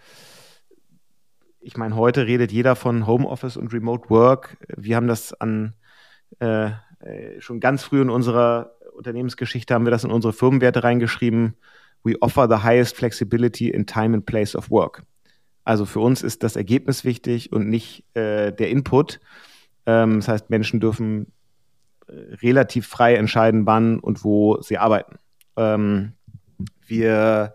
ich 1.66 1.76
meine, 1.76 1.96
heute 1.96 2.28
redet 2.28 2.52
jeder 2.52 2.76
von 2.76 3.08
Homeoffice 3.08 3.56
und 3.56 3.72
Remote 3.72 4.08
Work. 4.08 4.56
Wir 4.76 4.94
haben 4.94 5.08
das 5.08 5.32
an 5.34 5.74
äh, 6.38 6.66
äh, 7.00 7.40
schon 7.40 7.58
ganz 7.58 7.82
früh 7.82 8.00
in 8.00 8.08
unserer 8.08 8.70
Unternehmensgeschichte 8.92 9.74
haben 9.74 9.84
wir 9.84 9.90
das 9.90 10.04
in 10.04 10.12
unsere 10.12 10.32
Firmenwerte 10.32 10.84
reingeschrieben. 10.84 11.56
We 12.04 12.14
offer 12.22 12.46
the 12.48 12.62
highest 12.62 12.96
flexibility 12.96 13.68
in 13.68 13.84
time 13.84 14.14
and 14.14 14.24
place 14.24 14.54
of 14.54 14.70
work. 14.70 15.02
Also 15.64 15.86
für 15.86 15.98
uns 15.98 16.22
ist 16.22 16.44
das 16.44 16.54
Ergebnis 16.54 17.04
wichtig 17.04 17.52
und 17.52 17.68
nicht 17.68 18.04
äh, 18.14 18.52
der 18.52 18.70
Input. 18.70 19.18
Ähm, 19.86 20.20
das 20.20 20.28
heißt, 20.28 20.50
Menschen 20.50 20.78
dürfen 20.78 21.32
äh, 22.06 22.12
relativ 22.36 22.86
frei 22.86 23.16
entscheiden, 23.16 23.66
wann 23.66 23.98
und 23.98 24.22
wo 24.22 24.62
sie 24.62 24.78
arbeiten. 24.78 25.18
Ähm, 25.56 26.12
wir 26.86 27.54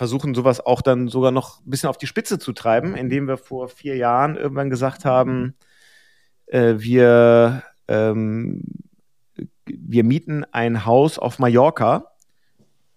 versuchen 0.00 0.34
sowas 0.34 0.64
auch 0.64 0.80
dann 0.80 1.08
sogar 1.08 1.30
noch 1.30 1.60
ein 1.60 1.68
bisschen 1.68 1.90
auf 1.90 1.98
die 1.98 2.06
Spitze 2.06 2.38
zu 2.38 2.54
treiben, 2.54 2.96
indem 2.96 3.28
wir 3.28 3.36
vor 3.36 3.68
vier 3.68 3.98
Jahren 3.98 4.34
irgendwann 4.34 4.70
gesagt 4.70 5.04
haben, 5.04 5.54
äh, 6.46 6.76
wir, 6.78 7.62
ähm, 7.86 8.62
wir 9.66 10.02
mieten 10.02 10.46
ein 10.52 10.86
Haus 10.86 11.18
auf 11.18 11.38
Mallorca, 11.38 12.12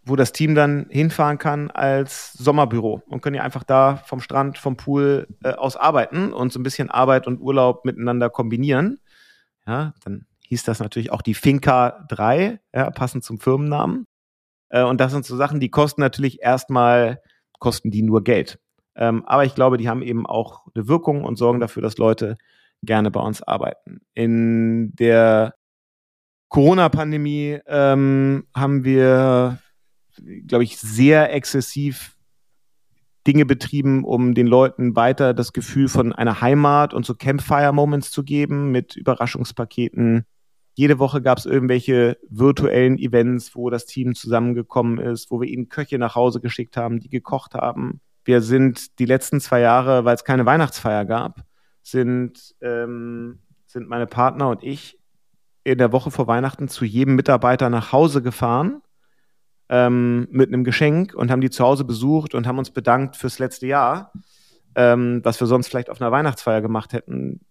wo 0.05 0.15
das 0.15 0.31
Team 0.31 0.55
dann 0.55 0.85
hinfahren 0.89 1.39
kann 1.39 1.71
als 1.71 2.31
Sommerbüro 2.35 3.01
und 3.09 3.19
können 3.19 3.35
ja 3.35 3.43
einfach 3.43 3.65
da 3.65 3.97
vom 3.97 4.21
Strand, 4.21 4.57
vom 4.57 4.77
Pool 4.77 5.27
äh, 5.43 5.51
aus 5.51 5.75
arbeiten 5.75 6.31
und 6.31 6.53
so 6.53 6.59
ein 6.61 6.63
bisschen 6.63 6.89
Arbeit 6.89 7.27
und 7.27 7.41
Urlaub 7.41 7.83
miteinander 7.83 8.29
kombinieren. 8.29 9.01
Ja, 9.67 9.93
dann 10.05 10.25
hieß 10.47 10.63
das 10.63 10.79
natürlich 10.79 11.11
auch 11.11 11.21
die 11.21 11.33
Finca 11.33 12.05
3, 12.07 12.61
ja, 12.73 12.91
passend 12.91 13.25
zum 13.25 13.41
Firmennamen. 13.41 14.07
Äh, 14.73 14.83
und 14.83 14.99
das 14.99 15.11
sind 15.11 15.25
so 15.25 15.37
Sachen, 15.37 15.59
die 15.59 15.69
kosten 15.69 16.01
natürlich 16.01 16.41
erstmal, 16.41 17.21
kosten 17.59 17.91
die 17.91 18.01
nur 18.01 18.23
Geld. 18.23 18.59
Ähm, 18.95 19.23
aber 19.25 19.45
ich 19.45 19.55
glaube, 19.55 19.77
die 19.77 19.87
haben 19.87 20.01
eben 20.01 20.25
auch 20.25 20.65
eine 20.75 20.87
Wirkung 20.87 21.23
und 21.23 21.37
sorgen 21.37 21.59
dafür, 21.59 21.81
dass 21.81 21.97
Leute 21.97 22.37
gerne 22.81 23.11
bei 23.11 23.21
uns 23.21 23.41
arbeiten. 23.41 24.01
In 24.13 24.93
der 24.95 25.55
Corona-Pandemie 26.49 27.59
ähm, 27.65 28.45
haben 28.53 28.83
wir, 28.83 29.59
glaube 30.45 30.63
ich, 30.63 30.77
sehr 30.77 31.33
exzessiv 31.33 32.17
Dinge 33.25 33.45
betrieben, 33.45 34.03
um 34.03 34.33
den 34.33 34.47
Leuten 34.47 34.95
weiter 34.95 35.33
das 35.33 35.53
Gefühl 35.53 35.87
von 35.87 36.13
einer 36.13 36.41
Heimat 36.41 36.93
und 36.93 37.05
so 37.05 37.15
Campfire-Moments 37.15 38.11
zu 38.11 38.23
geben 38.23 38.71
mit 38.71 38.95
Überraschungspaketen, 38.95 40.25
jede 40.75 40.97
Woche 40.99 41.21
gab 41.21 41.37
es 41.37 41.45
irgendwelche 41.45 42.17
virtuellen 42.29 42.97
Events, 42.97 43.55
wo 43.55 43.69
das 43.69 43.85
Team 43.85 44.15
zusammengekommen 44.15 44.97
ist, 44.97 45.29
wo 45.29 45.39
wir 45.39 45.47
ihnen 45.47 45.69
Köche 45.69 45.99
nach 45.99 46.15
Hause 46.15 46.39
geschickt 46.39 46.77
haben, 46.77 46.99
die 46.99 47.09
gekocht 47.09 47.53
haben. 47.53 48.01
Wir 48.25 48.41
sind 48.41 48.99
die 48.99 49.05
letzten 49.05 49.39
zwei 49.39 49.59
Jahre, 49.59 50.05
weil 50.05 50.15
es 50.15 50.23
keine 50.23 50.45
Weihnachtsfeier 50.45 51.05
gab, 51.05 51.43
sind, 51.83 52.55
ähm, 52.61 53.39
sind 53.67 53.87
meine 53.87 54.07
Partner 54.07 54.49
und 54.49 54.63
ich 54.63 54.97
in 55.63 55.77
der 55.77 55.91
Woche 55.91 56.11
vor 56.11 56.27
Weihnachten 56.27 56.67
zu 56.67 56.85
jedem 56.85 57.15
Mitarbeiter 57.15 57.69
nach 57.69 57.91
Hause 57.91 58.21
gefahren 58.21 58.81
ähm, 59.69 60.27
mit 60.31 60.47
einem 60.47 60.63
Geschenk 60.63 61.13
und 61.13 61.29
haben 61.29 61.41
die 61.41 61.49
zu 61.49 61.63
Hause 61.63 61.85
besucht 61.85 62.33
und 62.33 62.47
haben 62.47 62.57
uns 62.57 62.71
bedankt 62.71 63.15
fürs 63.15 63.39
letzte 63.39 63.67
Jahr, 63.67 64.11
ähm, 64.75 65.21
was 65.23 65.39
wir 65.39 65.47
sonst 65.47 65.67
vielleicht 65.67 65.89
auf 65.89 66.01
einer 66.01 66.11
Weihnachtsfeier 66.11 66.61
gemacht 66.61 66.93
hätten, 66.93 67.41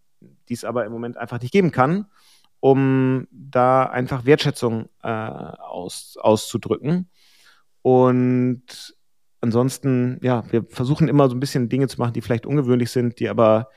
die 0.48 0.54
es 0.54 0.64
aber 0.64 0.84
im 0.84 0.92
Moment 0.92 1.16
einfach 1.16 1.40
nicht 1.40 1.52
geben 1.52 1.70
kann 1.70 2.06
um 2.62 3.26
da 3.32 3.86
einfach 3.86 4.24
Wertschätzung 4.24 4.88
äh, 5.02 5.08
aus, 5.08 6.16
auszudrücken. 6.16 7.10
Und 7.82 8.94
ansonsten, 9.40 10.20
ja, 10.22 10.44
wir 10.52 10.64
versuchen 10.68 11.08
immer 11.08 11.28
so 11.28 11.34
ein 11.34 11.40
bisschen 11.40 11.68
Dinge 11.68 11.88
zu 11.88 11.98
machen, 11.98 12.12
die 12.12 12.20
vielleicht 12.20 12.46
ungewöhnlich 12.46 12.92
sind, 12.92 13.18
die 13.18 13.28
aber 13.28 13.68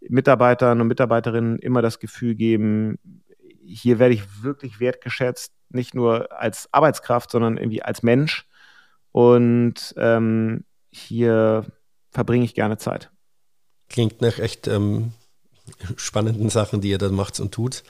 Mitarbeitern 0.00 0.80
und 0.80 0.86
Mitarbeiterinnen 0.86 1.58
immer 1.58 1.82
das 1.82 2.00
Gefühl 2.00 2.34
geben, 2.34 2.98
hier 3.66 3.98
werde 3.98 4.14
ich 4.14 4.42
wirklich 4.42 4.80
wertgeschätzt, 4.80 5.52
nicht 5.68 5.94
nur 5.94 6.32
als 6.32 6.72
Arbeitskraft, 6.72 7.30
sondern 7.30 7.58
irgendwie 7.58 7.82
als 7.82 8.02
Mensch. 8.02 8.48
Und 9.12 9.92
ähm, 9.98 10.64
hier 10.90 11.66
verbringe 12.10 12.46
ich 12.46 12.54
gerne 12.54 12.78
Zeit. 12.78 13.10
Klingt 13.90 14.22
nach 14.22 14.38
echt 14.38 14.68
ähm, 14.68 15.12
spannenden 15.96 16.48
Sachen, 16.48 16.80
die 16.80 16.90
ihr 16.90 16.98
da 16.98 17.08
macht 17.08 17.38
und 17.40 17.52
tut. 17.52 17.82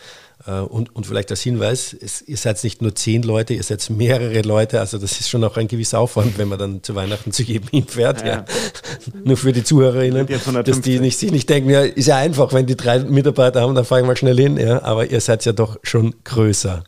Äh, 0.46 0.60
und, 0.60 0.94
und 0.94 1.06
vielleicht 1.06 1.30
als 1.30 1.40
Hinweis, 1.40 1.94
es, 1.94 2.22
ihr 2.22 2.36
seid 2.36 2.62
nicht 2.64 2.82
nur 2.82 2.94
zehn 2.94 3.22
Leute, 3.22 3.54
ihr 3.54 3.62
seid 3.62 3.88
mehrere 3.90 4.42
Leute, 4.42 4.80
also 4.80 4.98
das 4.98 5.20
ist 5.20 5.28
schon 5.28 5.44
auch 5.44 5.56
ein 5.56 5.68
gewisser 5.68 5.98
Aufwand, 5.98 6.38
wenn 6.38 6.48
man 6.48 6.58
dann 6.58 6.82
zu 6.82 6.94
Weihnachten 6.94 7.32
zu 7.32 7.42
jedem 7.42 7.68
hinfährt. 7.68 8.20
Ja. 8.22 8.26
ja. 8.26 8.44
Nur 9.24 9.36
für 9.36 9.52
die 9.52 9.64
ZuhörerInnen, 9.64 10.26
dass 10.64 10.80
die 10.80 11.00
nicht, 11.00 11.18
sich 11.18 11.30
nicht 11.30 11.48
denken, 11.48 11.70
ja, 11.70 11.82
ist 11.82 12.06
ja 12.06 12.16
einfach, 12.16 12.52
wenn 12.52 12.66
die 12.66 12.76
drei 12.76 12.98
Mitarbeiter 13.00 13.60
haben, 13.60 13.74
dann 13.74 13.84
fahre 13.84 14.00
ich 14.00 14.06
mal 14.06 14.16
schnell 14.16 14.36
hin, 14.36 14.56
ja, 14.56 14.82
aber 14.82 15.06
ihr 15.06 15.20
seid 15.20 15.44
ja 15.44 15.52
doch 15.52 15.78
schon 15.82 16.14
größer. 16.24 16.84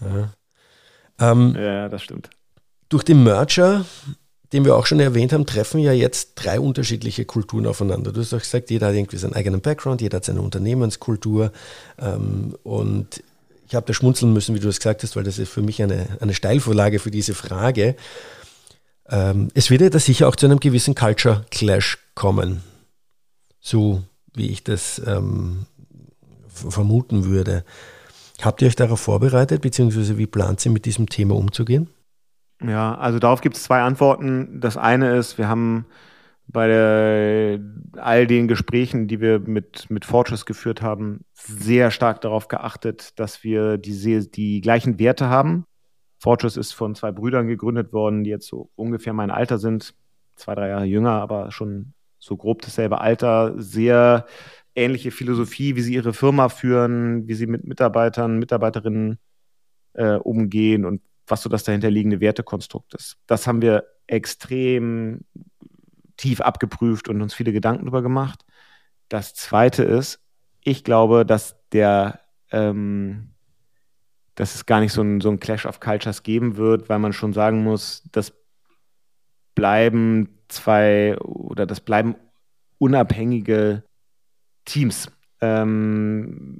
Ja, 0.00 1.32
ähm, 1.32 1.56
ja 1.56 1.88
das 1.88 2.02
stimmt. 2.02 2.30
Durch 2.88 3.04
den 3.04 3.22
Merger 3.22 3.84
den 4.56 4.64
wir 4.64 4.74
auch 4.74 4.86
schon 4.86 5.00
erwähnt 5.00 5.34
haben, 5.34 5.44
treffen 5.44 5.80
ja 5.80 5.92
jetzt 5.92 6.30
drei 6.36 6.58
unterschiedliche 6.58 7.26
Kulturen 7.26 7.66
aufeinander. 7.66 8.10
Du 8.10 8.22
hast 8.22 8.32
auch 8.32 8.38
gesagt, 8.38 8.70
jeder 8.70 8.86
hat 8.86 8.94
irgendwie 8.94 9.18
seinen 9.18 9.34
eigenen 9.34 9.60
Background, 9.60 10.00
jeder 10.00 10.16
hat 10.16 10.24
seine 10.24 10.40
Unternehmenskultur. 10.40 11.52
Ähm, 11.98 12.56
und 12.62 13.22
ich 13.68 13.74
habe 13.74 13.84
da 13.84 13.92
schmunzeln 13.92 14.32
müssen, 14.32 14.54
wie 14.54 14.58
du 14.58 14.66
das 14.66 14.78
gesagt 14.78 15.02
hast, 15.02 15.14
weil 15.14 15.24
das 15.24 15.38
ist 15.38 15.50
für 15.52 15.60
mich 15.60 15.82
eine, 15.82 16.06
eine 16.20 16.32
Steilvorlage 16.32 17.00
für 17.00 17.10
diese 17.10 17.34
Frage. 17.34 17.96
Ähm, 19.10 19.48
es 19.52 19.68
wird 19.68 19.82
ja 19.82 19.90
da 19.90 19.98
sicher 19.98 20.26
auch 20.26 20.36
zu 20.36 20.46
einem 20.46 20.58
gewissen 20.58 20.94
Culture 20.94 21.44
Clash 21.50 21.98
kommen. 22.14 22.62
So 23.60 24.04
wie 24.32 24.46
ich 24.48 24.64
das 24.64 25.02
ähm, 25.06 25.66
vermuten 26.48 27.26
würde. 27.26 27.62
Habt 28.40 28.62
ihr 28.62 28.68
euch 28.68 28.76
darauf 28.76 29.00
vorbereitet, 29.00 29.60
beziehungsweise 29.60 30.16
wie 30.16 30.26
plant 30.26 30.64
ihr 30.64 30.72
mit 30.72 30.86
diesem 30.86 31.10
Thema 31.10 31.34
umzugehen? 31.34 31.90
Ja, 32.62 32.94
also 32.94 33.18
darauf 33.18 33.40
gibt 33.40 33.56
es 33.56 33.64
zwei 33.64 33.82
Antworten. 33.82 34.60
Das 34.60 34.76
eine 34.76 35.16
ist, 35.16 35.38
wir 35.38 35.48
haben 35.48 35.86
bei 36.48 36.68
der, 36.68 37.60
all 37.96 38.26
den 38.26 38.48
Gesprächen, 38.48 39.08
die 39.08 39.20
wir 39.20 39.40
mit, 39.40 39.90
mit 39.90 40.04
Fortress 40.04 40.46
geführt 40.46 40.80
haben, 40.80 41.24
sehr 41.34 41.90
stark 41.90 42.20
darauf 42.20 42.48
geachtet, 42.48 43.18
dass 43.18 43.42
wir 43.42 43.78
die, 43.78 44.30
die 44.30 44.60
gleichen 44.60 44.98
Werte 44.98 45.28
haben. 45.28 45.66
Fortress 46.18 46.56
ist 46.56 46.72
von 46.72 46.94
zwei 46.94 47.12
Brüdern 47.12 47.46
gegründet 47.46 47.92
worden, 47.92 48.24
die 48.24 48.30
jetzt 48.30 48.46
so 48.46 48.70
ungefähr 48.76 49.12
mein 49.12 49.30
Alter 49.30 49.58
sind, 49.58 49.94
zwei, 50.36 50.54
drei 50.54 50.68
Jahre 50.68 50.84
jünger, 50.84 51.20
aber 51.20 51.50
schon 51.50 51.92
so 52.18 52.36
grob 52.36 52.62
dasselbe 52.62 53.00
Alter, 53.00 53.54
sehr 53.56 54.26
ähnliche 54.74 55.10
Philosophie, 55.10 55.76
wie 55.76 55.82
sie 55.82 55.94
ihre 55.94 56.12
Firma 56.12 56.48
führen, 56.48 57.26
wie 57.28 57.34
sie 57.34 57.46
mit 57.46 57.64
Mitarbeitern, 57.64 58.38
Mitarbeiterinnen 58.38 59.18
äh, 59.94 60.14
umgehen 60.14 60.84
und 60.84 61.02
was 61.26 61.42
so 61.42 61.48
das 61.48 61.64
dahinterliegende 61.64 62.20
Wertekonstrukt 62.20 62.94
ist. 62.94 63.16
Das 63.26 63.46
haben 63.46 63.62
wir 63.62 63.84
extrem 64.06 65.24
tief 66.16 66.40
abgeprüft 66.40 67.08
und 67.08 67.20
uns 67.20 67.34
viele 67.34 67.52
Gedanken 67.52 67.84
darüber 67.84 68.02
gemacht. 68.02 68.44
Das 69.08 69.34
zweite 69.34 69.82
ist, 69.84 70.20
ich 70.62 70.84
glaube, 70.84 71.26
dass 71.26 71.56
der, 71.72 72.20
ähm, 72.50 73.34
dass 74.34 74.54
es 74.54 74.66
gar 74.66 74.80
nicht 74.80 74.92
so 74.92 75.02
ein, 75.02 75.20
so 75.20 75.30
ein 75.30 75.40
Clash 75.40 75.66
of 75.66 75.80
Cultures 75.80 76.22
geben 76.22 76.56
wird, 76.56 76.88
weil 76.88 76.98
man 76.98 77.12
schon 77.12 77.32
sagen 77.32 77.62
muss, 77.62 78.02
das 78.12 78.32
bleiben 79.54 80.40
zwei 80.48 81.16
oder 81.18 81.66
das 81.66 81.80
bleiben 81.80 82.16
unabhängige 82.78 83.84
Teams. 84.64 85.10
Ähm, 85.40 86.56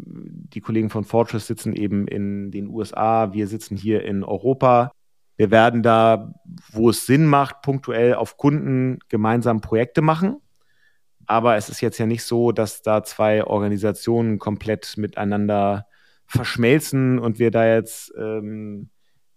die 0.53 0.61
Kollegen 0.61 0.91
von 0.91 1.05
Fortress 1.05 1.47
sitzen 1.47 1.75
eben 1.75 2.07
in 2.07 2.51
den 2.51 2.69
USA, 2.69 3.33
wir 3.33 3.49
sitzen 3.49 3.77
hier 3.77 4.05
in 4.05 4.23
Europa. 4.23 4.93
Wir 5.37 5.51
werden 5.51 5.83
da, 5.83 6.35
wo 6.73 6.91
es 6.91 7.07
Sinn 7.07 7.27
macht, 7.27 7.63
punktuell 7.63 8.15
auf 8.15 8.37
Kunden 8.37 8.99
gemeinsam 9.09 9.61
Projekte 9.61 10.03
machen. 10.03 10.37
Aber 11.27 11.57
es 11.57 11.69
ist 11.69 11.81
jetzt 11.81 11.99
ja 11.99 12.07
nicht 12.07 12.23
so, 12.23 12.53
dass 12.53 12.83
da 12.83 13.03
zwei 13.03 13.45
Organisationen 13.45 14.39
komplett 14.39 14.97
miteinander 14.97 15.87
verschmelzen 16.27 17.19
und 17.19 17.39
wir 17.39 17.51
da 17.51 17.67
jetzt 17.67 18.13
ähm, 18.17 18.91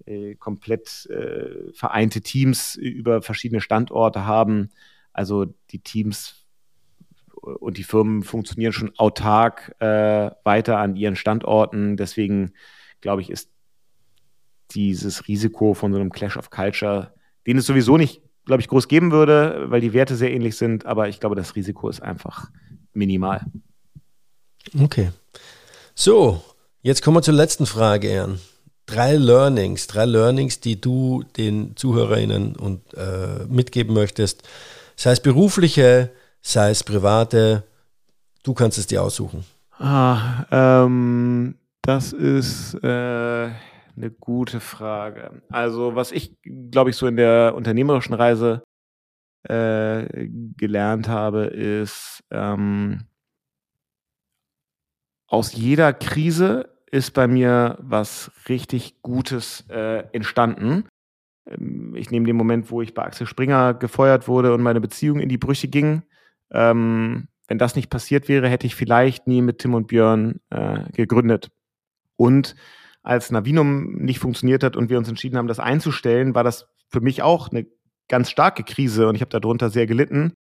äh, 0.06 0.36
komplett 0.36 1.08
äh, 1.08 1.72
vereinte 1.74 2.22
Teams 2.22 2.76
über 2.76 3.22
verschiedene 3.22 3.62
Standorte 3.62 4.26
haben. 4.26 4.70
Also 5.14 5.46
die 5.72 5.80
Teams 5.80 6.39
und 7.42 7.78
die 7.78 7.84
Firmen 7.84 8.24
funktionieren 8.24 8.74
schon 8.74 8.92
autark 8.98 9.76
äh, 9.80 10.32
weiter 10.44 10.78
an 10.78 10.96
ihren 10.96 11.16
Standorten. 11.16 11.98
Deswegen 11.98 12.54
glaube 13.02 13.22
ich, 13.22 13.30
ist 13.30 13.50
dieses 14.72 15.28
Risiko 15.28 15.74
von 15.74 15.92
so 15.92 16.00
einem 16.00 16.12
Clash 16.12 16.38
of 16.38 16.50
Culture, 16.50 17.14
den 17.48 17.58
es 17.58 17.66
sowieso 17.66 17.98
nicht, 17.98 18.22
glaube 18.46 18.62
ich, 18.62 18.68
groß 18.68 18.88
geben 18.88 19.12
würde, 19.12 19.66
weil 19.70 19.82
die 19.82 19.94
Werte 19.94 20.16
sehr 20.16 20.32
ähnlich 20.32 20.58
sind. 20.58 20.86
Aber 20.86 21.10
ich 21.10 21.20
glaube, 21.20 21.36
das 21.36 21.56
Risiko 21.56 21.90
ist 21.90 22.02
einfach 22.02 22.50
minimal. 22.94 23.46
Okay. 24.80 25.12
So, 25.96 26.44
jetzt 26.82 27.02
kommen 27.02 27.18
wir 27.18 27.22
zur 27.22 27.34
letzten 27.34 27.66
Frage, 27.66 28.14
Jan. 28.14 28.40
Drei 28.86 29.16
Learnings, 29.16 29.88
drei 29.88 30.06
Learnings, 30.06 30.60
die 30.60 30.82
du 30.82 31.24
den 31.38 31.76
ZuhörerInnen 31.76 32.56
und, 32.56 32.94
äh, 32.96 33.46
mitgeben 33.48 33.94
möchtest. 33.94 34.48
Sei 34.96 35.12
es 35.12 35.20
berufliche, 35.20 36.12
sei 36.42 36.72
es 36.72 36.84
private, 36.84 37.64
du 38.44 38.54
kannst 38.54 38.78
es 38.78 38.88
dir 38.88 39.04
aussuchen. 39.04 39.46
Ah, 39.78 40.46
ähm, 40.52 41.56
das 41.82 42.14
ist 42.14 42.76
äh, 42.84 43.50
eine 44.00 44.12
gute 44.20 44.60
Frage. 44.60 45.42
Also, 45.50 45.96
was 45.96 46.12
ich, 46.12 46.36
glaube 46.44 46.90
ich, 46.90 46.96
so 46.96 47.08
in 47.08 47.16
der 47.18 47.54
unternehmerischen 47.56 48.14
Reise 48.14 48.64
äh, 49.44 50.28
gelernt 50.58 51.08
habe, 51.08 51.46
ist, 51.46 52.24
ähm, 52.32 53.06
aus 55.28 55.54
jeder 55.54 55.94
Krise 55.94 56.70
ist 56.92 57.14
bei 57.14 57.28
mir 57.28 57.78
was 57.82 58.32
richtig 58.50 59.02
Gutes 59.02 59.64
äh, 59.70 60.04
entstanden. 60.12 60.86
Ähm, 61.48 61.96
ich 61.96 62.12
nehme 62.12 62.26
den 62.26 62.36
Moment, 62.36 62.72
wo 62.72 62.82
ich 62.82 62.94
bei 62.94 63.04
Axel 63.04 63.28
Springer 63.28 63.74
gefeuert 63.74 64.28
wurde 64.28 64.54
und 64.54 64.62
meine 64.62 64.82
Beziehung 64.82 65.20
in 65.20 65.30
die 65.30 65.38
Brüche 65.38 65.68
ging. 65.68 66.04
Ähm, 66.52 67.28
wenn 67.47 67.58
das 67.58 67.76
nicht 67.76 67.89
passiert 67.89 68.30
wäre, 68.30 68.47
hätte 68.47 68.68
ich 68.68 68.76
vielleicht 68.76 69.28
nie 69.28 69.41
mit 69.41 69.60
Tim 69.60 69.74
und 69.74 69.88
Björn 69.88 70.39
äh, 70.50 70.84
gegründet. 70.91 71.50
Und 72.16 72.56
als 73.02 73.32
Navinum 73.32 73.95
nicht 73.95 74.20
funktioniert 74.20 74.64
hat 74.64 74.76
und 74.76 74.89
wir 74.89 74.97
uns 74.97 75.10
entschieden 75.10 75.38
haben, 75.38 75.47
das 75.47 75.60
einzustellen, 75.60 76.36
war 76.36 76.43
das 76.43 76.68
für 76.89 77.02
mich 77.02 77.24
auch 77.24 77.50
eine 77.50 77.66
ganz 78.08 78.30
starke 78.30 78.64
Krise 78.64 79.08
und 79.08 79.16
ich 79.16 79.22
habe 79.22 79.39
darunter 79.39 79.70
sehr 79.70 79.88
gelitten. 79.88 80.34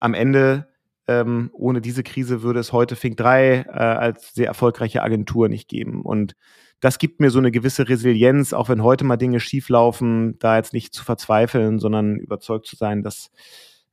Am 0.00 0.14
Ende, 0.14 0.68
ähm, 1.06 1.50
ohne 1.52 1.80
diese 1.80 2.02
Krise, 2.02 2.42
würde 2.42 2.60
es 2.60 2.72
heute 2.72 2.96
Fink 2.96 3.16
3 3.16 3.66
äh, 3.68 3.70
als 3.70 4.34
sehr 4.34 4.46
erfolgreiche 4.46 5.02
Agentur 5.02 5.48
nicht 5.48 5.68
geben. 5.68 6.02
Und 6.02 6.34
das 6.80 6.98
gibt 6.98 7.20
mir 7.20 7.30
so 7.30 7.38
eine 7.38 7.50
gewisse 7.50 7.88
Resilienz, 7.88 8.52
auch 8.52 8.68
wenn 8.68 8.82
heute 8.82 9.04
mal 9.04 9.16
Dinge 9.16 9.40
schieflaufen, 9.40 10.38
da 10.38 10.56
jetzt 10.56 10.72
nicht 10.72 10.94
zu 10.94 11.04
verzweifeln, 11.04 11.78
sondern 11.78 12.16
überzeugt 12.16 12.66
zu 12.66 12.76
sein, 12.76 13.02
dass 13.02 13.30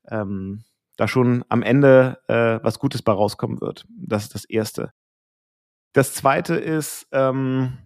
ähm, 0.09 0.63
da 0.97 1.07
schon 1.07 1.43
am 1.49 1.63
Ende 1.63 2.19
äh, 2.27 2.59
was 2.63 2.79
Gutes 2.79 3.01
bei 3.01 3.11
rauskommen 3.11 3.61
wird. 3.61 3.85
Das 3.89 4.23
ist 4.23 4.35
das 4.35 4.45
Erste. 4.45 4.91
Das 5.93 6.13
Zweite 6.13 6.55
ist, 6.55 7.07
ähm, 7.11 7.77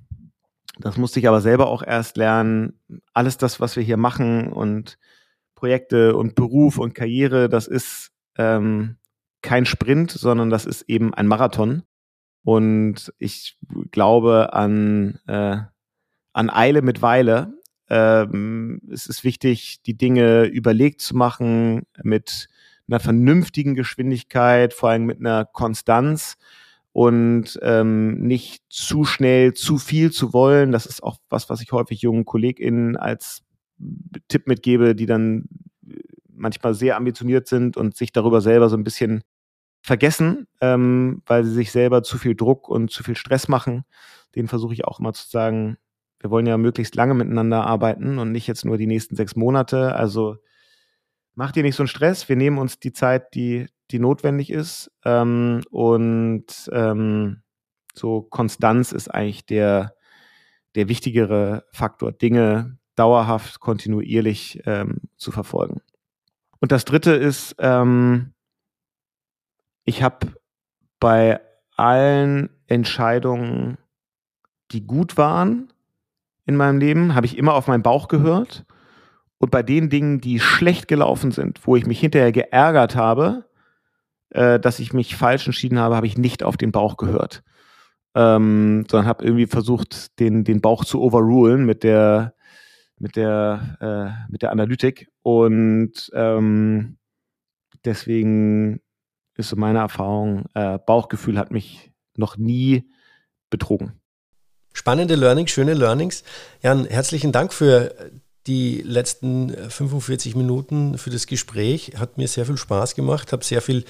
das 0.80 0.98
musste 0.98 1.20
ich 1.20 1.28
aber 1.28 1.42
selber 1.42 1.68
auch 1.68 1.84
erst 1.84 2.18
lernen, 2.18 2.80
alles 3.14 3.38
das, 3.38 3.60
was 3.60 3.76
wir 3.76 3.84
hier 3.84 3.98
machen 3.98 4.52
und 4.52 4.98
Projekte 5.56 6.16
und 6.16 6.36
Beruf 6.36 6.78
und 6.78 6.94
Karriere, 6.94 7.50
das 7.50 7.68
ist 7.68 8.12
ähm, 8.38 8.98
kein 9.42 9.66
Sprint, 9.66 10.12
sondern 10.12 10.50
das 10.50 10.66
ist 10.66 10.84
eben 10.84 11.14
ein 11.14 11.28
Marathon. 11.28 11.84
Und 12.44 13.14
ich 13.18 13.58
glaube 13.92 14.54
an, 14.54 15.20
äh, 15.28 15.58
an 16.34 16.50
Eile 16.50 16.82
mit 16.82 17.02
Weile. 17.02 17.54
Ähm, 17.90 18.82
es 18.92 19.08
ist 19.08 19.24
wichtig, 19.24 19.82
die 19.84 19.98
Dinge 19.98 20.46
überlegt 20.46 21.02
zu 21.02 21.16
machen, 21.16 21.84
mit 22.04 22.48
einer 22.88 23.00
vernünftigen 23.00 23.76
Geschwindigkeit, 23.76 24.74
vor 24.74 24.90
allem 24.90 25.06
mit 25.06 25.20
einer 25.20 25.46
Konstanz 25.46 26.38
und 26.94 27.60
ähm, 27.62 28.20
nicht 28.22 28.64
zu 28.70 29.04
schnell 29.04 29.54
zu 29.54 29.78
viel 29.78 30.12
zu 30.12 30.34
wollen. 30.34 30.72
Das 30.72 30.86
ist 30.86 31.04
auch 31.04 31.18
was, 31.30 31.50
was 31.50 31.62
ich 31.62 31.72
häufig 31.72 32.02
jungen 32.02 32.26
KollegInnen 32.26 32.98
als 32.98 33.44
Tipp 34.28 34.48
mitgebe, 34.48 34.96
die 34.96 35.06
dann 35.06 35.48
manchmal 36.28 36.74
sehr 36.74 36.98
ambitioniert 36.98 37.48
sind 37.48 37.78
und 37.78 37.96
sich 37.96 38.12
darüber 38.12 38.42
selber 38.42 38.70
so 38.70 38.78
ein 38.78 38.84
bisschen 38.84 39.22
vergessen, 39.82 40.48
ähm, 40.62 41.22
weil 41.26 41.44
sie 41.44 41.54
sich 41.54 41.72
selber 41.72 42.04
zu 42.04 42.18
viel 42.18 42.36
Druck 42.36 42.70
und 42.70 42.92
zu 42.92 43.04
viel 43.04 43.16
Stress 43.16 43.48
machen. 43.48 43.84
Den 44.36 44.48
versuche 44.48 44.74
ich 44.74 44.86
auch 44.86 45.00
immer 45.00 45.14
zu 45.14 45.28
sagen, 45.30 45.78
wir 46.20 46.32
wollen 46.32 46.48
ja 46.48 46.58
möglichst 46.58 46.96
lange 46.96 47.14
miteinander 47.14 47.66
arbeiten 47.66 48.18
und 48.18 48.32
nicht 48.32 48.48
jetzt 48.48 48.66
nur 48.66 48.78
die 48.78 48.88
nächsten 48.88 49.16
sechs 49.16 49.36
Monate. 49.36 49.96
Also 49.96 50.38
mach 51.38 51.52
dir 51.52 51.62
nicht 51.62 51.76
so 51.76 51.84
einen 51.84 51.88
Stress. 51.88 52.28
Wir 52.28 52.36
nehmen 52.36 52.58
uns 52.58 52.80
die 52.80 52.94
Zeit, 52.94 53.36
die, 53.36 53.68
die 53.92 54.00
notwendig 54.00 54.50
ist. 54.50 54.92
Ähm, 55.06 55.62
und 55.70 56.46
ähm, 56.72 57.44
so 57.94 58.24
Konstanz 58.24 58.92
ist 58.92 59.08
eigentlich 59.08 59.46
der, 59.46 59.94
der 60.74 60.90
wichtigere 60.90 61.64
Faktor, 61.72 62.12
Dinge 62.12 62.80
dauerhaft, 62.96 63.60
kontinuierlich 63.60 64.64
ähm, 64.66 64.98
zu 65.16 65.32
verfolgen. 65.32 65.82
Und 66.60 66.72
das 66.72 66.86
Dritte 66.86 67.12
ist, 67.12 67.56
ähm, 67.60 68.34
ich 69.84 70.02
habe 70.02 70.34
bei 71.00 71.40
allen 71.76 72.50
Entscheidungen, 72.66 73.78
die 74.72 74.88
gut 74.88 75.18
waren 75.18 75.72
in 76.48 76.56
meinem 76.56 76.80
Leben, 76.80 77.14
habe 77.14 77.28
ich 77.28 77.38
immer 77.38 77.54
auf 77.54 77.68
meinen 77.68 77.84
Bauch 77.84 78.08
gehört. 78.08 78.66
Und 79.40 79.52
bei 79.52 79.64
den 79.64 79.90
Dingen, 79.90 80.20
die 80.20 80.40
schlecht 80.40 80.88
gelaufen 80.88 81.32
sind, 81.32 81.66
wo 81.66 81.76
ich 81.76 81.86
mich 81.86 82.00
hinterher 82.00 82.32
geärgert 82.32 82.96
habe, 82.96 83.46
äh, 84.30 84.60
dass 84.60 84.80
ich 84.80 84.94
mich 84.94 85.16
falsch 85.16 85.46
entschieden 85.46 85.80
habe, 85.80 85.96
habe 85.96 86.08
ich 86.08 86.18
nicht 86.18 86.44
auf 86.44 86.58
den 86.58 86.72
Bauch 86.72 86.98
gehört. 86.98 87.44
Ähm, 88.16 88.86
sondern 88.90 89.08
habe 89.08 89.24
irgendwie 89.24 89.46
versucht, 89.46 90.20
den, 90.20 90.44
den 90.44 90.62
Bauch 90.62 90.86
zu 90.86 91.02
overrulen 91.02 91.66
mit 91.66 91.84
der, 91.84 92.34
mit 92.98 93.16
der, 93.16 93.78
äh, 93.80 94.32
mit 94.32 94.42
der 94.42 94.52
Analytik. 94.52 95.10
Und 95.22 96.10
ähm, 96.14 96.98
deswegen 97.86 98.82
ist 99.36 99.50
so 99.50 99.56
meine 99.56 99.80
Erfahrung, 99.80 100.46
äh, 100.56 100.80
Bauchgefühl 100.80 101.38
hat 101.38 101.52
mich 101.52 101.92
noch 102.16 102.38
nie 102.38 102.90
betrogen. 103.52 103.94
Spannende 104.74 105.16
Learnings, 105.16 105.52
schöne 105.52 105.76
Learnings. 105.76 106.24
Jan, 106.62 106.86
herzlichen 106.86 107.32
Dank 107.32 107.54
für 107.54 107.96
die 108.48 108.82
letzten 108.82 109.54
45 109.70 110.34
äh, 110.34 110.38
Minuten 110.38 110.98
für 110.98 111.10
das 111.10 111.28
Gespräch. 111.28 111.94
Hat 111.98 112.18
mir 112.18 112.28
sehr 112.28 112.46
viel 112.46 112.58
Spaß 112.58 112.96
gemacht, 112.96 113.32
habe 113.32 113.44
sehr 113.44 113.62
viel 113.62 113.84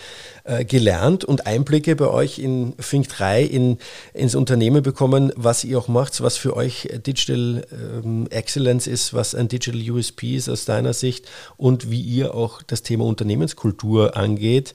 äh, 0.44 0.66
gelernt 0.66 1.24
und 1.24 1.48
Einblicke 1.48 1.96
bei 1.96 2.08
euch 2.08 2.40
in 2.40 2.74
Fink 2.80 3.08
3 3.10 3.44
in, 3.44 3.78
ins 4.14 4.36
Unternehmen 4.36 4.84
bekommen, 4.84 5.32
was 5.36 5.64
ihr 5.64 5.78
auch 5.78 5.88
macht, 5.88 6.20
was 6.22 6.38
für 6.38 6.56
euch 6.56 6.90
Digital 7.06 7.66
ähm, 7.72 8.28
Excellence 8.30 8.88
ist, 8.88 9.14
was 9.14 9.36
ein 9.36 9.48
Digital 9.48 9.80
USP 9.92 10.36
ist 10.36 10.50
aus 10.50 10.66
deiner 10.66 10.94
Sicht 10.94 11.26
und 11.58 11.92
wie 11.92 12.02
ihr 12.02 12.34
auch 12.34 12.62
das 12.64 12.82
Thema 12.82 13.06
Unternehmenskultur 13.06 14.18
angeht. 14.18 14.74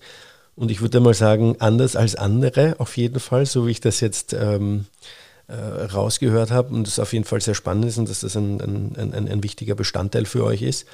Und 0.55 0.71
ich 0.71 0.81
würde 0.81 1.01
mal 1.01 1.15
sagen, 1.15 1.57
anders 1.59 1.97
als 1.97 2.15
andere 2.15 2.77
auf 2.79 2.97
jeden 2.97 3.21
Fall, 3.21 3.47
so 3.47 3.67
wie 3.67 3.73
ich 3.73 3.81
das 3.81 4.01
jetzt 4.01 4.35
ähm, 4.35 4.85
äh, 4.85 5.22
rausgehört 5.55 6.51
habe 6.51 6.75
und 6.75 6.87
das 6.87 6.99
auf 6.99 7.13
jeden 7.13 7.25
Fall 7.25 7.41
sehr 7.41 7.55
spannend 7.55 7.85
ist 7.87 7.99
und 7.99 8.09
dass 8.09 8.21
das 8.21 8.37
ein, 8.37 8.61
ein, 8.61 9.13
ein, 9.15 9.29
ein 9.29 9.43
wichtiger 9.43 9.75
Bestandteil 9.75 10.25
für 10.25 10.45
euch 10.45 10.63
ist. 10.63 10.87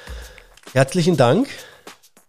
Herzlichen 0.73 1.17
Dank 1.17 1.49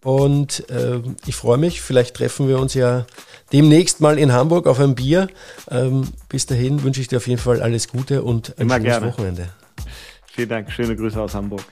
und 0.03 0.69
äh, 0.69 1.01
ich 1.25 1.35
freue 1.35 1.57
mich, 1.57 1.81
vielleicht 1.81 2.15
treffen 2.15 2.47
wir 2.47 2.59
uns 2.59 2.73
ja 2.73 3.05
demnächst 3.51 3.99
mal 3.99 4.17
in 4.17 4.31
Hamburg 4.31 4.67
auf 4.67 4.79
ein 4.79 4.95
Bier. 4.95 5.27
Ähm, 5.69 6.07
bis 6.29 6.45
dahin 6.45 6.83
wünsche 6.83 7.01
ich 7.01 7.09
dir 7.09 7.17
auf 7.17 7.27
jeden 7.27 7.41
Fall 7.41 7.61
alles 7.61 7.89
Gute 7.89 8.23
und 8.23 8.57
ein 8.57 8.63
Immer 8.63 8.75
schönes 8.75 8.91
gerne. 8.91 9.07
Wochenende. 9.07 9.49
Vielen 10.27 10.49
Dank, 10.49 10.71
schöne 10.71 10.95
Grüße 10.95 11.19
aus 11.19 11.33
Hamburg. 11.33 11.63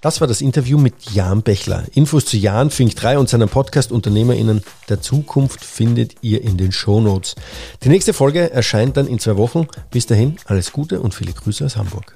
Das 0.00 0.20
war 0.20 0.28
das 0.28 0.40
Interview 0.42 0.78
mit 0.78 1.10
Jan 1.10 1.42
Bechler. 1.42 1.84
Infos 1.92 2.24
zu 2.24 2.36
Jan 2.36 2.70
Fink 2.70 2.94
3 2.94 3.18
und 3.18 3.28
seinem 3.28 3.48
Podcast 3.48 3.90
UnternehmerInnen 3.90 4.62
der 4.88 5.00
Zukunft 5.00 5.64
findet 5.64 6.14
ihr 6.22 6.40
in 6.42 6.56
den 6.56 6.70
Show 6.70 7.00
Notes. 7.00 7.34
Die 7.82 7.88
nächste 7.88 8.12
Folge 8.12 8.48
erscheint 8.52 8.96
dann 8.96 9.08
in 9.08 9.18
zwei 9.18 9.36
Wochen. 9.36 9.66
Bis 9.90 10.06
dahin 10.06 10.36
alles 10.44 10.70
Gute 10.70 11.00
und 11.00 11.14
viele 11.14 11.32
Grüße 11.32 11.64
aus 11.64 11.76
Hamburg. 11.76 12.14